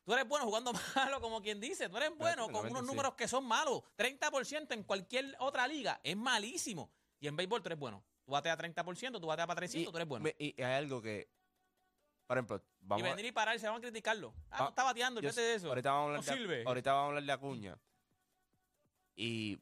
Tú 0.06 0.12
eres 0.14 0.28
bueno 0.28 0.46
jugando 0.46 0.74
malo, 0.96 1.22
como 1.22 1.42
quien 1.42 1.60
dice. 1.62 1.88
Tú 1.88 1.96
eres 1.98 2.12
bueno 2.18 2.50
con 2.50 2.66
unos 2.68 2.82
sí. 2.82 2.86
números 2.88 3.14
que 3.16 3.26
son 3.28 3.46
malos. 3.46 3.84
30% 3.98 4.74
en 4.74 4.84
cualquier 4.84 5.34
otra 5.40 5.66
liga 5.68 6.00
es 6.04 6.18
malísimo. 6.18 6.92
Y 7.22 7.28
en 7.28 7.38
béisbol 7.38 7.62
tú 7.62 7.68
eres 7.70 7.80
bueno. 7.80 8.04
Tú 8.26 8.32
bateas 8.32 8.58
30%, 8.58 9.20
tú 9.20 9.28
bateas 9.28 9.48
para 9.48 9.58
300, 9.58 9.92
tú 9.92 9.98
eres 9.98 10.08
bueno. 10.08 10.24
me- 10.24 10.36
y 10.38 10.54
hay 10.62 10.74
algo 10.76 11.02
que. 11.02 11.28
Por 12.26 12.38
ejemplo, 12.38 12.58
y 12.58 12.62
vamos 12.88 13.06
a- 13.08 13.10
venir 13.16 13.26
y 13.26 13.32
parar, 13.34 13.60
se 13.60 13.68
van 13.68 13.78
a 13.78 13.82
criticarlo. 13.82 14.34
Ah, 14.50 14.60
no 14.64 14.70
está 14.70 14.84
bateando, 14.84 15.20
Yo 15.22 15.32
de 15.32 15.56
eso. 15.56 15.68
Ahorita 15.70 15.92
vamos 15.92 16.10
a 16.10 16.14
No 16.14 16.20
hablar, 16.20 16.36
de, 16.36 16.42
sirve. 16.42 16.64
ahorita 16.66 16.94
vamos 16.94 17.04
a 17.04 17.08
hablar 17.10 17.24
de 17.26 17.32
Acuña. 17.34 17.78
Y, 19.16 19.60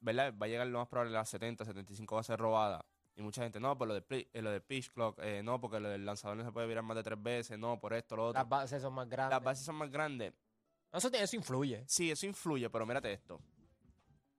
¿verdad? 0.00 0.34
Va 0.40 0.46
a 0.46 0.48
llegar 0.48 0.66
lo 0.66 0.78
más 0.78 0.88
probable 0.88 1.16
a 1.16 1.20
las 1.20 1.28
70, 1.28 1.64
75 1.64 2.14
va 2.16 2.20
a 2.20 2.24
ser 2.24 2.38
robada. 2.38 2.84
Y 3.16 3.22
mucha 3.22 3.42
gente, 3.42 3.60
no, 3.60 3.76
por 3.76 3.88
lo 3.88 3.94
de, 3.94 4.04
eh, 4.32 4.42
lo 4.42 4.50
de 4.50 4.60
pitch 4.60 4.90
clock, 4.92 5.18
eh, 5.22 5.42
no, 5.42 5.60
porque 5.60 5.78
lo 5.80 5.88
del 5.88 6.04
lanzador 6.04 6.36
no 6.36 6.44
se 6.44 6.52
puede 6.52 6.66
virar 6.66 6.82
más 6.82 6.96
de 6.96 7.02
tres 7.02 7.22
veces, 7.22 7.58
no, 7.58 7.78
por 7.78 7.92
esto, 7.92 8.16
lo 8.16 8.28
otro. 8.28 8.40
Las 8.40 8.48
bases 8.48 8.82
son 8.82 8.94
más 8.94 9.08
grandes. 9.08 9.36
Las 9.36 9.44
bases 9.44 9.64
son 9.64 9.74
más 9.76 9.90
grandes. 9.90 10.32
Eso, 10.92 11.10
tiene- 11.10 11.24
eso 11.24 11.36
influye. 11.36 11.84
Sí, 11.86 12.10
eso 12.10 12.26
influye, 12.26 12.68
pero 12.70 12.86
mírate 12.86 13.12
esto. 13.12 13.40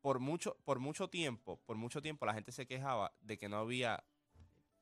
Por 0.02 0.20
mucho, 0.20 0.58
por 0.66 0.80
mucho 0.80 1.10
tiempo, 1.10 1.60
por 1.66 1.78
mucho 1.78 2.02
tiempo 2.02 2.26
la 2.26 2.34
gente 2.34 2.52
se 2.52 2.66
quejaba 2.66 3.14
de 3.22 3.38
que 3.38 3.48
no 3.48 3.58
había, 3.58 4.04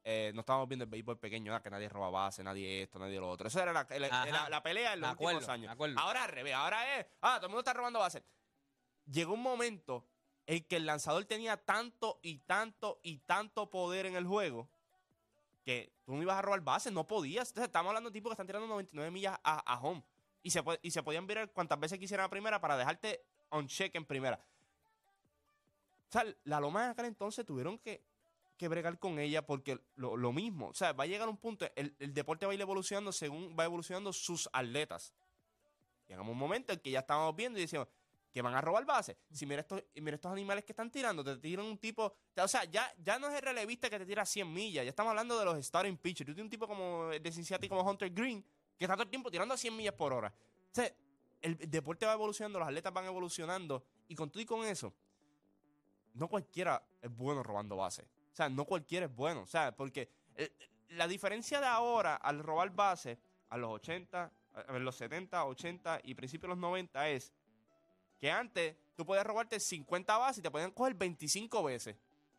eh, 0.05 0.32
no 0.34 0.39
estábamos 0.41 0.67
viendo 0.69 0.86
el 0.86 0.89
béisbol 0.89 1.19
pequeño, 1.19 1.53
ah, 1.53 1.62
que 1.62 1.69
nadie 1.69 1.89
roba 1.89 2.10
base, 2.10 2.43
nadie 2.43 2.84
esto, 2.84 2.99
nadie 2.99 3.19
lo 3.19 3.29
otro. 3.29 3.47
Eso 3.49 3.62
era 3.62 3.73
la, 3.73 3.86
la- 3.89 4.08
Ajá. 4.08 4.25
la- 4.32 4.49
la 4.49 4.63
pelea 4.63 4.93
en 4.93 5.01
los 5.01 5.10
acuerdo, 5.10 5.39
últimos 5.39 5.53
años. 5.53 5.71
Ahora 5.99 6.23
al 6.23 6.29
revés, 6.29 6.53
ahora 6.53 6.99
es, 6.99 7.05
ah, 7.21 7.36
todo 7.36 7.47
el 7.47 7.49
mundo 7.51 7.60
está 7.60 7.73
robando 7.73 7.99
base. 7.99 8.23
Llegó 9.12 9.34
un 9.34 9.41
momento 9.41 10.05
en 10.45 10.63
que 10.63 10.77
el 10.77 10.86
lanzador 10.86 11.25
tenía 11.25 11.58
tanto 11.58 12.19
y 12.23 12.38
tanto 12.39 12.99
y 13.03 13.17
tanto 13.19 13.69
poder 13.69 14.05
en 14.05 14.15
el 14.15 14.25
juego 14.25 14.69
que 15.65 15.91
tú 16.05 16.15
no 16.15 16.21
ibas 16.23 16.38
a 16.38 16.41
robar 16.41 16.62
bases, 16.62 16.93
no 16.93 17.05
podías. 17.05 17.49
Entonces, 17.49 17.67
estamos 17.67 17.89
hablando 17.89 18.10
de 18.10 18.13
tipos 18.13 18.29
que 18.29 18.34
están 18.34 18.47
tirando 18.47 18.67
99 18.67 19.12
millas 19.12 19.38
a, 19.43 19.60
a 19.73 19.79
home. 19.82 20.03
Y 20.41 20.51
se, 20.51 20.63
y 20.82 20.91
se 20.91 21.03
podían 21.03 21.27
virar 21.27 21.51
cuantas 21.51 21.77
veces 21.79 21.99
quisieran 21.99 22.25
a 22.25 22.29
primera 22.29 22.62
para 22.62 22.77
dejarte 22.77 23.25
on 23.49 23.67
check 23.67 23.93
en 23.95 24.05
primera. 24.05 24.39
O 26.10 26.12
sea, 26.12 26.26
la 26.43 26.60
loma 26.60 26.86
de 26.86 26.89
aquel 26.91 27.06
entonces 27.06 27.45
tuvieron 27.45 27.78
que, 27.78 28.04
que 28.58 28.67
bregar 28.67 28.98
con 28.98 29.19
ella 29.19 29.45
porque 29.45 29.80
lo, 29.95 30.17
lo 30.17 30.34
mismo. 30.34 30.69
O 30.69 30.74
sea, 30.74 30.91
va 30.93 31.04
a 31.04 31.08
llegar 31.08 31.30
un 31.30 31.38
punto, 31.38 31.67
el, 31.76 31.95
el 32.00 32.13
deporte 32.13 32.45
va 32.45 32.52
a 32.52 32.56
ir 32.56 32.62
evolucionando 32.62 33.12
según 33.12 33.56
va 33.58 33.65
evolucionando 33.65 34.12
sus 34.12 34.50
atletas. 34.52 35.13
Llegamos 36.08 36.32
un 36.32 36.39
momento 36.39 36.74
en 36.74 36.80
que 36.80 36.89
ya 36.89 37.00
estábamos 37.00 37.36
viendo 37.36 37.60
y 37.60 37.62
decíamos 37.62 37.88
que 38.32 38.41
van 38.41 38.54
a 38.54 38.62
robar 38.62 38.86
bases. 38.86 39.17
Si 39.32 39.45
mira 39.45 39.62
estos, 39.62 39.84
mira 39.95 40.15
estos 40.15 40.32
animales 40.32 40.63
que 40.63 40.72
están 40.72 40.91
tirando, 40.91 41.24
te 41.24 41.38
tiran 41.38 41.65
un 41.65 41.78
tipo. 41.78 42.13
O 42.36 42.48
sea, 42.48 42.63
ya, 42.65 42.91
ya 43.04 43.19
no 43.19 43.28
es 43.30 43.36
el 43.36 43.41
relevista 43.41 43.89
que 43.89 44.00
te 44.00 44.06
tira 44.06 44.26
100 44.26 44.52
millas, 44.52 44.86
ya 44.86 44.89
estamos 44.89 45.12
hablando 45.12 45.38
de 45.38 45.45
los 45.45 45.65
starting 45.65 45.98
pitchers. 45.98 46.28
Tú 46.28 46.34
tienes 46.34 46.45
un 46.45 46.50
tipo 46.50 46.67
como 46.67 47.08
de 47.10 47.32
Cincinnati 47.32 47.67
como 47.67 47.82
Hunter 47.82 48.12
Green, 48.12 48.43
que 48.78 48.86
está 48.86 48.95
todo 48.95 49.04
el 49.04 49.10
tiempo 49.10 49.32
tirando 49.32 49.54
a 49.54 49.58
100 49.58 49.76
millas 49.76 49.93
por 49.93 50.13
hora. 50.13 50.34
O 50.72 50.76
sea, 50.76 50.91
el 51.41 51.58
deporte 51.69 52.06
va 52.06 52.13
evolucionando, 52.13 52.60
los 52.60 52.67
atletas 52.67 52.93
van 52.93 53.06
evolucionando, 53.06 53.84
y 54.08 54.15
con 54.15 54.30
todo 54.30 54.41
y 54.41 54.45
con 54.45 54.65
eso, 54.65 54.93
no 56.13 56.28
cualquiera 56.28 56.82
es 57.02 57.15
bueno 57.15 57.43
robando 57.43 57.76
bases. 57.78 58.06
O 58.32 58.36
sea, 58.36 58.50
no 58.50 58.65
cualquiera 58.65 59.06
es 59.06 59.15
bueno. 59.15 59.41
O 59.41 59.48
sea, 59.48 59.76
porque 59.76 60.10
eh, 60.36 60.52
la 60.89 61.08
diferencia 61.08 61.60
de 61.60 61.67
ahora 61.67 62.15
al 62.15 62.39
robar 62.39 62.69
bases 62.72 63.17
a 63.50 63.58
los 63.58 63.72
80, 63.72 64.32
a 64.67 64.80
los 64.80 64.95
70, 64.95 65.45
80 65.45 66.02
y 66.04 66.15
principios 66.15 66.50
de 66.50 66.56
los 66.56 66.58
90 66.58 67.10
es 67.10 67.34
que 68.19 68.32
antes 68.32 68.76
tú 68.95 69.06
podías 69.06 69.26
robarte 69.26 69.60
50 69.60 70.17
bases 70.17 70.39
y 70.39 70.41
te 70.41 70.52
podían 70.52 70.72
coger 70.72 70.93
25 70.93 71.63
veces. 71.63 71.95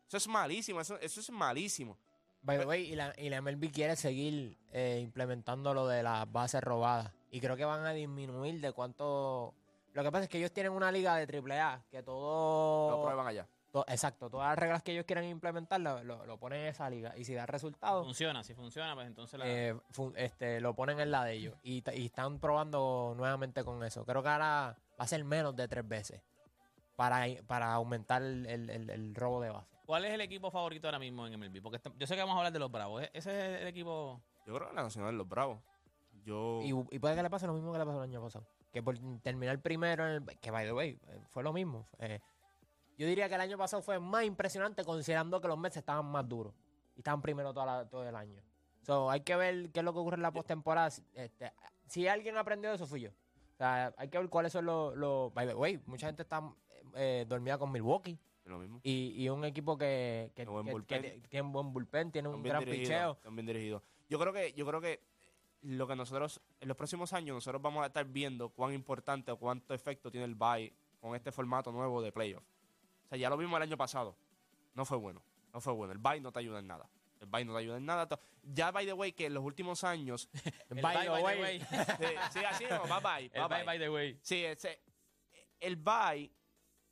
Eso 0.07 0.17
es 0.17 0.27
malísimo, 0.27 0.81
eso, 0.81 0.99
eso 0.99 1.19
es 1.19 1.29
malísimo. 1.31 1.97
By 2.43 2.59
the 2.59 2.65
way, 2.65 2.91
y 2.91 2.95
la, 2.95 3.13
y 3.17 3.29
la 3.29 3.39
MLB 3.41 3.71
quiere 3.71 3.95
seguir 3.95 4.57
eh, 4.71 4.99
implementando 5.01 5.73
lo 5.73 5.87
de 5.87 6.01
las 6.01 6.29
bases 6.31 6.61
robadas. 6.61 7.11
Y 7.29 7.39
creo 7.39 7.55
que 7.55 7.65
van 7.65 7.85
a 7.85 7.93
disminuir 7.93 8.59
de 8.59 8.71
cuánto. 8.73 9.53
Lo 9.93 10.03
que 10.03 10.11
pasa 10.11 10.23
es 10.23 10.29
que 10.29 10.39
ellos 10.39 10.51
tienen 10.51 10.71
una 10.71 10.91
liga 10.91 11.15
de 11.15 11.23
AAA 11.23 11.83
que 11.89 11.97
Lo 11.99 12.03
todo. 12.03 13.03
prueban 13.03 13.27
allá. 13.27 13.47
To- 13.71 13.85
exacto, 13.87 14.29
todas 14.29 14.49
las 14.49 14.59
reglas 14.59 14.83
que 14.83 14.91
ellos 14.91 15.05
quieren 15.05 15.25
implementar 15.25 15.79
lo, 15.81 16.03
lo- 16.03 16.25
lo 16.25 16.37
ponen 16.37 16.61
en 16.61 16.67
esa 16.67 16.89
liga. 16.89 17.17
Y 17.17 17.23
si 17.25 17.33
da 17.33 17.45
resultados, 17.45 18.05
Funciona, 18.05 18.43
si 18.43 18.53
funciona, 18.53 18.93
pues 18.95 19.07
entonces 19.07 19.39
la. 19.39 19.47
eh, 19.47 19.75
fun- 19.91 20.13
este, 20.17 20.59
lo 20.61 20.75
ponen 20.75 20.99
en 20.99 21.11
la 21.11 21.23
de 21.23 21.33
ellos. 21.33 21.55
Y, 21.63 21.83
están 22.03 22.39
probando 22.39 23.13
nuevamente 23.17 23.63
con 23.63 23.83
eso. 23.83 24.05
Creo 24.05 24.21
que 24.21 24.29
ahora 24.29 24.77
va 24.99 25.03
a 25.03 25.07
ser 25.07 25.23
menos 25.23 25.55
de 25.55 25.67
tres 25.67 25.87
veces 25.87 26.21
para, 26.95 27.25
para 27.47 27.73
aumentar 27.73 28.21
el, 28.21 28.45
el- 28.45 28.69
el- 28.69 28.89
el 28.89 29.15
robo 29.15 29.41
de 29.41 29.49
base. 29.49 29.67
¿Cuál 29.85 30.05
es 30.05 30.13
el 30.13 30.21
equipo 30.21 30.51
favorito 30.51 30.87
ahora 30.87 30.99
mismo 30.99 31.25
en 31.27 31.33
MLB? 31.39 31.61
Porque 31.61 31.79
yo 31.97 32.07
sé 32.07 32.15
que 32.15 32.21
vamos 32.21 32.35
a 32.35 32.37
hablar 32.39 32.53
de 32.53 32.59
los 32.59 32.71
Bravos. 32.71 33.03
¿E- 33.03 33.09
¿Ese 33.13 33.55
es 33.55 33.61
el 33.61 33.67
equipo? 33.67 34.21
Yo 34.45 34.55
creo 34.55 34.69
que 34.69 34.75
la 34.75 34.83
Nacional 34.83 35.11
de 35.11 35.17
los 35.17 35.27
Bravos. 35.27 35.59
Yo. 36.23 36.61
Y, 36.61 36.69
y 36.95 36.99
puede 36.99 37.15
que 37.15 37.23
le 37.23 37.29
pase 37.29 37.47
lo 37.47 37.53
mismo 37.53 37.71
que 37.73 37.79
le 37.79 37.85
pasó 37.85 37.97
el 37.97 38.09
año 38.09 38.21
pasado. 38.21 38.45
Que 38.71 38.81
por 38.81 38.97
terminar 39.21 39.59
primero, 39.59 40.07
en 40.07 40.23
el, 40.29 40.39
que 40.39 40.51
by 40.51 40.65
the 40.65 40.71
way, 40.71 40.99
fue 41.29 41.43
lo 41.43 41.51
mismo. 41.51 41.87
Eh, 41.99 42.21
yo 43.01 43.07
diría 43.07 43.27
que 43.27 43.33
el 43.35 43.41
año 43.41 43.57
pasado 43.57 43.81
fue 43.81 43.99
más 43.99 44.23
impresionante 44.25 44.83
considerando 44.83 45.41
que 45.41 45.47
los 45.47 45.57
Mets 45.57 45.77
estaban 45.77 46.05
más 46.05 46.29
duros. 46.29 46.53
Y 46.95 46.99
estaban 46.99 47.19
primero 47.19 47.51
toda 47.51 47.65
la- 47.65 47.89
todo 47.89 48.07
el 48.07 48.15
año. 48.15 48.43
So, 48.83 49.09
hay 49.09 49.21
que 49.21 49.35
ver 49.35 49.71
qué 49.71 49.79
es 49.79 49.83
lo 49.83 49.91
que 49.91 49.99
ocurre 49.99 50.17
en 50.17 50.21
la 50.21 50.31
postemporada. 50.31 50.87
Este, 51.13 51.51
si 51.87 52.07
alguien 52.07 52.37
aprendió 52.37 52.71
eso, 52.71 52.85
fui 52.85 53.01
yo. 53.01 53.09
O 53.09 53.57
sea, 53.57 53.91
hay 53.97 54.09
que 54.09 54.19
ver 54.19 54.29
cuáles 54.29 54.51
son 54.53 54.65
los... 54.65 54.95
los 54.95 55.33
by 55.33 55.47
the 55.47 55.55
way, 55.55 55.79
mucha 55.87 56.05
gente 56.05 56.21
está 56.21 56.41
eh, 56.95 57.25
dormida 57.27 57.57
con 57.57 57.71
Milwaukee. 57.71 58.19
lo 58.45 58.59
mismo. 58.59 58.79
Y, 58.83 59.13
y 59.17 59.29
un 59.29 59.45
equipo 59.45 59.77
que, 59.79 60.31
que, 60.35 60.45
buen 60.45 60.65
que- 60.85 61.21
tiene 61.29 61.45
un 61.47 61.53
buen 61.53 61.73
bullpen, 61.73 62.11
tiene 62.11 62.27
un 62.29 62.43
gran 62.43 62.63
picheo. 62.65 63.17
bien 63.31 63.45
dirigidos. 63.47 63.81
Yo 64.09 64.19
creo 64.19 64.31
que, 64.31 64.53
yo 64.53 64.65
creo 64.67 64.79
que 64.79 65.01
lo 65.61 65.87
que 65.87 65.95
nosotros, 65.95 66.39
en 66.59 66.67
los 66.67 66.75
próximos 66.77 67.13
años, 67.13 67.33
nosotros 67.33 67.61
vamos 67.61 67.83
a 67.83 67.87
estar 67.87 68.05
viendo 68.05 68.49
cuán 68.49 68.73
importante 68.73 69.31
o 69.31 69.37
cuánto 69.37 69.73
efecto 69.73 70.11
tiene 70.11 70.25
el 70.25 70.35
bye 70.35 70.71
con 70.99 71.15
este 71.15 71.31
formato 71.31 71.71
nuevo 71.71 72.01
de 72.01 72.11
playoff. 72.11 72.43
Sea, 73.11 73.17
ya 73.17 73.29
lo 73.29 73.35
vimos 73.35 73.57
el 73.57 73.63
año 73.63 73.75
pasado. 73.75 74.15
No 74.73 74.85
fue 74.85 74.97
bueno. 74.97 75.21
No 75.53 75.59
fue 75.59 75.73
bueno. 75.73 75.91
El 75.91 75.99
bye 75.99 76.21
no 76.21 76.31
te 76.31 76.39
ayuda 76.39 76.59
en 76.59 76.67
nada. 76.67 76.89
El 77.19 77.27
bye 77.27 77.43
no 77.43 77.51
te 77.51 77.59
ayuda 77.59 77.75
en 77.75 77.85
nada. 77.85 78.07
Ya, 78.41 78.71
by 78.71 78.85
the 78.85 78.93
way, 78.93 79.11
que 79.11 79.25
en 79.25 79.33
los 79.33 79.43
últimos 79.43 79.83
años. 79.83 80.29
El 80.69 80.81
By 80.81 80.95
bye, 80.95 81.03
the 81.03 81.09
by 81.09 81.35
the 81.35 81.41
way. 81.41 81.59
sí, 81.59 82.15
sí, 82.31 82.39
así 82.45 82.65
no, 82.69 82.83
bye 82.83 83.01
bye. 83.03 83.31
El 83.33 83.47
bye, 83.47 83.57
bye, 83.57 83.63
by 83.65 83.79
the 83.79 83.89
way. 83.89 84.17
Sí, 84.21 84.45
ese, 84.45 84.81
el 85.59 85.75
bye. 85.75 86.31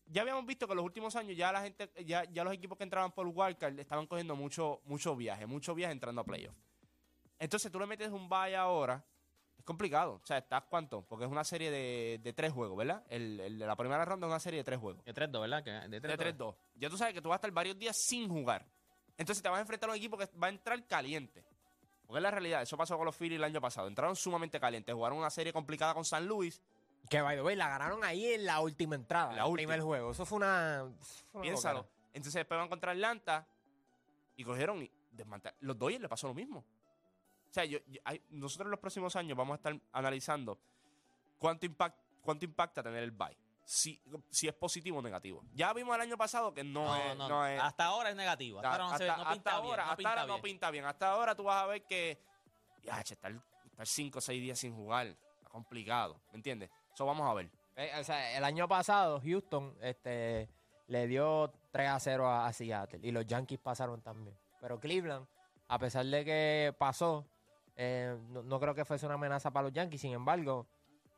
Ya 0.08 0.24
habíamos 0.24 0.46
visto 0.46 0.68
que 0.68 0.74
en 0.74 0.78
los 0.78 0.86
últimos 0.86 1.16
años 1.16 1.38
ya 1.38 1.54
la 1.54 1.62
gente, 1.62 1.90
ya, 2.04 2.26
ya 2.26 2.44
los 2.44 2.54
equipos 2.54 2.78
que 2.78 2.84
entraban 2.84 3.14
por 3.14 3.26
wildcard 3.28 3.80
estaban 3.80 4.06
cogiendo 4.06 4.36
mucho, 4.36 4.82
mucho 4.86 5.16
viaje, 5.16 5.46
mucho 5.46 5.74
viaje 5.74 5.94
entrando 5.94 6.20
a 6.22 6.26
playoff. 6.26 6.56
Entonces 7.38 7.72
tú 7.72 7.80
le 7.80 7.86
metes 7.86 8.10
un 8.10 8.28
bye 8.28 8.56
ahora, 8.58 9.06
complicado. 9.70 10.20
O 10.22 10.26
sea, 10.26 10.40
¿estás 10.40 10.64
cuánto? 10.70 11.04
Porque 11.04 11.24
es 11.26 11.32
una 11.32 11.44
serie 11.46 11.72
de, 11.72 12.20
de 12.22 12.34
tres 12.34 12.52
juegos, 12.52 12.78
¿verdad? 12.78 13.04
El, 13.10 13.40
el 13.40 13.58
de 13.60 13.66
la 13.66 13.76
primera 13.78 14.04
ronda 14.04 14.28
es 14.28 14.32
una 14.32 14.40
serie 14.40 14.58
de 14.60 14.64
tres 14.66 14.80
juegos. 14.80 15.04
De 15.06 15.14
3-2, 15.14 15.40
¿verdad? 15.42 15.64
Que- 15.64 15.72
De 15.90 16.02
3-2. 16.02 16.18
De 16.18 16.36
3-2. 16.38 16.56
Ya 16.76 16.90
tú 16.90 16.98
sabes 16.98 17.14
que 17.14 17.22
tú 17.22 17.30
vas 17.30 17.36
a 17.36 17.38
estar 17.38 17.52
varios 17.52 17.78
días 17.80 17.96
sin 17.98 18.28
jugar. 18.30 18.66
Entonces 19.18 19.42
te 19.42 19.48
vas 19.50 19.58
a 19.60 19.62
enfrentar 19.62 19.90
a 19.90 19.94
un 19.94 19.98
equipo 19.98 20.18
que 20.18 20.28
va 20.42 20.48
a 20.48 20.50
entrar 20.50 20.86
caliente. 20.88 21.44
Porque 22.06 22.18
es 22.20 22.24
la 22.24 22.32
realidad. 22.32 22.62
Eso 22.62 22.76
pasó 22.76 22.98
con 22.98 23.06
los 23.06 23.16
Phillies 23.16 23.38
el 23.38 23.44
año 23.44 23.62
pasado. 23.62 23.88
Entraron 23.88 24.16
sumamente 24.16 24.60
calientes. 24.60 24.94
Jugaron 24.96 25.18
una 25.20 25.30
serie 25.30 25.54
complicada 25.54 25.94
con 25.94 26.04
San 26.04 26.26
Luis. 26.26 26.62
Que, 27.10 27.22
by 27.22 27.36
the 27.38 27.42
way, 27.44 27.56
la 27.56 27.70
ganaron 27.70 28.04
ahí 28.04 28.26
en 28.34 28.46
la 28.46 28.60
última 28.62 28.96
entrada. 28.96 29.32
La 29.34 29.44
el 29.46 29.52
última. 29.52 29.74
primer 29.74 29.82
juego. 29.82 30.12
Eso 30.12 30.26
fue 30.26 30.38
una. 30.38 30.86
fue 31.32 31.40
una 31.40 31.42
Piénsalo. 31.44 31.80
locura. 31.80 31.96
Entonces 32.14 32.34
después 32.34 32.58
van 32.60 32.68
contra 32.70 32.92
Atlanta 32.94 33.48
y 34.36 34.44
cogieron 34.44 34.82
y 34.82 34.92
desmantelar. 35.12 35.56
Los 35.60 35.78
Dodgers 35.78 36.02
le 36.02 36.10
pasó 36.10 36.28
lo 36.28 36.34
mismo. 36.34 36.66
O 37.50 37.54
sea, 37.54 37.66
yo, 37.66 37.80
yo- 37.88 38.02
hay- 38.06 38.22
nosotros 38.30 38.68
en 38.68 38.72
los 38.72 38.80
próximos 38.80 39.16
años 39.16 39.38
vamos 39.38 39.54
a 39.54 39.58
estar 39.58 39.80
analizando 39.92 40.58
cuánto, 41.38 41.66
impact, 41.66 41.98
cuánto 42.22 42.46
impacta 42.46 42.84
tener 42.84 43.04
el 43.04 43.12
bye. 43.12 43.36
Si, 43.66 44.02
si 44.30 44.48
es 44.48 44.54
positivo 44.54 44.98
o 44.98 45.02
negativo. 45.02 45.44
Ya 45.54 45.72
vimos 45.74 45.94
el 45.96 46.02
año 46.02 46.18
pasado 46.18 46.54
que 46.54 46.64
no, 46.64 46.86
No, 46.86 46.96
es. 46.96 47.18
no, 47.18 47.30
no 47.30 47.46
es- 47.46 47.62
Hasta 47.62 47.86
ahora 47.86 48.10
es 48.10 48.16
negativo. 48.16 48.60
Hasta, 48.60 48.72
ahora 48.72 48.84
no, 48.86 48.98
se 48.98 49.04
ve- 49.04 49.10
hasta 49.12 49.32
pinta 49.34 49.52
ahora, 49.52 49.66
bien. 49.68 49.76
No 49.78 49.84
hasta 49.84 49.96
pinta 49.98 50.10
ahora 50.10 50.22
no 50.26 50.34
bien. 50.34 50.42
pinta 50.42 50.72
bien. 50.72 50.86
Hasta 50.86 51.12
ahora 51.12 51.36
tú 51.36 51.44
vas 51.44 51.64
a 51.64 51.68
ver 51.68 51.84
que. 51.84 52.20
Ya, 52.84 53.04
che, 53.04 53.14
estar, 53.14 53.32
estar 53.66 53.88
cinco 53.88 54.18
o 54.20 54.22
seis 54.22 54.42
días 54.42 54.58
sin 54.58 54.76
jugar. 54.76 55.08
Está 55.08 55.50
complicado. 55.50 56.20
¿Me 56.32 56.38
entiendes? 56.38 56.70
Eso 56.94 57.06
vamos 57.06 57.30
a 57.30 57.34
ver. 57.36 57.50
Eh, 57.76 57.92
o 58.00 58.04
sea, 58.04 58.36
el 58.38 58.44
año 58.44 58.68
pasado, 58.68 59.22
Houston 59.22 59.76
este, 59.82 60.50
le 60.88 61.08
dio 61.08 61.52
3 61.72 61.90
a 61.90 62.00
0 62.00 62.28
a, 62.28 62.48
a 62.48 62.54
Seattle. 62.54 63.00
Y 63.04 63.12
los 63.12 63.26
Yankees 63.28 63.60
pasaron 63.60 64.02
también. 64.02 64.36
Pero 64.60 64.80
Cleveland, 64.80 65.28
a 65.68 65.78
pesar 65.78 66.06
de 66.08 66.26
que 66.26 66.76
pasó, 66.78 67.26
eh, 67.82 68.14
no, 68.32 68.44
no 68.44 68.60
creo 68.60 68.76
que 68.76 68.84
fuese 68.84 69.06
una 69.06 69.16
amenaza 69.16 69.52
para 69.52 69.64
los 69.64 69.74
Yankees. 69.74 70.02
Sin 70.02 70.12
embargo, 70.12 70.68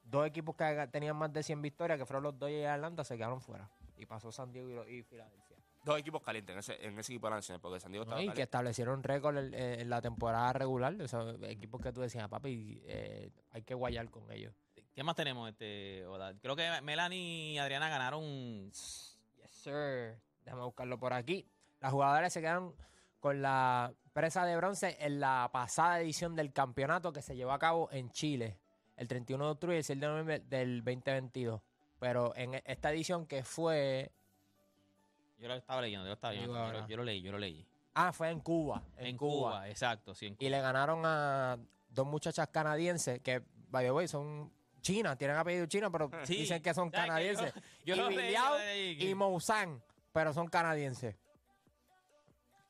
dos 0.04 0.28
equipos 0.28 0.56
que 0.56 0.88
tenían 0.92 1.16
más 1.16 1.34
de 1.34 1.42
100 1.42 1.60
victorias, 1.60 1.98
que 1.98 2.06
fueron 2.06 2.22
los 2.22 2.38
Dodgers 2.38 2.62
y 2.62 2.66
Atlanta, 2.66 3.04
se 3.04 3.18
quedaron 3.18 3.42
fuera. 3.42 3.68
Y 3.98 4.06
pasó 4.06 4.32
San 4.32 4.52
Diego 4.52 4.86
y, 4.88 5.02
Filadelfia. 5.02 5.58
Dos 5.84 5.98
equipos 5.98 6.22
calientes 6.22 6.54
en 6.54 6.60
ese, 6.60 6.86
en 6.86 7.00
ese 7.00 7.14
equipo 7.14 7.28
de 7.28 7.34
Nacional, 7.34 7.62
porque 7.62 7.80
San 7.80 7.92
Diego 7.92 8.06
¿no? 8.06 8.12
estaba 8.12 8.24
Y 8.24 8.36
que 8.36 8.44
establecieron 8.44 9.02
récord 9.02 9.38
en, 9.38 9.56
en 9.56 9.90
la 9.90 10.04
temporada 10.04 10.54
regular. 10.54 10.94
O 11.02 11.08
sea, 11.08 11.34
equipos 11.50 11.82
que 11.82 11.92
tú 11.92 12.02
decías, 12.02 12.30
papi, 12.30 12.80
eh, 12.86 13.32
hay 13.50 13.64
que 13.64 13.74
guayar 13.74 14.12
con 14.12 14.32
ellos. 14.32 14.54
¿Qué 14.94 15.04
más 15.04 15.16
tenemos, 15.16 15.50
este, 15.50 16.06
Oda? 16.06 16.36
Creo 16.40 16.56
que 16.56 16.80
Melanie 16.84 17.54
y 17.54 17.58
Adriana 17.58 17.90
ganaron. 17.90 18.70
Yes, 18.70 19.18
sir. 19.50 20.22
Déjame 20.46 20.64
buscarlo 20.64 21.00
por 21.00 21.14
aquí. 21.14 21.48
Las 21.80 21.92
jugadoras 21.92 22.32
se 22.32 22.42
quedaron 22.42 22.76
con 23.20 23.42
la 23.42 23.92
presa 24.14 24.46
de 24.46 24.56
bronce 24.58 24.98
en 25.00 25.20
la 25.20 25.50
pasada 25.52 26.00
edición 26.02 26.36
del 26.36 26.52
campeonato 26.54 27.12
que 27.14 27.22
se 27.22 27.36
llevó 27.36 27.52
a 27.54 27.60
cabo 27.60 27.90
en 27.92 28.10
Chile, 28.12 28.58
el 28.98 29.08
31 29.08 29.46
de 29.46 29.52
octubre 29.52 29.76
y 29.76 29.78
el 29.80 29.84
6 29.84 30.00
de 30.00 30.08
noviembre 30.08 30.40
del 30.40 30.84
2022. 30.84 31.62
Pero 32.00 32.36
en 32.36 32.56
e- 32.56 32.64
esta 32.66 32.92
edición 32.92 33.26
que 33.26 33.44
fue. 33.44 34.12
Yo 35.40 35.48
lo 35.48 35.56
estaba 35.56 35.82
leyendo, 35.82 36.06
yo 36.06 36.10
lo 36.10 36.14
estaba 36.14 36.34
leyendo. 36.34 36.54
Yo, 36.54 36.60
lo- 36.60 36.66
ahora. 36.66 36.88
yo 36.88 36.98
lo 36.98 37.04
leí, 37.04 37.22
yo 37.22 37.32
lo 37.32 37.38
leí. 37.40 37.66
Ah, 37.94 38.12
fue 38.14 38.30
en 38.30 38.40
Cuba. 38.40 38.82
En, 38.98 39.08
En, 39.08 39.18
Cuba. 39.18 39.52
Cuba. 39.52 39.70
exacto, 39.70 40.14
sí. 40.16 40.28
en 40.28 40.36
Y 40.40 40.50
le 40.50 40.62
ganaron 40.62 41.02
a 41.06 41.58
dos 41.90 42.08
muchachas 42.08 42.48
canadienses 42.50 43.20
que, 43.22 43.42
by 43.70 43.84
the 43.86 43.92
way, 43.92 44.08
son 44.08 44.52
chinas, 44.82 45.18
tienen 45.18 45.38
apellido 45.38 45.66
chino, 45.68 45.92
pero 45.92 46.10
Sí. 46.26 46.38
dicen 46.38 46.62
que 46.62 46.74
son 46.74 46.90
que 46.92 46.98
yo- 46.98 47.04
canadienses. 47.04 47.54
yo 47.86 47.96
y 48.12 48.16
Biliao 48.16 48.56
y 49.00 49.14
Mousan, 49.16 49.82
pero 50.12 50.34
son 50.34 50.48
canadienses. 50.48 51.16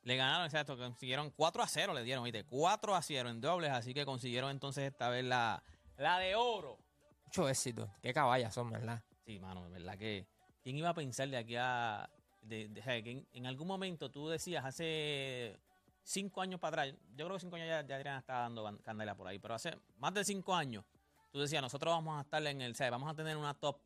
Le 0.04 0.16
ganaron, 0.16 0.44
exacto, 0.46 0.76
consiguieron 0.76 1.30
4 1.30 1.62
a 1.62 1.66
0, 1.68 1.94
le 1.94 2.02
dieron, 2.02 2.24
¿viste? 2.24 2.44
4 2.44 2.94
a 2.94 3.02
0 3.02 3.28
en 3.30 3.40
dobles, 3.40 3.70
así 3.70 3.94
que 3.94 4.04
consiguieron 4.04 4.50
entonces 4.50 4.84
esta 4.90 5.08
vez 5.08 5.24
la, 5.24 5.62
la 5.96 6.18
de 6.18 6.34
oro. 6.34 6.78
Mucho 7.26 7.48
éxito. 7.48 7.88
Qué 8.02 8.12
caballas 8.12 8.52
son, 8.52 8.70
¿verdad? 8.70 9.02
Sí, 9.24 9.38
mano, 9.38 9.62
de 9.64 9.70
verdad 9.70 9.96
que. 9.96 10.26
¿Quién 10.62 10.76
iba 10.76 10.88
a 10.88 10.94
pensar 10.94 11.28
de 11.28 11.36
aquí 11.36 11.54
a. 11.56 12.08
De, 12.40 12.68
de- 12.68 12.82
sea, 12.82 13.00
que 13.02 13.10
en, 13.12 13.28
en 13.32 13.46
algún 13.46 13.68
momento 13.68 14.10
tú 14.10 14.28
decías 14.28 14.64
hace 14.64 15.56
cinco 16.02 16.40
años 16.40 16.58
para 16.58 16.82
atrás, 16.82 16.98
yo 17.14 17.24
creo 17.26 17.36
que 17.36 17.40
cinco 17.40 17.54
años 17.56 17.68
ya, 17.68 17.86
ya 17.86 17.96
Adriana 17.96 18.18
estaba 18.18 18.40
dando 18.40 18.64
can- 18.64 18.78
candela 18.78 19.14
por 19.14 19.28
ahí, 19.28 19.38
pero 19.38 19.54
hace 19.54 19.78
más 19.98 20.12
de 20.14 20.24
cinco 20.24 20.52
años, 20.54 20.84
tú 21.30 21.38
decías, 21.40 21.62
nosotros 21.62 21.92
vamos 21.94 22.18
a 22.18 22.22
estar 22.22 22.44
en 22.44 22.60
el. 22.60 22.72
O 22.72 22.74
sea, 22.74 22.90
vamos 22.90 23.08
a 23.08 23.14
tener 23.14 23.36
una 23.36 23.54
top 23.54 23.78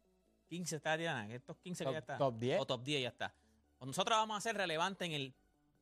15, 0.49 0.77
¿está 0.77 0.93
Adriana? 0.95 1.29
Estos 1.35 1.59
15 1.59 1.85
que 1.85 1.89
Top- 1.89 1.93
ya 1.93 1.99
está. 1.99 2.17
top 2.19 2.39
10. 2.39 2.61
O 2.61 2.67
top 2.67 2.83
10 2.83 3.03
ya 3.03 3.09
está. 3.09 3.35
Nosotros 3.81 4.17
vamos 4.17 4.39
a 4.39 4.41
ser 4.41 4.57
relevantes 4.57 5.07
en 5.07 5.13
el, 5.15 5.35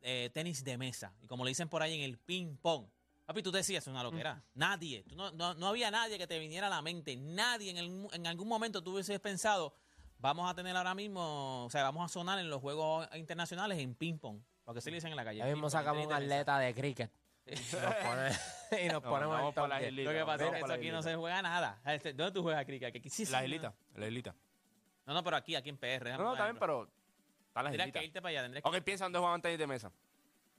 eh, 0.05 0.31
tenis 0.33 0.63
de 0.63 0.77
mesa. 0.79 1.13
Y 1.23 1.27
como 1.27 1.45
le 1.45 1.49
dicen 1.51 1.69
por 1.69 1.83
ahí 1.83 1.95
en 1.95 2.03
el 2.03 2.19
ping-pong. 2.19 2.87
Papi, 3.25 3.43
tú 3.43 3.51
decías, 3.51 3.83
es 3.83 3.89
una 3.89 4.03
loquera. 4.03 4.43
Nadie. 4.55 5.03
Tú 5.09 5.17
no, 5.17 5.31
no, 5.33 5.55
no 5.55 5.67
había 5.69 5.91
nadie 5.91 6.19
que 6.19 6.27
te 6.27 6.39
viniera 6.39 6.67
a 6.67 6.71
la 6.71 6.83
mente. 6.83 7.17
Nadie 7.17 7.71
en, 7.71 7.79
el 7.79 8.07
en 8.13 8.27
algún 8.27 8.47
momento 8.47 8.83
tú 8.83 8.93
hubieses 8.93 9.19
pensado, 9.19 9.75
vamos 10.19 10.49
a 10.51 10.55
tener 10.55 10.77
ahora 10.77 10.95
mismo, 10.95 11.65
o 11.65 11.71
sea, 11.71 11.85
vamos 11.85 12.05
a 12.05 12.13
sonar 12.13 12.39
en 12.39 12.51
los 12.51 12.61
juegos 12.61 13.09
internacionales 13.15 13.79
en 13.79 13.95
ping-pong. 13.95 14.41
Lo 14.67 14.75
que 14.75 14.83
se 14.83 14.91
le 14.91 14.97
dicen 14.99 15.11
en 15.11 15.17
la 15.17 15.25
calle. 15.25 15.39
Ya 15.39 15.47
mismo 15.47 15.71
sacamos 15.71 16.07
un 16.07 16.13
atleta 16.13 16.59
de 16.59 16.75
cricket. 16.75 17.11
Y 17.47 17.51
nos, 17.55 17.95
pone- 17.95 18.31
y 18.85 18.89
nos 18.89 19.03
No, 19.03 19.11
ponemos 19.11 19.55
top 19.55 19.69
10. 19.79 19.83
islitas, 19.89 20.13
Lo 20.15 20.19
que 20.21 20.27
pasa 20.27 20.45
es 20.45 20.51
que 20.51 20.59
eso 20.59 20.73
aquí 20.73 20.91
no 20.91 21.03
se 21.03 21.15
juega 21.17 21.43
nada. 21.43 21.81
Este, 21.87 22.13
¿Dónde 22.13 22.33
tú 22.33 22.43
juegas 22.43 22.65
cricket? 22.67 22.95
La 23.31 23.45
islita, 23.45 23.75
la 23.95 24.07
islita. 24.07 24.35
No, 25.07 25.13
no, 25.15 25.23
pero 25.25 25.37
aquí, 25.37 25.55
aquí 25.55 25.69
en 25.71 25.77
PR. 25.77 26.13
No, 26.17 26.25
no, 26.25 26.37
también, 26.37 26.59
pero. 26.59 26.91
Está 27.55 27.63
las 27.63 27.71
Tendrías 27.71 27.87
islitas. 27.87 28.01
que 28.01 28.07
irte 28.07 28.21
para 28.21 28.31
allá. 28.31 28.43
Tendrías 28.43 28.63
que... 28.65 28.69
Ok, 28.69 28.83
piensa 28.85 29.05
dónde 29.05 29.19
jugaban 29.21 29.41
tenis 29.41 29.59
de 29.61 29.67
mesa. 29.69 29.93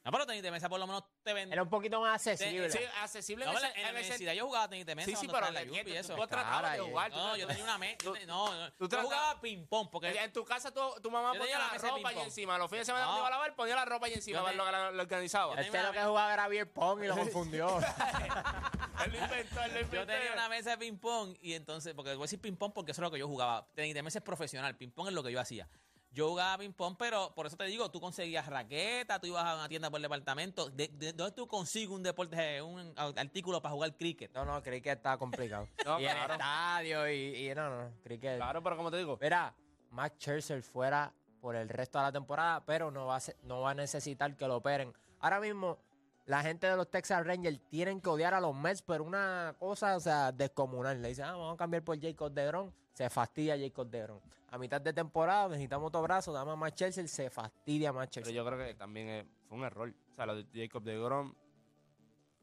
No, 0.05 0.11
pero 0.11 0.25
tenis 0.27 0.43
de 0.43 0.51
mesa 0.51 0.69
por 0.69 0.79
lo 0.79 0.85
menos 0.87 1.03
te 1.23 1.33
venden. 1.33 1.51
Era 1.53 1.63
un 1.63 1.69
poquito 1.69 1.99
más 1.99 2.13
accesible. 2.27 2.69
Sí, 2.71 2.77
accesible 3.01 3.43
No, 3.43 3.51
en 3.51 3.57
en 3.75 3.83
la 3.83 3.89
universidad 3.89 4.33
yo 4.33 4.45
jugaba 4.45 4.69
tenis 4.69 4.85
de 4.85 4.95
mesa. 4.95 5.05
Sí, 5.07 5.11
sí, 5.15 5.27
cuando 5.27 5.33
pero 5.33 5.45
estaba 5.47 5.59
en 5.65 5.83
la 5.85 5.91
y 5.91 5.97
eso. 5.97 6.15
tú 6.15 6.27
tratabas 6.27 6.61
de 6.71 6.77
Cara, 6.77 6.83
jugar. 6.89 7.09
tú 7.11 7.17
No, 7.17 7.23
tratabas- 7.23 7.37
yo 7.39 7.47
tenía 7.47 7.63
una 7.63 7.77
mesa. 7.79 7.97
Tú- 7.97 8.15
No, 8.27 8.53
no. 8.53 8.71
tú 8.73 8.83
Yo 8.85 8.89
tratabas- 8.89 9.03
jugaba 9.03 9.41
ping-pong 9.41 9.89
porque. 9.91 10.09
En 10.23 10.31
tu 10.31 10.45
casa 10.45 10.71
tu, 10.71 10.79
tu 11.01 11.09
mamá 11.11 11.33
Yo 11.33 11.39
ponía 11.39 11.57
la 11.57 11.65
la 11.67 11.73
mesa 11.73 11.87
de 11.87 11.91
ropa 11.93 12.09
ping-pong. 12.09 12.23
encima. 12.25 12.57
Los 12.59 12.69
fines 12.69 12.81
de 12.81 12.85
semana 12.85 13.05
No. 13.05 13.11
cuando 13.13 13.19
iba 13.21 13.27
a 13.27 13.31
lavar, 13.31 13.55
ponía 13.55 13.75
la 13.75 13.85
ropa 13.85 14.05
allí 14.05 14.15
encima 14.15 14.37
Yo 14.37 14.43
para 14.45 14.55
lo 14.55 14.65
que 14.65 14.71
la, 14.71 14.91
lo 14.91 15.01
organizaba. 15.01 15.55
Yo 15.55 15.61
Este 15.61 15.83
lo 15.83 15.91
que 15.91 16.03
jugaba 16.03 16.33
era 16.33 16.47
beer 16.47 16.71
pong 16.71 17.03
y 17.03 17.07
lo 17.07 17.15
confundió. 17.17 17.79
él 19.05 19.11
lo 19.11 19.17
inventó, 19.23 19.61
él 19.63 19.73
lo 19.73 19.79
inventó. 19.81 19.95
Yo 19.95 20.05
tenía 20.05 20.33
una 20.33 20.49
mesa 20.49 20.69
de 20.69 20.77
ping-pong 20.77 21.35
y 21.41 21.53
entonces, 21.53 21.95
porque 21.95 22.11
voy 22.13 22.21
a 22.21 22.25
decir 22.25 22.39
ping-pong 22.39 22.73
porque 22.73 22.91
eso 22.91 23.01
es 23.01 23.03
lo 23.03 23.09
que 23.11 23.17
yo 23.17 23.27
jugaba. 23.27 23.65
Tenis 23.73 23.95
de 23.95 24.03
mesa 24.03 24.19
es 24.19 24.23
profesional, 24.23 24.75
ping-pong 24.77 25.07
es 25.07 25.13
lo 25.15 25.23
que 25.23 25.31
yo 25.31 25.39
hacía. 25.39 25.67
Yo 26.15 26.29
jugaba 26.29 26.57
ping-pong, 26.59 26.95
pero 26.97 27.33
por 27.35 27.45
eso 27.45 27.57
te 27.57 27.65
digo, 27.65 27.91
tú 27.91 27.99
conseguías 27.99 28.45
raqueta, 28.47 29.19
tú 29.19 29.27
ibas 29.27 29.43
a 29.43 29.55
una 29.55 29.67
tienda 29.67 29.91
por 29.91 29.99
departamento. 29.99 30.69
¿De, 30.69 30.87
de- 30.87 31.11
dónde 31.11 31.35
tú 31.35 31.45
consigues 31.45 31.89
un 31.89 32.01
deporte, 32.03 32.61
un 32.61 32.93
artículo 32.97 33.61
para 33.61 33.73
jugar 33.73 33.97
cricket? 33.97 34.31
No, 34.33 34.45
no, 34.45 34.63
cricket 34.63 34.95
está 34.97 35.17
complicado. 35.17 35.67
No, 35.85 35.99
y 35.99 36.05
el 36.05 36.11
claro. 36.11 36.33
estadio 36.35 37.09
y, 37.11 37.49
y 37.49 37.53
no, 37.53 37.69
no, 37.69 37.91
cricket. 38.01 38.37
Claro, 38.37 38.63
pero 38.63 38.77
como 38.77 38.89
te 38.89 38.97
digo, 38.97 39.19
Mira, 39.21 39.53
Max 39.91 40.15
Scherzer 40.17 40.61
fuera 40.63 41.11
por 41.41 41.57
el 41.57 41.67
resto 41.67 41.97
de 41.99 42.05
la 42.05 42.11
temporada, 42.13 42.63
pero 42.65 42.89
no 42.91 43.07
va, 43.07 43.17
a 43.17 43.19
se- 43.19 43.35
no 43.43 43.59
va 43.61 43.71
a 43.71 43.75
necesitar 43.75 44.37
que 44.37 44.47
lo 44.47 44.55
operen. 44.55 44.93
Ahora 45.19 45.41
mismo, 45.41 45.77
la 46.25 46.41
gente 46.41 46.67
de 46.67 46.75
los 46.75 46.89
Texas 46.89 47.25
Rangers 47.25 47.59
tienen 47.69 48.01
que 48.01 48.09
odiar 48.09 48.33
a 48.33 48.41
los 48.41 48.55
Mets 48.55 48.81
por 48.81 49.01
una 49.01 49.55
cosa, 49.59 49.95
o 49.95 49.99
sea, 49.99 50.31
descomunal. 50.31 51.01
Le 51.01 51.09
dicen, 51.09 51.25
ah, 51.25 51.33
vamos 51.33 51.53
a 51.53 51.57
cambiar 51.57 51.83
por 51.83 51.99
Jacob 52.01 52.31
DeGrom. 52.31 52.71
Se 52.93 53.09
fastidia 53.09 53.57
Jacob 53.57 53.87
DeGrom. 53.89 54.19
A 54.49 54.57
mitad 54.57 54.81
de 54.81 54.93
temporada 54.93 55.49
necesitamos 55.49 55.87
otro 55.87 56.01
brazo, 56.01 56.31
dame 56.31 56.51
a 56.51 56.55
Max 56.55 56.75
Scherzer, 56.75 57.07
se 57.07 57.29
fastidia 57.29 57.91
Max 57.91 58.11
pero 58.13 58.25
Scherzer. 58.25 58.33
yo 58.33 58.45
creo 58.45 58.57
que 58.57 58.73
también 58.75 59.07
eh, 59.09 59.25
fue 59.47 59.57
un 59.57 59.65
error. 59.65 59.93
O 60.11 60.13
sea, 60.15 60.25
lo 60.25 60.35
de 60.35 60.45
Jacob 60.53 60.81
de 60.81 60.97
Grom, 60.97 61.33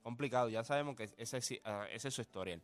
complicado. 0.03 0.49
Ya 0.49 0.63
sabemos 0.63 0.95
que 0.95 1.11
ese, 1.17 1.61
ah, 1.65 1.87
ese 1.91 2.09
es 2.09 2.15
su 2.15 2.21
historial. 2.21 2.63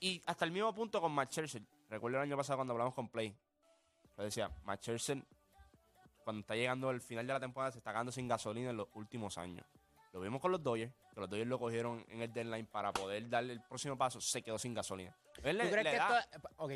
Y 0.00 0.22
hasta 0.26 0.44
el 0.46 0.50
mismo 0.50 0.74
punto 0.74 1.00
con 1.00 1.12
Matt 1.12 1.30
Scherzer. 1.30 1.62
Recuerdo 1.90 2.16
el 2.18 2.22
año 2.22 2.36
pasado 2.36 2.56
cuando 2.56 2.72
hablamos 2.72 2.94
con 2.94 3.08
Play. 3.08 3.36
Yo 4.16 4.24
decía, 4.24 4.50
Matt 4.64 4.80
Scherzer, 4.80 5.22
cuando 6.24 6.40
está 6.40 6.56
llegando 6.56 6.90
el 6.90 7.00
final 7.00 7.26
de 7.26 7.34
la 7.34 7.40
temporada, 7.40 7.70
se 7.70 7.78
está 7.78 7.92
quedando 7.92 8.10
sin 8.10 8.26
gasolina 8.26 8.70
en 8.70 8.78
los 8.78 8.88
últimos 8.94 9.36
años. 9.36 9.66
Lo 10.12 10.20
vimos 10.20 10.40
con 10.40 10.50
los 10.50 10.62
Dodgers, 10.62 10.92
que 11.14 11.20
los 11.20 11.28
Dodgers 11.30 11.48
lo 11.48 11.58
cogieron 11.58 12.04
en 12.08 12.20
el 12.22 12.32
deadline 12.32 12.66
para 12.66 12.92
poder 12.92 13.28
darle 13.28 13.52
el 13.52 13.60
próximo 13.62 13.96
paso, 13.96 14.20
se 14.20 14.42
quedó 14.42 14.58
sin 14.58 14.74
gasolina. 14.74 15.16
Él 15.42 15.56
le- 15.58 15.64
¿Tú 15.64 15.70
crees 15.70 15.84
le 15.84 15.90
que 15.92 15.96
da- 15.98 16.20
esto, 16.20 16.48
ok, 16.56 16.72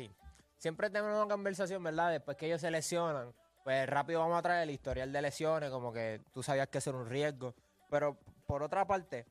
siempre 0.57 0.89
tenemos 0.89 1.15
una 1.17 1.33
conversación, 1.33 1.83
¿verdad? 1.83 2.11
Después 2.11 2.37
que 2.37 2.45
ellos 2.47 2.61
se 2.61 2.71
lesionan, 2.71 3.33
pues 3.63 3.87
rápido 3.89 4.19
vamos 4.21 4.37
a 4.37 4.41
traer 4.41 4.63
el 4.63 4.69
historial 4.71 5.11
de 5.11 5.21
lesiones, 5.21 5.69
como 5.69 5.91
que 5.91 6.21
tú 6.33 6.41
sabías 6.43 6.67
que 6.69 6.77
eso 6.77 6.91
era 6.91 6.99
un 6.99 7.09
riesgo. 7.09 7.53
Pero 7.89 8.17
por 8.45 8.63
otra 8.63 8.85
parte, 8.87 9.25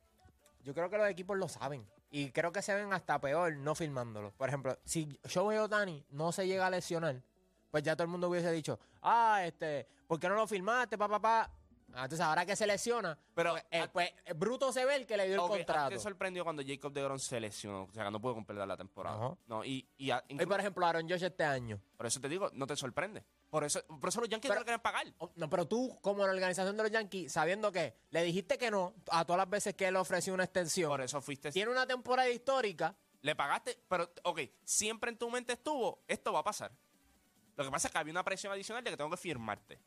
yo 0.61 0.73
creo 0.73 0.89
que 0.89 0.97
los 0.97 1.09
equipos 1.09 1.37
lo 1.37 1.47
saben. 1.47 1.85
Y 2.11 2.31
creo 2.31 2.51
que 2.51 2.61
se 2.61 2.73
ven 2.75 2.93
hasta 2.93 3.19
peor 3.19 3.55
no 3.57 3.75
filmándolo. 3.75 4.31
Por 4.37 4.47
ejemplo, 4.47 4.77
si 4.85 5.19
Shohei 5.25 5.57
Otani 5.57 6.05
no 6.11 6.31
se 6.31 6.47
llega 6.47 6.67
a 6.67 6.69
lesionar, 6.69 7.21
pues 7.71 7.83
ya 7.83 7.95
todo 7.95 8.03
el 8.03 8.09
mundo 8.09 8.29
hubiese 8.29 8.51
dicho, 8.51 8.79
ah, 9.01 9.41
este, 9.43 9.87
¿por 10.07 10.19
qué 10.19 10.29
no 10.29 10.35
lo 10.35 10.47
filmaste, 10.47 10.97
papá, 10.97 11.19
papá? 11.19 11.51
Ah, 11.95 12.03
entonces 12.03 12.19
ahora 12.19 12.45
que 12.45 12.55
se 12.55 12.67
lesiona, 12.67 13.17
Pero, 13.33 13.51
pues, 13.51 13.63
eh, 13.71 13.79
a- 13.79 13.91
pues, 13.91 14.09
eh, 14.25 14.33
bruto 14.33 14.71
se 14.73 14.83
ve 14.85 14.95
el 14.97 15.05
que 15.07 15.15
le 15.15 15.27
dio 15.29 15.43
Ok, 15.43 15.51
el 15.55 15.55
¿a 15.55 15.57
ti 15.59 15.65
contrato. 15.65 15.89
te 15.91 15.99
sorprendió 15.99 16.43
cuando 16.43 16.61
Jacob 16.65 16.91
de 16.91 17.01
Grom 17.03 17.17
se 17.19 17.39
lesionó? 17.39 17.83
O 17.83 17.93
sea, 17.93 18.03
que 18.03 18.11
no 18.11 18.19
pudo 18.19 18.33
completar 18.33 18.67
la 18.67 18.75
temporada. 18.75 19.15
Ajá. 19.15 19.37
No, 19.47 19.63
y, 19.63 19.87
y 19.97 20.11
a- 20.11 20.17
Hoy, 20.29 20.35
inclu- 20.37 20.47
por 20.47 20.59
ejemplo, 20.59 20.85
Aaron 20.85 21.09
Josh 21.09 21.23
este 21.23 21.43
año. 21.45 21.79
por 21.95 22.05
eso 22.05 22.19
te 22.19 22.27
digo, 22.29 22.49
no 22.53 22.67
te 22.67 22.75
sorprende. 22.75 23.23
Por 23.49 23.63
eso, 23.63 23.81
por 23.87 24.09
eso 24.09 24.19
los 24.19 24.27
Yankees 24.29 24.49
Pero- 24.49 24.55
no 24.55 24.61
lo 24.61 24.65
quieren 24.65 24.81
pagar. 24.81 25.07
Oh, 25.19 25.31
No, 25.35 25.49
pero 25.49 25.65
tú, 25.67 25.97
como 26.01 26.25
la 26.25 26.33
organización 26.33 26.75
de 26.75 26.83
los 26.83 26.91
Yankees, 26.91 27.31
sabiendo 27.31 27.71
que 27.71 27.95
le 28.09 28.23
dijiste 28.23 28.57
que 28.57 28.69
no 28.69 28.93
a 29.09 29.23
todas 29.23 29.37
las 29.37 29.49
veces 29.49 29.73
que 29.75 29.87
él 29.87 29.95
ofreció 29.95 30.33
una 30.33 30.43
extensión, 30.43 30.89
Por 30.89 30.99
eso 31.01 31.21
fuiste. 31.21 31.51
tiene 31.51 31.71
una 31.71 31.87
temporada 31.87 32.29
histórica, 32.29 32.93
Le 33.21 33.35
pagaste, 33.35 33.79
pero, 33.87 34.11
ok, 34.23 34.41
siempre 34.65 35.09
en 35.09 35.17
tu 35.17 35.29
mente 35.31 35.53
estuvo, 35.53 36.03
esto 36.07 36.31
va 36.33 36.39
a 36.39 36.43
pasar. 36.43 36.71
Lo 37.55 37.63
que 37.63 37.71
pasa 37.71 37.87
es 37.87 37.91
que 37.91 37.97
había 37.97 38.11
una 38.11 38.23
presión 38.23 38.51
adicional 38.53 38.83
de 38.83 38.91
que 38.91 38.97
tengo 38.97 39.09
que 39.09 39.17
firmarte. 39.17 39.79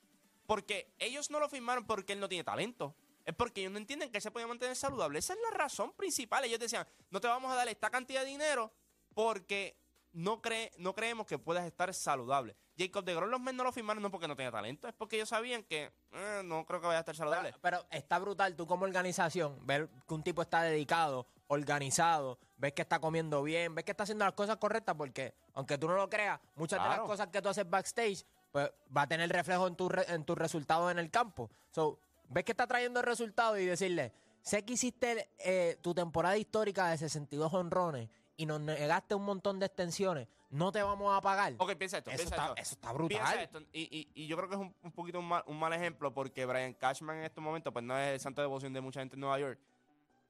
Porque 0.48 0.94
ellos 0.98 1.30
no 1.30 1.40
lo 1.40 1.48
firmaron 1.50 1.84
porque 1.84 2.14
él 2.14 2.20
no 2.20 2.26
tiene 2.26 2.42
talento. 2.42 2.94
Es 3.26 3.34
porque 3.34 3.60
ellos 3.60 3.70
no 3.70 3.76
entienden 3.76 4.10
que 4.10 4.16
él 4.16 4.22
se 4.22 4.30
puede 4.30 4.46
mantener 4.46 4.74
saludable. 4.74 5.18
Esa 5.18 5.34
es 5.34 5.38
la 5.42 5.54
razón 5.54 5.92
principal. 5.92 6.42
Ellos 6.42 6.58
decían, 6.58 6.86
no 7.10 7.20
te 7.20 7.28
vamos 7.28 7.52
a 7.52 7.54
dar 7.54 7.68
esta 7.68 7.90
cantidad 7.90 8.22
de 8.22 8.28
dinero 8.28 8.72
porque 9.12 9.76
no, 10.14 10.40
cree, 10.40 10.72
no 10.78 10.94
creemos 10.94 11.26
que 11.26 11.38
puedas 11.38 11.66
estar 11.66 11.92
saludable. 11.92 12.56
Jacob 12.78 13.04
de 13.04 13.14
Grom 13.14 13.28
los 13.28 13.40
Mets 13.42 13.56
no 13.58 13.64
lo 13.64 13.72
firmaron 13.72 14.02
no 14.02 14.10
porque 14.10 14.26
no 14.26 14.36
tenía 14.36 14.50
talento, 14.50 14.88
es 14.88 14.94
porque 14.94 15.16
ellos 15.16 15.28
sabían 15.28 15.64
que 15.64 15.92
eh, 16.12 16.40
no 16.44 16.64
creo 16.64 16.80
que 16.80 16.86
vaya 16.86 17.00
a 17.00 17.00
estar 17.00 17.14
saludable. 17.14 17.54
pero, 17.60 17.80
pero 17.80 17.86
está 17.90 18.18
brutal 18.18 18.56
tú 18.56 18.66
como 18.66 18.86
organización, 18.86 19.66
ver 19.66 19.90
que 20.06 20.14
un 20.14 20.22
tipo 20.22 20.40
está 20.40 20.62
dedicado, 20.62 21.26
organizado, 21.48 22.38
ves 22.56 22.72
que 22.72 22.82
está 22.82 23.00
comiendo 23.00 23.42
bien, 23.42 23.74
ves 23.74 23.84
que 23.84 23.90
está 23.90 24.04
haciendo 24.04 24.24
las 24.24 24.34
cosas 24.34 24.56
correctas, 24.56 24.94
porque 24.96 25.34
aunque 25.52 25.76
tú 25.76 25.88
no 25.88 25.96
lo 25.96 26.08
creas, 26.08 26.40
muchas 26.54 26.82
de 26.82 26.88
las 26.88 27.00
cosas 27.00 27.26
que 27.26 27.42
tú 27.42 27.48
haces 27.50 27.68
backstage, 27.68 28.24
pues 28.58 28.72
va 28.96 29.02
a 29.02 29.06
tener 29.06 29.30
reflejo 29.30 29.66
en 29.68 29.76
tus 29.76 29.92
en 30.08 30.24
resultados 30.26 30.90
en 30.90 30.98
el 30.98 31.10
campo. 31.10 31.50
So, 31.70 32.00
ves 32.28 32.44
que 32.44 32.52
está 32.52 32.66
trayendo 32.66 32.98
el 33.00 33.06
resultado 33.06 33.56
y 33.58 33.64
decirle, 33.66 34.12
sé 34.42 34.64
que 34.64 34.72
hiciste 34.72 35.30
eh, 35.38 35.78
tu 35.82 35.94
temporada 35.94 36.36
histórica 36.36 36.88
de 36.88 36.98
62 36.98 37.52
honrones 37.54 38.08
y 38.36 38.46
nos 38.46 38.60
negaste 38.60 39.14
un 39.14 39.24
montón 39.24 39.58
de 39.60 39.66
extensiones, 39.66 40.28
no 40.50 40.72
te 40.72 40.82
vamos 40.82 41.16
a 41.16 41.20
pagar. 41.20 41.54
Ok, 41.58 41.74
piensa 41.76 41.98
esto, 41.98 42.10
eso, 42.10 42.18
piensa 42.18 42.34
está, 42.34 42.46
esto. 42.48 42.62
eso 42.62 42.74
está 42.74 42.92
brutal. 42.92 43.38
Esto, 43.40 43.60
y, 43.72 43.82
y- 43.98 44.08
y 44.14 44.26
yo 44.26 44.36
creo 44.36 44.48
que 44.48 44.54
es 44.54 44.60
un, 44.60 44.74
un 44.82 44.92
poquito 44.92 45.18
un 45.20 45.28
mal, 45.28 45.42
un 45.46 45.58
mal 45.58 45.72
ejemplo 45.72 46.12
porque 46.12 46.46
Brian 46.46 46.72
Cashman 46.74 47.18
en 47.18 47.24
estos 47.24 47.42
momentos 47.44 47.72
pues 47.72 47.84
no 47.84 47.96
es 47.98 48.08
el 48.14 48.20
santo 48.20 48.40
de 48.40 48.46
devoción 48.46 48.72
de 48.72 48.80
mucha 48.80 49.00
gente 49.00 49.14
en 49.16 49.20
Nueva 49.20 49.38
York. 49.38 49.58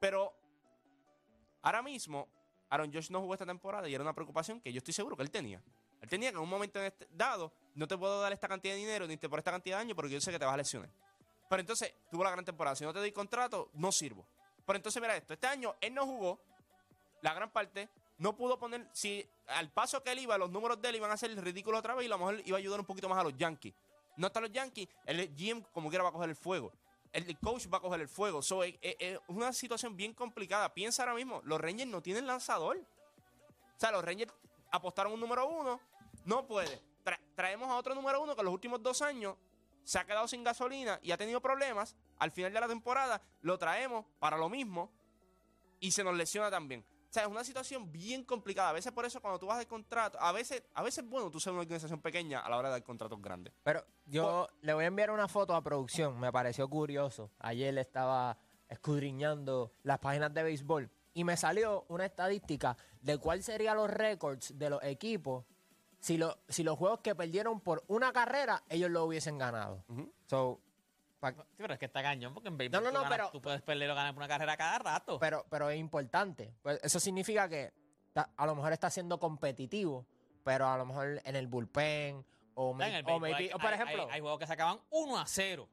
Pero 0.01 0.33
ahora 1.63 1.83
mismo 1.83 2.29
Aaron 2.71 2.93
Josh 2.93 3.11
no 3.11 3.21
jugó 3.21 3.35
esta 3.35 3.47
temporada 3.47 3.89
y 3.89 3.95
era 3.95 4.03
una 4.03 4.15
preocupación 4.15 4.61
que 4.61 4.73
yo 4.73 4.79
estoy 4.79 4.93
seguro 4.95 5.17
que 5.17 5.23
él 5.23 5.31
tenía. 5.31 5.63
Él 6.01 6.09
tenía 6.09 6.31
que 6.31 6.37
en 6.37 6.43
un 6.43 6.49
momento 6.49 6.79
en 6.79 6.87
este- 6.87 7.09
dado 7.11 7.53
no 7.75 7.87
te 7.89 7.97
puedo 7.97 8.21
dar 8.21 8.33
esta 8.33 8.49
cantidad 8.49 8.75
de 8.75 8.81
dinero 8.81 9.07
ni 9.07 9.17
te 9.17 9.29
por 9.29 9.39
esta 9.39 9.51
cantidad 9.51 9.77
de 9.79 9.83
años 9.83 9.95
porque 9.97 10.11
yo 10.13 10.21
sé 10.21 10.31
que 10.31 10.39
te 10.39 10.45
vas 10.45 10.55
a 10.55 10.59
lesionar. 10.59 10.91
Pero 11.49 11.61
entonces 11.61 11.95
tuvo 12.11 12.25
la 12.25 12.31
gran 12.31 12.45
temporada. 12.45 12.77
Si 12.77 12.85
no 12.85 12.93
te 12.93 12.99
doy 12.99 13.13
contrato, 13.13 13.71
no 13.75 13.91
sirvo. 13.91 14.27
Pero 14.67 14.77
entonces 14.77 15.01
mira 15.01 15.17
esto. 15.17 15.33
Este 15.33 15.47
año 15.47 15.75
él 15.81 15.95
no 15.95 16.05
jugó 16.07 16.39
la 17.23 17.33
gran 17.35 17.51
parte. 17.51 17.89
No 18.19 18.37
pudo 18.37 18.59
poner, 18.59 18.89
si 18.93 19.25
al 19.47 19.71
paso 19.71 20.03
que 20.03 20.11
él 20.13 20.19
iba, 20.19 20.37
los 20.37 20.51
números 20.51 20.81
de 20.83 20.89
él 20.89 20.97
iban 20.97 21.11
a 21.11 21.17
ser 21.17 21.31
ridículos 21.43 21.79
otra 21.79 21.95
vez 21.95 22.05
y 22.05 22.07
a 22.07 22.11
lo 22.11 22.19
mejor 22.19 22.43
iba 22.45 22.57
a 22.57 22.59
ayudar 22.59 22.81
un 22.81 22.87
poquito 22.87 23.09
más 23.09 23.19
a 23.19 23.23
los 23.23 23.37
Yankees. 23.37 23.73
No 24.17 24.27
están 24.27 24.43
los 24.43 24.53
Yankees, 24.53 24.89
el 25.07 25.35
GM 25.37 25.63
como 25.73 25.89
quiera 25.89 26.03
va 26.03 26.11
a 26.11 26.13
coger 26.13 26.29
el 26.29 26.35
fuego. 26.37 26.73
El 27.13 27.39
coach 27.39 27.67
va 27.73 27.79
a 27.79 27.81
coger 27.81 28.01
el 28.01 28.09
fuego. 28.09 28.43
So, 28.43 28.65
es- 28.65 28.75
es 28.83 29.19
una 29.29 29.53
situación 29.53 29.97
bien 29.97 30.13
complicada. 30.15 30.75
Piensa 30.75 31.03
ahora 31.05 31.15
mismo, 31.15 31.41
los 31.45 31.61
Rangers 31.61 31.89
no 31.89 32.03
tienen 32.03 32.27
lanzador. 32.27 32.77
O 32.79 33.79
sea, 33.81 33.93
los 33.93 34.05
Rangers 34.05 34.33
apostaron 34.73 35.13
un 35.13 35.21
número 35.21 35.47
uno, 35.49 35.81
no 36.29 36.47
puede. 36.47 36.81
Tra- 37.05 37.19
traemos 37.35 37.69
a 37.71 37.77
otro 37.77 37.95
número 37.95 38.21
uno 38.23 38.35
que 38.35 38.41
en 38.43 38.45
los 38.45 38.55
últimos 38.55 38.83
dos 38.83 39.01
años 39.03 39.37
se 39.83 39.99
ha 39.99 40.05
quedado 40.05 40.29
sin 40.29 40.45
gasolina 40.45 41.01
y 41.03 41.11
ha 41.11 41.17
tenido 41.17 41.41
problemas. 41.41 41.97
Al 42.19 42.31
final 42.31 42.53
de 42.53 42.61
la 42.61 42.69
temporada 42.69 43.23
lo 43.41 43.59
traemos 43.59 44.05
para 44.19 44.37
lo 44.37 44.49
mismo 44.49 44.91
y 45.81 45.91
se 45.91 46.05
nos 46.05 46.15
lesiona 46.15 46.51
también. 46.51 46.85
O 47.09 47.11
sea, 47.13 47.23
es 47.23 47.29
una 47.31 47.43
situación 47.43 47.91
bien 47.91 48.23
complicada. 48.25 48.69
A 48.69 48.73
veces 48.75 48.93
por 48.93 49.07
eso 49.07 49.23
cuando 49.23 49.39
tú 49.39 49.47
vas 49.47 49.59
al 49.59 49.67
contrato, 49.67 50.21
a 50.21 50.31
veces, 50.33 50.63
a 50.75 50.83
veces 50.83 51.03
es 51.03 51.09
bueno 51.09 51.31
tú 51.31 51.41
ser 51.41 51.55
una 51.55 51.63
organización 51.63 52.03
pequeña 52.03 52.41
a 52.41 52.51
la 52.51 52.59
hora 52.59 52.69
de 52.69 52.73
dar 52.73 52.85
contratos 52.85 53.23
grandes. 53.23 53.55
Pero 53.63 53.83
yo 54.05 54.47
le 54.61 54.75
voy 54.75 54.85
a 54.85 54.89
enviar 54.89 55.11
una 55.11 55.27
foto 55.27 55.55
a 55.55 55.63
producción, 55.63 56.21
me 56.21 56.31
pareció 56.31 56.69
curioso. 56.69 57.31
Ayer 57.39 57.79
estaba 57.79 58.37
escudriñando 58.69 59.73
las 59.85 59.99
páginas 60.01 60.35
de 60.35 60.43
béisbol 60.43 60.91
y 61.15 61.25
me 61.25 61.39
salió 61.39 61.87
una 61.89 62.05
estadística 62.05 62.77
de 63.01 63.17
cuál 63.17 63.43
serían 63.43 63.77
los 63.79 63.89
récords 63.89 64.59
de 64.59 64.69
los 64.69 64.83
equipos 64.83 65.47
si, 66.01 66.17
lo- 66.19 66.39
si 66.49 66.63
los 66.63 66.79
juegos 66.79 67.01
que 67.01 67.15
perdieron 67.15 67.61
por 67.61 67.85
una 67.89 68.13
carrera 68.13 68.63
ellos 68.69 68.91
lo 68.91 69.05
hubiesen 69.05 69.39
ganado. 69.39 69.85
So, 70.27 70.61
pa- 71.21 71.33
Sí, 71.33 71.39
pero 71.59 71.73
es 71.75 71.79
que 71.79 71.87
está 71.87 72.03
cañón 72.03 72.33
porque 72.35 72.49
en 72.49 72.57
béisbol 72.57 72.81
No, 72.83 72.85
no, 72.85 72.91
tú, 72.91 72.95
no, 72.95 73.03
ganas- 73.03 73.17
pero- 73.19 73.31
tú 73.33 73.41
puedes 73.43 73.63
perder 73.63 73.91
o 73.91 73.95
ganar 73.95 74.15
por 74.15 74.21
una 74.23 74.29
carrera 74.29 74.57
cada 74.57 74.79
rato. 74.79 75.19
pero, 75.19 75.45
pero 75.51 75.69
es 75.71 75.79
importante. 75.79 76.55
Pues 76.63 76.81
eso 76.83 77.01
significa 77.01 77.49
que 77.49 77.73
ta- 78.13 78.31
a 78.37 78.47
lo 78.47 78.55
mejor 78.55 78.73
está 78.73 78.91
siendo 78.91 79.19
competitivo, 79.19 80.07
pero 80.45 80.67
a 80.69 80.77
lo 80.79 80.87
mejor 80.87 81.21
en 81.25 81.37
el 81.37 81.47
bullpen 81.47 82.25
o, 82.55 82.75
En 82.81 82.95
el 82.95 83.05
o 83.07 83.19
maybe- 83.21 83.35
hay- 83.37 83.51
o 83.53 83.59
por 83.59 83.73
ejemplo, 83.73 84.03
hay, 84.05 84.11
hay 84.13 84.21
juegos 84.21 84.39
que 84.39 84.47
se 84.47 84.53
acaban 84.53 84.79
1 84.91 85.19
a 85.19 85.27
0. 85.27 85.69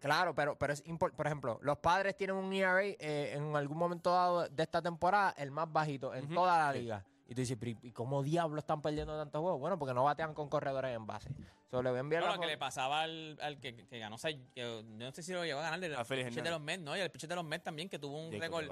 Claro, 0.00 0.34
pero, 0.34 0.54
pero 0.58 0.74
es 0.74 0.84
impor- 0.84 1.12
por 1.14 1.26
ejemplo, 1.26 1.58
los 1.62 1.78
padres 1.78 2.14
tienen 2.14 2.36
un 2.36 2.52
ERA 2.52 2.82
eh, 2.84 3.32
en 3.36 3.56
algún 3.56 3.78
momento 3.78 4.10
dado 4.12 4.46
de 4.48 4.62
esta 4.62 4.82
temporada 4.82 5.34
el 5.38 5.50
más 5.50 5.72
bajito 5.72 6.14
en 6.14 6.28
toda 6.34 6.58
la 6.58 6.72
sí. 6.74 6.80
Y 7.26 7.34
tú 7.34 7.40
dices, 7.40 7.56
"Pero, 7.58 7.78
¿y 7.82 7.92
cómo 7.92 8.22
diablos 8.22 8.64
están 8.64 8.82
perdiendo 8.82 9.16
tantos 9.16 9.40
juegos? 9.40 9.60
Bueno, 9.60 9.78
porque 9.78 9.94
no 9.94 10.04
batean 10.04 10.34
con 10.34 10.48
corredores 10.48 10.94
en 10.94 11.06
base. 11.06 11.30
So, 11.70 11.82
le 11.82 11.90
voy 11.90 11.96
a 11.96 12.00
enviar 12.00 12.22
No, 12.22 12.28
la 12.28 12.34
lo 12.36 12.40
que 12.40 12.46
le 12.46 12.58
pasaba 12.58 13.02
al, 13.02 13.38
al 13.40 13.58
que, 13.58 13.74
que 13.74 13.98
ganó, 13.98 14.16
o 14.16 14.18
sea, 14.18 14.30
que 14.54 14.84
no 14.84 15.10
sé 15.12 15.22
si 15.22 15.32
lo 15.32 15.44
llegó 15.44 15.60
a 15.60 15.62
ganar, 15.62 15.82
el 15.82 15.96
A 15.96 16.04
de 16.04 16.50
los 16.50 16.60
Mets, 16.60 16.82
¿no? 16.82 16.96
Y 16.96 17.00
el 17.00 17.10
pitcher 17.10 17.28
de 17.28 17.36
los 17.36 17.44
Mets 17.44 17.64
también, 17.64 17.88
que 17.88 17.98
tuvo 17.98 18.18
un 18.18 18.32
récord. 18.38 18.68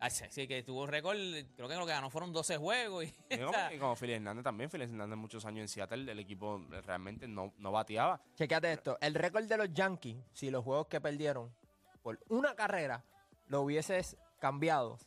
Ah, 0.00 0.10
sí, 0.10 0.24
sí, 0.28 0.46
que 0.46 0.62
tuvo 0.62 0.82
un 0.82 0.88
récord, 0.88 1.16
creo 1.56 1.68
que 1.68 1.76
lo 1.76 1.86
que 1.86 1.92
ganó 1.92 2.10
fueron 2.10 2.32
12 2.32 2.58
juegos. 2.58 3.04
Y, 3.04 3.14
Y 3.30 3.34
o 3.40 3.46
como, 3.46 3.52
sea, 3.52 3.72
y 3.72 3.78
como 3.78 3.96
Félix 3.96 4.16
Hernández 4.16 4.44
también. 4.44 4.68
Félix 4.68 4.90
Hernández 4.90 5.16
muchos 5.16 5.44
años 5.46 5.62
en 5.62 5.68
Seattle, 5.68 6.10
el 6.10 6.18
equipo 6.18 6.60
realmente 6.84 7.26
no, 7.26 7.54
no 7.58 7.72
bateaba. 7.72 8.20
Chequéate 8.34 8.72
esto. 8.72 8.98
El 9.00 9.14
récord 9.14 9.44
de 9.44 9.56
los 9.56 9.72
Yankees, 9.72 10.16
si 10.32 10.50
los 10.50 10.64
juegos 10.64 10.88
que 10.88 11.00
perdieron 11.00 11.54
por 12.02 12.18
una 12.28 12.54
carrera 12.54 13.04
lo 13.46 13.62
hubieses 13.62 14.18
cambiado, 14.40 14.98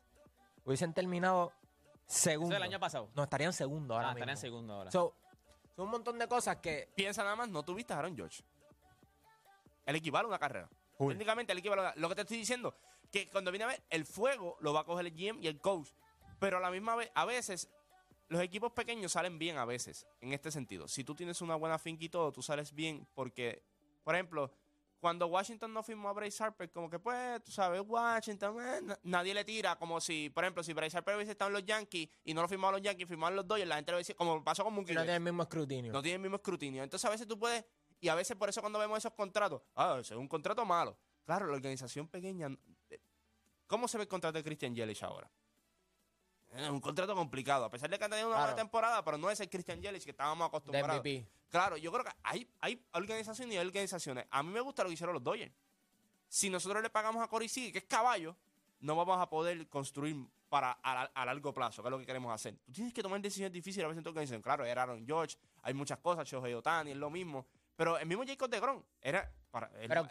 hubiesen 0.65 0.93
terminado 0.93 1.53
eso 2.07 2.19
segundo. 2.19 2.53
del 2.53 2.63
año 2.63 2.79
pasado. 2.79 3.09
No, 3.15 3.23
estarían 3.23 3.53
segundo 3.53 3.93
ahora 3.93 4.07
Ah, 4.09 4.11
estaría 4.11 4.31
en 4.33 4.35
mismo. 4.35 4.41
segundo 4.41 4.73
ahora. 4.73 4.91
So, 4.91 5.13
son 5.75 5.85
un 5.85 5.91
montón 5.91 6.17
de 6.17 6.27
cosas 6.27 6.57
que... 6.57 6.89
Piensa 6.95 7.23
nada 7.23 7.35
más, 7.35 7.49
no 7.49 7.63
tuviste 7.63 7.93
a 7.93 7.99
Aaron 7.99 8.15
George. 8.15 8.43
El 9.85 9.95
equivale 9.95 10.25
a 10.25 10.29
una 10.29 10.39
carrera. 10.39 10.69
Full. 10.97 11.11
Técnicamente 11.13 11.51
el 11.51 11.59
equivale 11.59 11.81
a 11.81 11.85
una- 11.85 11.95
Lo 11.95 12.09
que 12.09 12.15
te 12.15 12.21
estoy 12.21 12.37
diciendo, 12.37 12.75
que 13.11 13.29
cuando 13.29 13.51
viene 13.51 13.65
a 13.65 13.67
ver, 13.67 13.83
el 13.89 14.05
fuego 14.05 14.57
lo 14.59 14.73
va 14.73 14.81
a 14.81 14.83
coger 14.83 15.05
el 15.05 15.13
GM 15.13 15.39
y 15.43 15.47
el 15.47 15.59
coach. 15.59 15.89
Pero 16.39 16.57
a 16.57 16.59
la 16.59 16.71
misma 16.71 16.95
vez, 16.95 17.11
a 17.15 17.25
veces, 17.25 17.69
los 18.29 18.41
equipos 18.41 18.71
pequeños 18.73 19.11
salen 19.11 19.37
bien 19.39 19.57
a 19.57 19.65
veces, 19.65 20.07
en 20.21 20.33
este 20.33 20.51
sentido. 20.51 20.87
Si 20.87 21.03
tú 21.03 21.15
tienes 21.15 21.41
una 21.41 21.55
buena 21.55 21.77
finca 21.79 22.03
y 22.05 22.09
todo, 22.09 22.31
tú 22.31 22.41
sales 22.41 22.73
bien 22.73 23.07
porque, 23.13 23.63
por 24.03 24.15
ejemplo, 24.15 24.51
cuando 24.99 25.27
Washington 25.27 25.73
no 25.73 25.83
firmó 25.83 26.09
a 26.09 26.13
Bryce 26.13 26.43
Harper, 26.43 26.71
como 26.71 26.89
que 26.89 26.97
pues, 26.99 27.43
tú 27.43 27.51
sabes, 27.51 27.81
Washington, 27.85 28.57
eh, 28.59 28.79
na- 28.83 28.99
nadie 29.03 29.33
le 29.33 29.43
tira, 29.45 29.75
como 29.77 30.01
si, 30.01 30.29
por 30.29 30.43
ejemplo, 30.43 30.63
si 30.63 30.73
Bryce 30.73 30.97
Harper 30.97 31.15
hubiese 31.15 31.31
estado 31.33 31.49
en 31.49 31.53
los 31.53 31.65
Yankees 31.65 32.09
y 32.23 32.33
no 32.33 32.41
lo 32.41 32.47
firmaron 32.47 32.73
los 32.73 32.81
Yankees, 32.81 33.07
firmaron 33.07 33.35
los 33.35 33.47
Dodgers, 33.47 33.67
la 33.69 33.75
gente 33.75 33.91
le 33.91 33.99
decía, 33.99 34.15
como 34.15 34.43
pasó 34.43 34.63
con 34.63 34.73
Mookie 34.73 34.93
no 34.93 35.01
tienen 35.01 35.15
el 35.15 35.21
mismo 35.21 35.43
escrutinio. 35.43 35.93
no 35.93 36.01
tiene 36.01 36.15
el 36.15 36.21
mismo 36.21 36.37
escrutinio. 36.37 36.83
Entonces 36.83 37.05
a 37.05 37.09
veces 37.11 37.27
tú 37.27 37.37
puedes, 37.37 37.63
y 37.99 38.07
a 38.09 38.15
veces 38.15 38.35
por 38.35 38.49
eso 38.49 38.61
cuando 38.61 38.79
vemos 38.79 38.97
esos 38.97 39.13
contratos, 39.13 39.61
ah, 39.75 39.97
ese 39.99 40.13
es 40.13 40.19
un 40.19 40.27
contrato 40.27 40.65
malo. 40.65 40.97
Claro, 41.25 41.45
la 41.47 41.53
organización 41.53 42.07
pequeña, 42.07 42.47
eh, 42.89 42.99
¿cómo 43.67 43.87
se 43.87 43.97
ve 43.97 44.03
el 44.03 44.07
contrato 44.07 44.37
de 44.37 44.43
Christian 44.43 44.73
Yelich 44.75 45.03
ahora? 45.03 45.29
Es 46.55 46.69
un 46.69 46.79
contrato 46.79 47.13
complicado, 47.15 47.65
a 47.65 47.69
pesar 47.69 47.89
de 47.89 47.97
que 47.99 48.05
ha 48.05 48.09
tenido 48.09 48.27
una 48.27 48.37
Claro. 48.37 48.51
buena 48.51 48.61
temporada, 48.63 49.03
pero 49.03 49.17
no 49.17 49.29
es 49.29 49.39
el 49.39 49.49
Christian 49.49 49.81
Yelich 49.81 50.03
que 50.03 50.11
estábamos 50.11 50.39
de 50.45 50.57
acostumbrados. 50.57 51.03
Claro, 51.49 51.77
yo 51.77 51.91
creo 51.91 52.03
que 52.03 52.11
hay, 52.23 52.49
hay 52.61 52.81
organizaciones 52.93 53.55
y 53.55 53.57
hay 53.57 53.65
organizaciones. 53.65 54.25
A 54.31 54.43
mí 54.43 54.51
me 54.51 54.59
gusta 54.61 54.83
lo 54.83 54.89
que 54.89 54.93
hicieron 54.93 55.13
los 55.13 55.23
Dodgers. 55.23 55.51
Si 56.27 56.49
nosotros 56.49 56.81
le 56.81 56.89
pagamos 56.89 57.23
a 57.23 57.27
Corey 57.27 57.47
Seager, 57.47 57.71
que 57.71 57.77
es 57.79 57.83
caballo, 57.85 58.35
no 58.79 58.95
vamos 58.95 59.19
a 59.19 59.29
poder 59.29 59.67
construir 59.69 60.15
para 60.49 60.71
a, 60.71 60.93
la- 60.95 61.11
a 61.13 61.25
largo 61.25 61.53
plazo, 61.53 61.81
que 61.81 61.87
es 61.87 61.91
lo 61.91 61.99
que 61.99 62.05
queremos 62.05 62.33
hacer. 62.33 62.55
Tú 62.65 62.71
tienes 62.71 62.93
que 62.93 63.01
tomar 63.03 63.19
decisiones 63.21 63.51
difíciles 63.51 63.85
a 63.85 63.87
veces 63.87 63.99
en 63.99 64.03
tu 64.03 64.09
organización. 64.09 64.41
Claro, 64.41 64.65
era 64.65 64.83
Aaron 64.83 65.05
George, 65.05 65.37
hay 65.63 65.73
muchas 65.73 65.99
cosas, 65.99 66.27
Shohei 66.27 66.53
Otani, 66.53 66.91
es 66.91 66.97
lo 66.97 67.09
mismo. 67.09 67.45
Pero 67.75 67.97
el 67.97 68.07
mismo 68.07 68.23
Jacob 68.25 68.49
DeGrom 68.49 68.81
era 69.01 69.31
para, 69.51 69.67
el, 69.79 69.87
Pero 69.87 70.03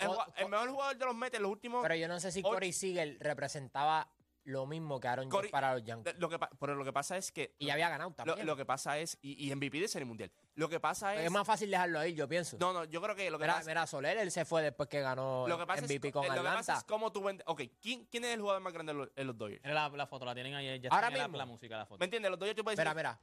mejor 0.48 0.68
jugador 0.70 0.96
de 0.96 1.04
los 1.04 1.14
Mets 1.14 1.36
en 1.36 1.42
los 1.42 1.50
últimos... 1.52 1.82
Pero 1.82 1.94
yo 1.96 2.06
no 2.08 2.20
sé 2.20 2.30
si 2.32 2.40
Corey 2.42 2.72
Seager 2.72 3.16
representaba 3.20 4.08
lo 4.46 4.64
mismo 4.64 5.00
que 5.00 5.08
Aaron 5.08 5.28
Corey- 5.28 5.50
para 5.50 5.74
los 5.74 5.82
Yankees. 5.84 6.14
lo 6.18 6.28
que, 6.28 6.38
pero 6.60 6.74
lo 6.76 6.84
que 6.84 6.92
pasa 6.92 7.16
es 7.16 7.32
que... 7.32 7.54
Y 7.58 7.66
ya 7.66 7.72
había 7.72 7.88
ganado 7.88 8.10
lo, 8.10 8.14
también. 8.14 8.46
lo 8.46 8.56
que 8.56 8.64
pasa 8.64 8.96
es... 8.98 9.18
Y, 9.20 9.44
y 9.48 9.54
MVP 9.54 9.80
de 9.80 9.88
Serie 9.88 10.06
Mundial. 10.06 10.30
Lo 10.54 10.68
que 10.68 10.78
pasa 10.78 11.14
es... 11.16 11.24
es 11.24 11.30
más 11.32 11.44
fácil 11.46 11.68
dejarlo 11.70 11.98
ahí, 11.98 12.14
yo 12.14 12.28
pienso. 12.28 12.56
No, 12.60 12.72
no, 12.72 12.84
yo 12.84 13.02
creo 13.02 13.16
que 13.16 13.28
lo 13.30 13.38
que 13.38 13.44
mira, 13.44 13.54
pasa... 13.56 13.68
mira, 13.68 13.86
Soler, 13.88 14.16
él 14.18 14.30
se 14.30 14.44
fue 14.44 14.62
después 14.62 14.88
que 14.88 15.00
ganó 15.00 15.48
Lo 15.48 15.58
que 15.58 15.66
pasa 15.66 15.82
MVP 15.82 16.08
es, 16.08 16.12
con 16.12 16.24
eh, 16.24 16.28
lo 16.28 16.34
que 16.34 16.40
pasa 16.42 16.58
Atlanta. 16.60 16.78
es 16.78 16.84
cómo 16.84 17.10
tú 17.12 17.22
vendes. 17.24 17.44
Ok, 17.48 17.62
¿quién, 17.82 18.04
¿quién 18.06 18.24
es 18.24 18.34
el 18.34 18.40
jugador 18.40 18.62
más 18.62 18.72
grande 18.72 18.92
en 18.92 18.98
los, 18.98 19.08
en 19.16 19.26
los 19.26 19.36
Dodgers? 19.36 19.60
Mira 19.64 19.74
la, 19.74 19.88
la 19.88 20.06
foto, 20.06 20.24
la 20.24 20.34
tienen 20.34 20.54
ahí. 20.54 20.80
Ya 20.80 20.90
Ahora 20.90 21.08
en 21.08 21.18
la- 21.18 21.24
mismo. 21.26 21.38
La, 21.38 21.46
música, 21.46 21.76
la 21.76 21.84
foto. 21.86 21.98
¿Me 21.98 22.04
entiendes? 22.04 22.30
Los 22.30 22.38
Dodgers 22.38 22.56
tú 22.56 22.62
puedes 22.64 22.78
Mira, 22.78 22.94
decir. 22.94 22.96
mira. 23.04 23.20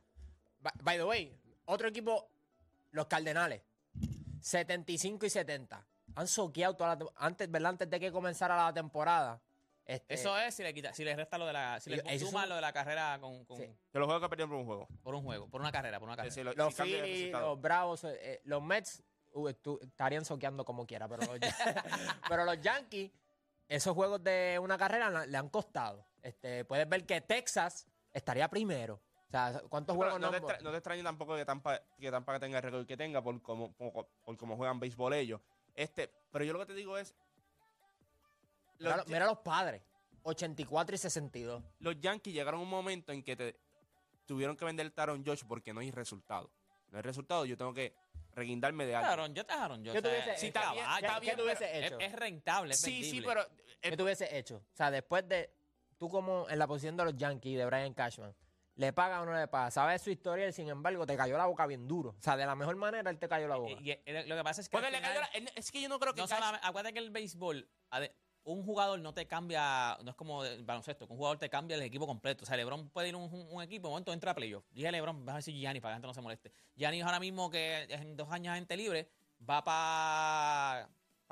By, 0.59 0.73
by 0.83 0.97
the 0.97 1.03
way, 1.05 1.37
otro 1.65 1.87
equipo, 1.87 2.29
los 2.91 3.05
Cardenales, 3.07 3.61
75 4.41 5.25
y 5.25 5.29
70. 5.29 5.85
Han 6.15 6.27
soqueado 6.27 6.75
toda 6.75 6.95
la 6.95 7.05
antes, 7.15 7.49
¿verdad? 7.49 7.69
Antes 7.71 7.89
de 7.89 7.99
que 7.99 8.11
comenzara 8.11 8.55
la 8.57 8.73
temporada. 8.73 9.41
Este, 9.85 10.13
Eso 10.13 10.37
es 10.37 10.55
si 10.55 10.63
le 10.63 10.73
quita, 10.73 10.93
si 10.93 11.03
le 11.03 11.13
resta 11.15 11.37
lo 11.37 11.45
de 11.45 11.53
la, 11.53 11.79
si 11.79 11.89
le 11.89 12.19
suma 12.19 12.45
lo 12.45 12.55
de 12.55 12.61
la 12.61 12.71
carrera 12.71 13.17
con, 13.19 13.43
con- 13.43 13.57
Sí. 13.57 13.65
Que 13.91 13.99
los 13.99 14.05
juegos 14.07 14.23
que 14.23 14.29
perdieron 14.29 14.49
por 14.51 14.59
un 14.59 14.65
juego. 14.65 14.87
por 15.03 15.13
un 15.15 15.23
juego, 15.23 15.49
por 15.49 15.59
una 15.61 15.71
carrera, 15.73 15.99
por 15.99 16.07
una 16.07 16.15
carrera. 16.15 16.35
lo- 16.43 16.53
Los 16.53 16.75
cambia 16.75 16.95
de 16.97 17.01
Phillies, 17.03 17.17
resultado. 17.25 17.47
los 17.49 17.61
Bravos, 17.61 18.03
eh, 18.05 18.17
eh, 18.21 18.41
los 18.45 18.63
Mets 18.63 19.03
uh, 19.33 19.51
tú- 19.53 19.79
estarían 19.83 20.23
soqueando 20.23 20.63
como 20.63 20.85
quiera, 20.87 21.07
pero 21.09 21.23
los, 21.23 21.39
pero 22.29 22.45
los 22.45 22.61
Yankees, 22.61 23.11
esos 23.67 23.93
juegos 23.93 24.23
de 24.23 24.57
una 24.61 24.77
carrera 24.77 25.09
la- 25.09 25.25
le 25.25 25.37
han 25.37 25.49
costado. 25.49 26.05
Este, 26.21 26.63
puedes 26.63 26.87
ver 26.87 27.05
que 27.05 27.19
Texas 27.21 27.85
estaría 28.13 28.47
primero. 28.47 29.01
O 29.27 29.31
sea, 29.31 29.61
¿cuántos 29.67 29.97
Pero 29.97 30.11
juegos 30.11 30.19
no, 30.21 30.27
no 30.27 30.31
te 30.31 30.37
han- 30.37 30.43
extra- 30.43 30.61
no 30.63 30.71
te 30.71 30.77
extrañe 30.77 31.03
tampoco 31.03 31.35
que 31.35 31.43
Tampa, 31.43 31.81
que 31.99 32.09
Tampa 32.11 32.39
tenga 32.39 32.57
el 32.59 32.63
récord 32.63 32.85
que 32.85 32.95
tenga 32.95 33.21
por 33.21 33.41
cómo, 33.41 33.73
por, 33.73 34.07
por 34.23 34.37
cómo 34.37 34.55
juegan 34.55 34.79
béisbol 34.79 35.13
ellos. 35.15 35.41
Este, 35.75 36.09
pero 36.31 36.45
yo 36.45 36.53
lo 36.53 36.59
que 36.59 36.67
te 36.67 36.73
digo 36.75 36.97
es. 36.97 37.13
Los, 38.79 38.93
Mira, 38.93 38.97
Ya- 38.97 39.03
mira 39.13 39.25
los 39.25 39.37
padres, 39.39 39.81
84 40.23 40.95
y 40.95 40.97
62. 40.97 41.63
los 41.79 41.99
Yankees 41.99 42.33
llegaron 42.33 42.59
a 42.59 42.63
un 42.63 42.69
momento 42.69 43.11
en 43.11 43.23
que 43.23 43.35
te 43.35 43.55
tuvieron 44.25 44.55
que 44.55 44.65
vender 44.65 44.85
el 44.85 44.93
Taron 44.93 45.23
Josh 45.25 45.43
porque 45.47 45.73
no 45.73 45.79
hay 45.81 45.91
resultado. 45.91 46.49
No 46.89 46.97
hay 46.97 47.01
resultado, 47.03 47.45
yo 47.45 47.57
tengo 47.57 47.73
que 47.73 47.95
reguindarme 48.31 48.85
de 48.85 48.95
algo. 48.95 49.09
Aaron, 49.09 49.33
yo 49.33 49.45
te 49.45 49.53
Aaron, 49.53 49.83
yo 49.83 49.93
¿Qué 49.93 50.01
tú 50.01 50.07
hubieses 50.09 50.39
sí, 50.39 50.47
hecho? 50.47 50.59
está 50.59 50.73
bien, 50.73 50.85
está 50.85 50.99
está 50.99 51.19
bien, 51.19 51.35
¿Qué 51.35 51.51
es, 51.51 51.85
hecho? 51.85 51.99
es 51.99 52.13
rentable, 52.13 52.73
es 52.73 52.79
sí, 52.81 53.03
sí, 53.03 53.21
pero. 53.21 53.41
eh, 53.41 53.47
¿Qué 53.81 53.97
tú 53.97 54.03
hubieses 54.03 54.31
hecho? 54.31 54.57
O 54.57 54.75
sea, 54.75 54.89
después 54.91 55.27
de, 55.27 55.51
tú 55.97 56.07
como 56.09 56.47
en 56.49 56.57
la 56.59 56.67
posición 56.67 56.95
de 56.97 57.03
los 57.05 57.15
Yankees, 57.17 57.57
de 57.57 57.65
Brian 57.65 57.93
Cashman, 57.93 58.33
¿le 58.75 58.93
paga 58.93 59.21
o 59.21 59.25
no 59.25 59.33
le 59.37 59.47
paga? 59.47 59.71
Sabes 59.71 60.01
su 60.01 60.09
historia, 60.09 60.47
y 60.47 60.53
sin 60.53 60.69
embargo, 60.69 61.05
te 61.05 61.15
cayó 61.17 61.37
la 61.37 61.45
boca 61.47 61.65
bien 61.67 61.87
duro. 61.87 62.15
O 62.17 62.21
sea, 62.21 62.35
de 62.37 62.45
la 62.45 62.55
mejor 62.55 62.75
manera, 62.75 63.09
él 63.09 63.19
te 63.19 63.27
cayó 63.27 63.47
la 63.47 63.57
boca. 63.57 63.71
Y- 63.71 63.91
y- 63.91 64.01
y 64.05 64.23
lo 64.27 64.35
que 64.35 64.43
pasa 64.43 64.61
es 64.61 64.69
que 64.69 64.71
porque 64.73 64.87
al 64.87 64.93
le 64.93 64.99
final- 64.99 65.13
cayó 65.31 65.43
la- 65.45 65.51
es 65.55 65.71
que 65.71 65.81
yo 65.81 65.89
no 65.89 65.99
creo 65.99 66.13
que 66.13 66.21
no 66.21 66.27
Cash- 66.27 66.59
acuérdate 66.63 66.93
que 66.93 66.99
el 66.99 67.11
béisbol, 67.11 67.67
un 68.45 68.63
jugador 68.63 68.99
no 68.99 69.13
te 69.13 69.25
cambia, 69.27 69.97
no 70.03 70.09
es 70.11 70.15
como 70.15 70.43
el 70.43 70.63
baloncesto, 70.63 71.07
que 71.07 71.13
un 71.13 71.17
jugador 71.17 71.37
te 71.37 71.49
cambia 71.49 71.75
el 71.75 71.83
equipo 71.83 72.05
completo. 72.05 72.43
O 72.43 72.45
sea, 72.45 72.57
LeBron 72.57 72.89
puede 72.89 73.09
ir 73.09 73.15
un, 73.15 73.23
un- 73.51 73.63
equipo, 73.63 73.87
un 73.87 73.93
momento 73.93 74.11
entra 74.13 74.31
a 74.31 74.35
playoff. 74.35 74.65
Dije 74.71 74.91
LeBron, 74.91 75.17
vamos 75.17 75.33
a 75.33 75.37
decir 75.37 75.53
Gianni 75.55 75.79
para 75.79 75.95
que 75.95 76.01
la 76.01 76.07
no 76.07 76.13
se 76.13 76.21
moleste. 76.21 76.51
Gianni 76.75 77.01
ahora 77.01 77.19
mismo 77.19 77.49
que 77.49 77.83
en 77.89 78.15
dos 78.17 78.29
años 78.31 78.55
gente 78.55 78.75
libre, 78.77 79.09
va 79.49 79.63
para 79.63 80.89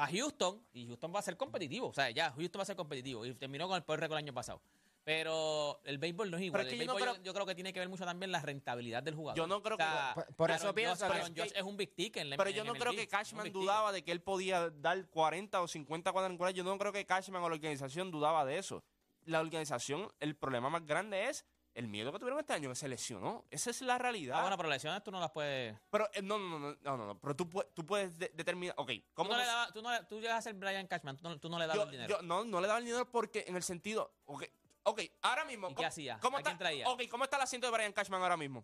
Houston 0.10 0.66
y 0.74 0.88
Houston 0.88 1.14
va 1.14 1.20
a 1.20 1.24
ser 1.24 1.38
competitivo. 1.38 1.88
O 1.88 1.94
sea, 1.94 2.10
ya 2.12 2.32
Houston 2.32 2.60
va 2.60 2.64
a 2.64 2.66
ser 2.66 2.76
competitivo 2.76 3.26
y 3.26 3.34
terminó 3.36 3.68
con 3.68 3.76
el 3.78 3.84
peor 3.84 4.00
récord 4.00 4.18
el 4.18 4.24
año 4.26 4.34
pasado. 4.34 4.62
Pero 5.04 5.82
el 5.84 5.98
béisbol 5.98 6.30
no 6.30 6.38
es 6.38 6.44
igual. 6.44 6.62
es 6.62 6.68
que 6.68 6.74
el 6.76 6.82
yo 6.82 6.86
no 6.88 6.94
béisbol 6.94 7.10
creo- 7.14 7.24
yo, 7.24 7.24
yo 7.24 7.34
creo 7.34 7.46
que 7.48 7.56
tiene 7.56 7.74
que 7.74 7.80
ver 7.80 7.90
mucho 7.90 8.06
también 8.06 8.32
la 8.32 8.40
rentabilidad 8.42 9.02
del 9.02 9.16
jugador. 9.16 9.36
Yo 9.38 9.48
no 9.48 9.62
creo 9.62 9.76
O 9.76 9.78
sea, 9.78 10.14
que- 10.16 10.22
Por- 10.26 10.36
por 10.36 10.52
eso 10.52 10.62
Aaron 10.64 10.76
pienso 10.76 10.94
Judge- 11.06 11.12
que- 11.12 11.18
Aaron 11.22 11.36
Judge 11.36 11.54
es 11.56 11.64
un 11.64 11.78
big 11.78 11.96
ticket 11.96 12.22
en 12.22 12.30
la- 12.30 12.38
Pero 12.38 12.50
en 12.52 12.56
yo 12.56 12.64
no 12.64 12.72
MLB, 12.74 12.80
creo 12.82 12.92
que 12.94 13.02
es 13.02 13.06
un 13.08 13.12
Cashman 13.12 13.44
big 13.44 13.54
ticket. 13.54 13.62
dudaba 13.64 13.92
de 13.92 14.04
que 14.04 14.12
él 14.12 14.22
podía 14.22 14.70
dar 14.70 15.10
40 15.10 15.62
o 15.62 15.68
50 15.68 16.12
cuadrangulares. 16.12 16.56
Yo 16.56 16.64
no 16.64 16.78
creo 16.78 16.94
que 16.94 17.06
Cashman 17.06 17.42
o 17.42 17.50
la 17.50 17.56
organización 17.56 18.12
dudaba 18.12 18.46
de 18.46 18.60
eso. 18.60 18.84
La 19.26 19.40
organización, 19.40 20.08
el 20.20 20.36
problema 20.36 20.70
más 20.70 20.86
grande 20.86 21.30
es 21.30 21.46
el 21.74 21.88
miedo 21.88 22.12
que 22.12 22.20
tuvieron 22.20 22.40
este 22.40 22.52
año, 22.54 22.70
que 22.70 22.76
se 22.76 22.88
lesionó. 22.90 23.46
Esa 23.50 23.70
es 23.70 23.82
la 23.82 23.98
realidad. 23.98 24.38
Ah, 24.40 24.42
bueno, 24.42 24.58
pero 24.58 24.68
lesiones 24.70 25.02
tú 25.04 25.10
no 25.12 25.20
las 25.22 25.32
puedes. 25.32 25.78
Pero 25.90 26.10
eh, 26.14 26.22
no, 26.22 26.38
no, 26.38 26.60
no, 26.60 26.76
no, 26.82 26.98
no, 26.98 27.06
no, 27.08 27.20
Pero 27.20 27.36
tú, 27.36 27.50
tú 27.74 27.86
puedes 27.86 28.18
de- 28.20 28.30
determinar. 28.36 28.76
Ok, 28.78 28.90
Tú 28.92 29.04
¿cómo 29.14 29.30
no, 29.32 29.38
le 29.38 29.44
nos- 29.46 29.52
dabas- 29.54 29.74
tú, 29.74 29.82
no 29.82 29.92
le- 29.92 30.04
tú 30.04 30.20
llegas 30.20 30.38
a 30.40 30.42
ser 30.42 30.54
Brian 30.56 30.86
Cashman, 30.88 31.16
tú 31.18 31.24
no, 31.30 31.40
tú 31.40 31.50
no 31.50 31.58
le 31.58 31.68
dabas 31.68 31.78
yo, 31.78 31.84
el 31.86 31.92
dinero. 31.92 32.18
yo 32.18 32.22
no, 32.24 32.44
no 32.44 32.60
le 32.60 32.68
daba 32.68 32.80
el 32.80 32.86
dinero 32.86 33.10
porque 33.10 33.46
en 33.48 33.56
el 33.56 33.64
sentido. 33.64 34.14
Ok, 34.26 34.44
ok, 34.84 35.02
ahora 35.22 35.46
mismo. 35.46 35.68
¿Y 35.68 35.70
qué 35.72 35.76
¿cómo- 35.76 35.88
hacía? 35.88 36.20
¿Cómo 36.22 36.38
¿A 36.38 36.40
está, 36.40 36.50
quién 36.52 36.58
traía? 36.60 36.88
Ok, 36.90 37.02
¿cómo 37.10 37.24
está 37.24 37.38
el 37.38 37.44
asiento 37.44 37.68
de 37.68 37.74
Brian 37.74 37.94
Cashman 37.94 38.22
ahora 38.22 38.38
mismo? 38.38 38.64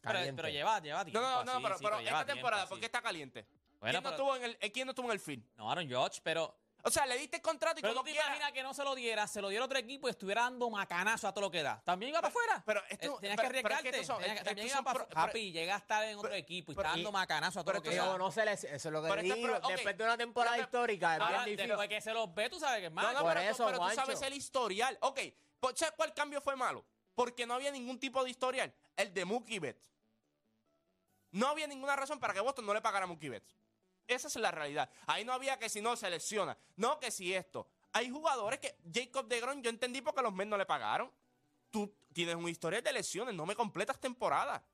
pero, 0.00 0.20
pero 0.36 0.48
lleva, 0.48 0.80
lleva 0.80 0.98
No, 1.00 1.04
tiempo. 1.04 1.20
no, 1.20 1.44
no, 1.44 1.52
sí, 1.56 1.58
pero, 1.62 1.78
sí, 1.78 1.84
pero 1.84 1.98
lleva 1.98 2.08
esta 2.10 2.24
tiempo, 2.24 2.34
temporada. 2.34 2.66
¿por 2.68 2.78
qué 2.80 2.86
está 2.86 3.02
caliente? 3.02 3.46
Bueno, 3.80 3.92
¿Quién, 4.00 4.02
no 4.04 4.10
estuvo 4.10 4.36
en 4.36 4.44
el, 4.44 4.58
eh, 4.60 4.72
¿Quién 4.72 4.86
no 4.86 4.92
estuvo 4.92 5.06
en 5.06 5.12
el 5.12 5.20
field? 5.20 5.44
No, 5.56 5.70
Aaron 5.70 5.86
George, 5.88 6.20
pero. 6.22 6.56
O 6.84 6.90
sea, 6.90 7.04
le 7.06 7.18
diste 7.18 7.36
el 7.38 7.42
contrato 7.42 7.80
y 7.80 7.82
Pero 7.82 7.92
como 7.92 8.02
tú 8.02 8.06
te 8.06 8.12
quiera- 8.12 8.26
imaginas 8.28 8.52
que 8.52 8.62
no 8.62 8.72
se 8.72 8.84
lo 8.84 8.94
diera, 8.94 9.26
se 9.26 9.42
lo 9.42 9.48
diera 9.48 9.64
otro 9.64 9.76
equipo 9.78 10.06
y 10.06 10.10
estuviera 10.12 10.42
dando 10.42 10.70
macanazo 10.70 11.26
a 11.26 11.32
todo 11.32 11.42
lo 11.46 11.50
que 11.50 11.60
da. 11.62 11.82
También 11.84 12.10
iba 12.10 12.20
para 12.20 12.28
afuera. 12.28 12.62
pero 12.64 12.80
esto- 12.88 13.16
Eh, 13.16 13.20
tenías 13.20 13.36
pero- 13.36 13.48
que 13.52 13.62
pero 13.62 13.74
es 13.74 13.82
que 13.82 13.88
arriesgarte. 13.88 14.04
son- 14.06 14.22
Tenías 14.22 14.44
también 14.44 14.66
iba 14.68 14.82
para 14.82 15.08
Papi, 15.08 15.50
llega 15.52 15.74
a 15.74 15.78
estar 15.78 16.04
en 16.04 16.16
otro 16.18 16.32
equipo 16.34 16.70
y 16.70 16.74
está 16.74 16.82
pero- 16.82 16.90
dando 16.94 17.08
y- 17.08 17.12
macanazo 17.12 17.60
a 17.60 17.62
todo 17.64 17.72
pero 17.72 17.84
lo 17.84 17.90
que 17.90 17.96
da. 17.96 18.04
Pero 18.04 18.18
no 18.18 18.30
se 18.30 18.44
les, 18.44 18.62
eso 18.64 18.88
es 18.88 18.92
lo 18.92 19.02
que 19.02 19.08
Pero 19.08 19.22
digo. 19.22 19.34
este- 19.34 19.46
pero, 19.48 19.58
ok. 19.58 19.68
Después 19.72 19.98
de 19.98 20.04
una 20.04 20.16
temporada 20.16 20.56
Pero- 20.56 20.64
histórica, 20.66 21.14
es 21.16 21.20
Ahora, 21.20 21.32
bien 21.32 21.44
difícil. 21.46 21.68
después 21.68 21.88
que 21.88 22.00
se 22.00 22.12
los 22.14 22.34
ve, 22.34 22.48
tú 22.48 22.60
sabes 22.60 22.78
que 22.80 22.86
es 22.86 22.92
más. 22.92 23.04
No, 23.06 23.12
no, 23.12 23.20
Por 23.22 23.28
pero, 23.34 23.40
tú- 23.44 23.54
eso, 23.54 23.66
pero 23.66 23.78
tú 23.80 23.94
sabes 23.94 24.22
el 24.22 24.34
historial. 24.34 24.98
Ok, 25.02 25.20
¿sabes 25.74 25.94
cuál 25.96 26.14
cambio 26.14 26.40
fue 26.40 26.56
malo? 26.56 26.84
Porque 27.14 27.46
no 27.46 27.54
había 27.54 27.70
ningún 27.70 27.98
tipo 27.98 28.22
de 28.22 28.30
historial. 28.30 28.72
El 28.96 29.12
de 29.12 29.24
Mookie 29.24 29.58
Betts. 29.58 29.90
No 31.32 31.48
había 31.48 31.66
ninguna 31.66 31.96
razón 31.96 32.18
para 32.20 32.32
que 32.32 32.40
Boston 32.40 32.66
no 32.66 32.74
le 32.74 32.80
pagara 32.80 33.04
a 33.04 33.06
Mookie 33.06 33.28
Betts. 33.28 33.56
Esa 34.06 34.28
es 34.28 34.36
la 34.36 34.50
realidad. 34.50 34.90
Ahí 35.06 35.24
no 35.24 35.32
había 35.32 35.58
que 35.58 35.68
si 35.68 35.80
no 35.80 35.94
se 35.96 36.08
lesiona. 36.08 36.56
No 36.76 36.98
que 36.98 37.10
si 37.10 37.34
esto. 37.34 37.68
Hay 37.92 38.10
jugadores 38.10 38.58
que 38.58 38.76
Jacob 38.92 39.28
DeGrom 39.28 39.60
yo 39.62 39.70
entendí 39.70 40.00
porque 40.00 40.22
los 40.22 40.32
Mets 40.32 40.48
no 40.48 40.56
le 40.56 40.64
pagaron. 40.64 41.12
Tú 41.70 41.94
tienes 42.12 42.34
un 42.36 42.48
historial 42.48 42.82
de 42.82 42.92
lesiones, 42.92 43.34
no 43.34 43.44
me 43.44 43.54
completas 43.54 44.00
temporada. 44.00 44.64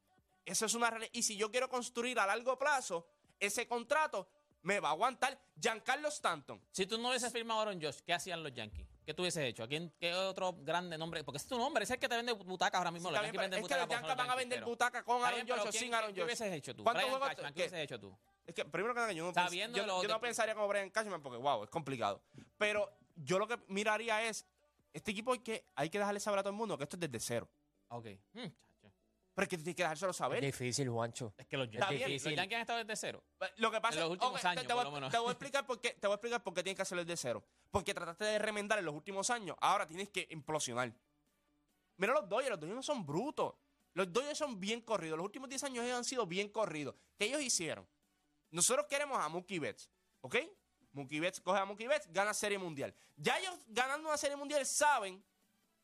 Eso 0.45 0.67
es 0.67 0.75
una 0.75 0.91
realidad. 0.91 1.11
Y 1.13 1.23
si 1.23 1.37
yo 1.37 1.51
quiero 1.51 1.69
construir 1.69 2.19
a 2.21 2.27
largo 2.27 2.57
plazo 2.59 3.07
ese 3.41 3.67
contrato, 3.67 4.29
me 4.63 4.79
va 4.79 4.89
a 4.89 4.93
aguantar. 4.93 5.41
Giancarlo 5.61 6.09
Stanton. 6.09 6.61
Si 6.71 6.87
tú 6.87 6.99
no 6.99 7.09
hubieses 7.09 7.33
firmado 7.33 7.61
a 7.61 7.63
Aaron 7.65 7.83
Josh, 7.83 8.01
¿qué 8.05 8.13
hacían 8.13 8.43
los 8.43 8.53
Yankees? 8.53 8.94
¿Qué 9.05 9.13
tú 9.13 9.23
hubieses 9.23 9.45
hecho? 9.45 9.63
¿A 9.65 9.69
quién, 9.69 9.93
¿Qué 10.01 10.15
otro 10.15 10.55
grande 10.61 10.97
nombre? 10.97 11.23
Porque 11.25 11.37
ese 11.37 11.45
es 11.45 11.49
tu 11.51 11.59
nombre, 11.59 11.85
es 11.85 11.91
el 11.91 11.99
que 11.99 12.09
te 12.09 12.17
vende 12.17 12.33
butacas 12.33 12.79
ahora 12.79 12.91
mismo. 12.91 13.11
Sí, 13.11 13.15
los 13.15 13.23
bien, 13.23 13.35
es 13.35 13.41
que 13.51 13.53
los 13.53 13.61
butacas, 13.63 13.89
Yankees 13.91 14.17
van 14.17 14.31
a 14.31 14.35
vender 14.35 14.65
butacas 14.65 15.03
con 15.05 15.23
Aaron 15.23 15.41
Josh 15.47 15.59
o 15.61 15.63
¿quién- 15.71 15.73
sin 15.73 15.95
Aaron 15.95 16.15
¿Qué 16.15 16.21
Josh. 16.21 16.27
hubieses 16.27 16.53
hecho 16.53 16.75
tú? 16.75 16.85
¿Cuántos 16.85 17.05
juegos- 17.05 17.29
qué? 17.31 17.37
¿qué 17.37 17.53
hubieses 17.53 17.79
hecho 17.81 18.01
tú? 18.01 18.17
Es 18.47 18.55
que 18.55 18.65
primero 18.65 18.95
que 18.95 19.01
nada, 19.01 19.13
yo 19.13 19.25
no, 19.27 19.35
Sabiendo 19.35 19.77
yo, 19.79 19.87
lo 19.87 19.97
yo 20.03 20.09
de- 20.09 20.15
no 20.15 20.21
pensaría 20.21 20.55
como 20.55 20.69
Brian 20.69 20.91
Cashman 20.91 21.23
porque, 21.23 21.39
wow, 21.39 21.65
es 21.65 21.71
complicado. 21.71 22.23
Pero 22.57 22.91
yo 23.17 23.39
lo 23.39 23.47
que 23.47 23.59
miraría 23.69 24.23
es, 24.23 24.47
este 24.93 25.11
equipo 25.11 25.33
hay 25.33 25.39
que, 25.41 25.67
hay 25.75 25.91
que 25.91 25.99
dejarle 25.99 26.21
saber 26.21 26.41
a 26.41 26.43
todo 26.43 26.51
el 26.53 26.57
mundo 26.57 26.77
que 26.79 26.85
esto 26.85 26.97
es 26.97 27.01
desde 27.01 27.21
cero. 27.21 27.49
Ok. 27.89 28.07
Mm, 28.33 28.41
chacho. 28.41 28.55
Pero 29.35 29.45
es 29.45 29.49
que 29.49 29.57
tienes 29.57 29.75
que 29.75 29.83
dejárselo 29.83 30.13
Es 30.13 30.17
saber. 30.17 30.41
difícil, 30.45 30.89
Juancho. 30.89 31.35
Es 31.37 31.47
que 31.47 31.57
los 31.57 31.67
Está 31.67 31.91
Yankees, 31.91 31.99
bien, 32.07 32.13
los. 32.13 32.23
Yankees 32.37 32.55
han 32.57 32.61
estado 32.61 32.79
desde 32.85 32.97
cero. 32.97 33.25
Lo 33.57 33.71
que 33.71 33.81
pasa 33.81 33.97
En 33.97 34.01
los 34.03 34.11
últimos 34.13 34.45
años, 34.45 34.67
te, 34.67 34.73
voy, 34.73 34.85
por 34.85 34.93
lo 34.93 34.93
menos. 34.93 35.11
te 35.13 35.19
voy 35.19 35.29
a 35.29 35.33
explicar 35.33 35.67
por 35.67 35.81
qué, 35.81 35.91
te 35.95 36.07
voy 36.07 36.13
a 36.13 36.17
explicar 36.17 36.43
por 36.43 36.55
qué 36.55 36.63
tienes 36.63 36.77
que 36.77 36.83
hacerlo 36.83 37.05
desde 37.05 37.17
cero. 37.21 37.45
Porque 37.71 37.93
trataste 37.93 38.25
de 38.25 38.39
remendar 38.39 38.79
en 38.79 38.85
los 38.85 38.95
últimos 38.95 39.31
años, 39.31 39.57
ahora 39.61 39.87
tienes 39.87 40.09
que 40.11 40.27
implosionar. 40.31 40.93
Mira 41.97 42.13
los 42.13 42.29
Dodgers, 42.29 42.51
los 42.51 42.61
Dodgers 42.61 42.77
no 42.77 42.83
son 42.83 43.05
brutos. 43.05 43.55
Los 43.95 44.13
Dodgers 44.13 44.39
son 44.39 44.59
bien 44.61 44.81
corridos. 44.81 45.17
Los 45.17 45.25
últimos 45.25 45.49
10 45.49 45.65
años 45.65 45.85
ellos 45.85 45.97
han 45.97 46.05
sido 46.05 46.27
bien 46.27 46.49
corridos. 46.49 46.95
¿Qué 47.17 47.27
ellos 47.27 47.41
hicieron? 47.43 47.87
Nosotros 48.51 48.87
queremos 48.89 49.19
a 49.19 49.29
Mookie 49.29 49.59
Betts, 49.59 49.89
¿ok? 50.21 50.37
Mookie 50.93 51.19
Betts 51.19 51.41
coge 51.41 51.59
a 51.59 51.65
Mookie 51.65 51.89
Betts, 51.89 52.07
gana 52.13 52.33
Serie 52.35 52.59
Mundial. 52.59 52.95
Ya 53.17 53.39
ellos 53.39 53.57
ganando 53.67 54.09
una 54.09 54.17
Serie 54.17 54.37
Mundial 54.37 54.65
saben, 54.65 55.25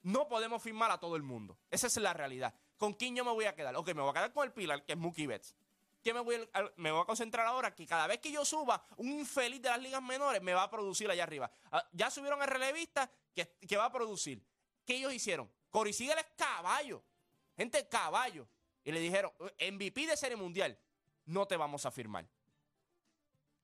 no 0.03 0.29
podemos 0.29 0.63
firmar 0.63 0.91
a 0.93 0.99
todo 0.99 1.17
el 1.17 1.23
mundo. 1.23 1.59
Esa 1.69 1.89
es 1.89 1.97
la 1.97 2.13
realidad. 2.13 2.55
¿Con 2.81 2.95
quién 2.95 3.15
yo 3.15 3.27
me 3.27 3.31
voy 3.31 3.45
a 3.45 3.55
quedar? 3.55 3.77
Ok, 3.77 3.89
me 3.89 4.01
voy 4.01 4.09
a 4.09 4.15
quedar 4.15 4.33
con 4.33 4.43
el 4.43 4.55
pilar, 4.55 4.83
que 4.87 4.95
es 4.95 4.99
Mookie 4.99 5.27
Betts. 5.27 5.55
¿Qué 6.03 6.15
me 6.15 6.21
voy 6.21 6.49
a, 6.55 6.73
me 6.77 6.91
voy 6.91 7.03
a 7.03 7.05
concentrar 7.05 7.47
ahora? 7.47 7.75
Que 7.75 7.85
cada 7.85 8.07
vez 8.07 8.21
que 8.21 8.33
yo 8.33 8.43
suba, 8.43 8.83
un 8.97 9.11
infeliz 9.11 9.61
de 9.61 9.69
las 9.69 9.79
ligas 9.79 10.03
menores 10.03 10.41
me 10.41 10.55
va 10.55 10.63
a 10.63 10.71
producir 10.71 11.11
allá 11.11 11.25
arriba. 11.25 11.51
Ah, 11.71 11.87
Ya 11.93 12.11
subieron 12.11 12.41
el 12.41 12.49
relevista 12.49 13.11
que, 13.35 13.47
que 13.69 13.77
va 13.77 13.85
a 13.85 13.93
producir. 13.93 14.43
¿Qué 14.87 14.97
ellos 14.97 15.13
hicieron? 15.13 15.53
Corey 15.69 15.93
Seager 15.93 16.17
es 16.17 16.27
caballo. 16.39 17.05
Gente, 17.55 17.87
caballo. 17.87 18.49
Y 18.83 18.93
le 18.93 19.01
dijeron, 19.01 19.31
MVP 19.59 20.07
de 20.07 20.17
Serie 20.17 20.39
Mundial, 20.39 20.79
no 21.27 21.47
te 21.47 21.59
vamos 21.59 21.85
a 21.85 21.91
firmar. 21.91 22.27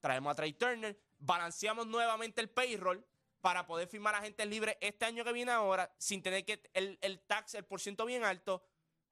Traemos 0.01 0.31
a 0.31 0.35
Trey 0.35 0.53
Turner, 0.53 1.01
balanceamos 1.17 1.87
nuevamente 1.87 2.43
el 2.43 2.51
payroll 2.51 3.03
para 3.41 3.67
poder 3.67 3.89
firmar 3.89 4.15
a 4.15 4.21
gente 4.21 4.45
libre 4.45 4.77
este 4.83 5.07
año 5.07 5.25
que 5.25 5.33
viene 5.33 5.53
ahora, 5.53 5.91
sin 5.97 6.23
tener 6.23 6.45
que 6.45 6.63
el, 6.75 6.99
el 7.01 7.19
tax, 7.21 7.55
el 7.55 7.65
por 7.65 7.81
ciento 7.81 8.05
bien 8.05 8.25
alto. 8.25 8.63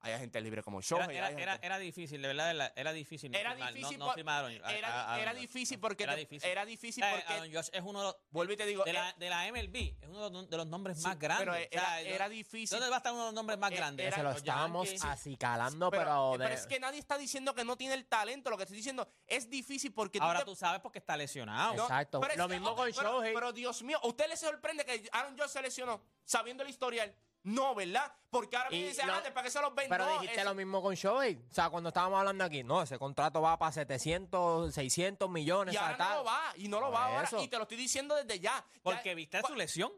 Hay 0.01 0.13
agentes 0.13 0.43
libres 0.43 0.63
como 0.63 0.79
Era, 0.81 0.85
Shohei. 0.87 1.17
era, 1.17 1.55
era, 1.61 1.79
difícil, 1.79 2.21
de 2.21 2.27
verdad, 2.27 2.71
era, 2.75 2.93
difícil. 2.93 3.31
No 3.31 3.37
Era 3.39 3.51
firmar, 3.51 3.69
no- 3.71 3.75
difícil 3.75 3.97
No, 3.97 4.05
por- 4.05 4.13
firmar 4.15 4.35
a 4.35 4.37
Aaron- 4.47 4.61
a- 4.63 4.75
era, 5.19 5.31
a 5.31 5.33
difícil 5.33 5.79
porque 5.79 6.03
Era 6.03 6.15
difícil. 6.15 6.47
era 6.47 6.63
difícil 6.65 7.03
Eh, 7.03 7.07
porque 7.11 7.33
Aaron 7.33 7.47
Judge 7.51 7.69
es 7.73 7.81
uno 7.83 7.99
de 7.99 8.05
los, 8.05 8.15
vuelvo 8.29 8.53
y 8.53 8.57
te 8.57 8.65
digo 8.67 8.83
de, 8.83 8.93
la, 8.93 9.09
eh, 9.09 9.13
de 9.17 9.29
la 9.31 9.47
MLB, 9.47 9.97
es 9.99 10.07
uno 10.07 10.29
de 10.45 10.57
los, 10.57 10.67
nombres 10.67 10.97
Sí, 10.97 11.03
más 11.03 11.17
grandes. 11.17 11.39
pero 11.47 11.53
O 11.53 11.55
era- 11.55 11.85
sea, 11.85 12.01
era 12.01 12.25
¿dó- 12.27 12.29
difícil. 12.29 12.69
¿Dónde 12.77 12.89
va 12.89 12.97
a 12.97 12.99
estar 12.99 13.13
uno 13.13 13.21
de 13.23 13.27
los 13.29 13.33
nombres 13.33 13.57
más 13.57 13.71
Eh, 13.71 13.75
grandes? 13.75 14.05
era- 14.05 14.15
Se 14.17 14.23
lo 14.23 14.31
estábamos 14.31 14.89
acicalando, 15.03 15.89
pero, 15.89 16.03
pero, 16.03 16.31
pero 16.37 16.49
de- 16.49 16.55
es 16.55 16.67
que 16.67 16.79
nadie 16.79 16.99
está 16.99 17.17
diciendo 17.17 17.55
que 17.55 17.65
no 17.65 17.75
tiene 17.75 17.95
el 17.95 18.05
talento. 18.05 18.49
Lo 18.51 18.57
que 18.57 18.63
estoy 18.63 18.77
diciendo 18.77 19.07
es 19.25 19.49
difícil 19.49 19.91
porque 19.91 20.19
Ahora 20.21 20.39
te- 20.39 20.45
tú 20.45 20.55
sabes 20.55 20.81
porque 20.81 20.99
está 20.99 21.17
lesionado. 21.17 21.73
No, 21.75 21.83
Exacto. 21.83 22.19
pero 22.21 22.35
Lo 22.35 22.47
mismo 22.47 22.75
con 22.75 22.91
pero- 22.91 23.01
Shohei. 23.21 23.33
Pero 23.33 23.53
Dios 23.53 23.81
mío, 23.81 23.99
¿a 24.03 24.07
usted 24.07 24.27
le 24.29 24.37
sorprende 24.37 24.85
que 24.85 25.09
Aaron 25.11 25.35
Judge 25.35 25.49
se 25.49 25.61
lesionó 25.63 26.01
sabiendo 26.23 26.61
el 26.63 26.69
historial? 26.69 27.13
No, 27.45 27.73
¿verdad? 27.75 28.11
Porque 28.31 28.57
ahora 28.57 28.69
me 28.71 28.75
Y 28.77 28.83
dice, 28.87 29.05
lo- 29.05 29.13
ah, 29.13 29.21
¿para 29.33 29.43
qué 29.43 29.49
se 29.51 29.61
los 29.61 29.73
ven? 29.73 29.87
Pero 29.87 30.05
No, 30.05 30.19
dijiste 30.19 30.43
lo 30.43 30.53
mismo 30.55 30.81
con 30.81 30.93
Shohei. 30.95 31.35
O 31.49 31.53
sea, 31.53 31.69
cuando 31.69 31.89
estábamos 31.89 32.19
hablando 32.19 32.43
aquí, 32.43 32.63
no, 32.63 32.81
ese 32.81 32.97
contrato 32.99 33.39
va 33.41 33.57
para 33.57 33.71
700, 33.71 34.73
600 34.73 35.29
millones. 35.29 35.73
Y 35.73 35.77
ahora 35.77 35.97
no 35.97 36.15
lo 36.15 36.23
va, 36.25 36.41
y 36.57 36.67
no 36.67 36.79
lo 36.79 36.87
Por 36.87 36.95
va 36.95 37.05
ahora. 37.05 37.29
Y 37.41 37.47
te 37.47 37.55
lo 37.57 37.63
estoy 37.63 37.77
diciendo 37.77 38.15
desde 38.15 38.39
ya. 38.39 38.55
Ya- 38.55 38.65
Porque 38.83 39.13
viste 39.15 39.41
cu- 39.41 39.47
su 39.49 39.55
lesión. 39.55 39.93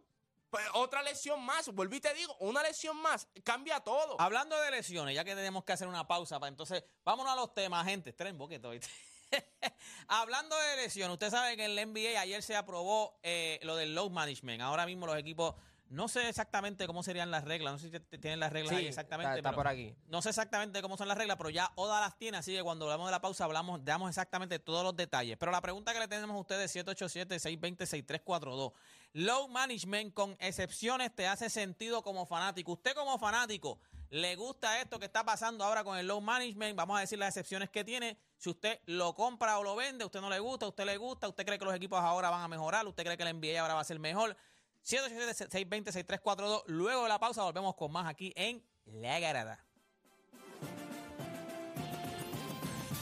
pues, 0.50 0.66
otra 0.74 1.02
lesión 1.04 1.44
más, 1.44 1.68
vuelvo 1.74 1.96
y 1.96 2.00
te 2.02 2.14
digo, 2.14 2.36
una 2.40 2.62
lesión 2.64 2.98
más, 2.98 3.28
cambia 3.44 3.80
todo. 3.80 4.20
Hablando 4.20 4.60
de 4.62 4.72
lesiones, 4.72 5.16
ya 5.16 5.24
que 5.24 5.34
tenemos 5.36 5.64
que 5.64 5.72
hacer 5.74 5.88
una 5.88 6.06
pausa, 6.08 6.40
para 6.40 6.50
entonces, 6.50 6.84
vámonos 7.06 7.32
a 7.34 7.36
los 7.38 7.54
temas, 7.54 7.86
gente. 7.86 8.12
Tren 8.14 8.38
boqueto, 8.38 8.70
¿viste? 8.72 8.90
Hablando 10.08 10.56
de 10.58 10.76
lesiones, 10.78 11.14
usted 11.14 11.30
sabe 11.32 11.58
que 11.58 11.66
en 11.66 11.76
la 11.76 11.82
NBA 11.86 12.20
ayer 12.20 12.42
se 12.44 12.56
aprobó 12.56 13.20
eh, 13.24 13.60
lo 13.64 13.76
del 13.76 13.94
load 13.96 14.12
management. 14.12 14.62
Ahora 14.62 14.86
mismo 14.86 15.06
los 15.06 15.18
equipos, 15.18 15.56
no 15.90 16.08
sé 16.08 16.28
exactamente 16.30 16.86
cómo 16.88 17.02
serían 17.04 17.32
las 17.32 17.44
reglas, 17.46 17.74
no 17.74 17.80
sé 17.80 17.90
si 17.90 18.18
tienen 18.20 18.40
las 18.40 18.52
reglas 18.52 18.72
Sí, 18.72 18.76
ahí 18.82 18.88
exactamente. 18.88 19.30
está- 19.30 19.38
está 19.40 19.50
pero 19.50 19.56
por 19.58 19.68
aquí. 19.68 19.96
No 20.08 20.22
sé 20.22 20.30
exactamente 20.30 20.82
cómo 20.82 20.98
son 20.98 21.08
las 21.08 21.18
reglas, 21.18 21.38
pero 21.38 21.50
ya 21.50 21.72
Oda 21.76 22.02
las 22.02 22.18
tiene, 22.18 22.38
así 22.38 22.54
que 22.54 22.62
cuando 22.64 22.86
hablamos 22.86 23.08
de 23.08 23.12
la 23.12 23.22
pausa 23.22 23.46
hablamos, 23.46 23.84
damos 23.86 24.10
exactamente 24.10 24.60
todos 24.60 24.84
los 24.84 24.96
detalles. 24.96 25.38
Pero 25.38 25.52
la 25.52 25.62
pregunta 25.62 25.94
que 25.94 26.00
le 26.00 26.08
tenemos 26.08 26.36
a 26.36 26.40
ustedes 26.40 26.76
es 26.76 26.86
787-620-6342. 26.86 28.74
Low 29.14 29.48
management 29.48 30.14
con 30.14 30.36
excepciones 30.40 31.14
te 31.16 31.28
hace 31.28 31.50
sentido 31.50 32.04
como 32.04 32.26
fanático. 32.26 32.74
Usted 32.74 32.94
como 32.94 33.18
fanático, 33.18 33.80
¿le 34.10 34.36
gusta 34.36 34.80
esto 34.82 35.00
que 35.00 35.06
está 35.06 35.24
pasando 35.24 35.64
ahora 35.64 35.84
con 35.84 35.98
el 35.98 36.08
low 36.08 36.22
management? 36.22 36.76
Vamos 36.76 36.98
a 36.98 37.02
decir 37.02 37.18
las 37.18 37.30
excepciones 37.30 37.70
que 37.70 37.84
tiene. 37.84 38.18
Si 38.38 38.50
usted 38.50 38.80
lo 38.86 39.16
compra 39.16 39.58
o 39.58 39.64
lo 39.64 39.76
vende, 39.76 40.06
usted 40.06 40.22
no 40.22 40.30
le 40.30 40.40
gusta, 40.40 40.68
usted 40.68 40.86
le 40.86 40.98
gusta, 40.98 41.28
usted 41.28 41.46
cree 41.46 41.58
que 41.58 41.66
los 41.66 41.74
equipos 41.74 42.00
ahora 42.00 42.30
van 42.30 42.42
a 42.42 42.48
mejorar, 42.48 42.86
usted 42.86 43.04
cree 43.04 43.18
que 43.18 43.24
la 43.24 43.32
NBA 43.32 43.60
ahora 43.62 43.74
va 43.76 43.82
a 43.82 43.86
ser 43.86 43.98
mejor. 44.00 44.36
787-620-6342. 44.84 46.64
Luego 46.68 47.04
de 47.04 47.10
la 47.10 47.20
pausa 47.20 47.44
volvemos 47.44 47.76
con 47.76 47.92
más 47.92 48.08
aquí 48.08 48.34
en 48.36 48.64
La 48.86 49.20
Garada. 49.20 49.67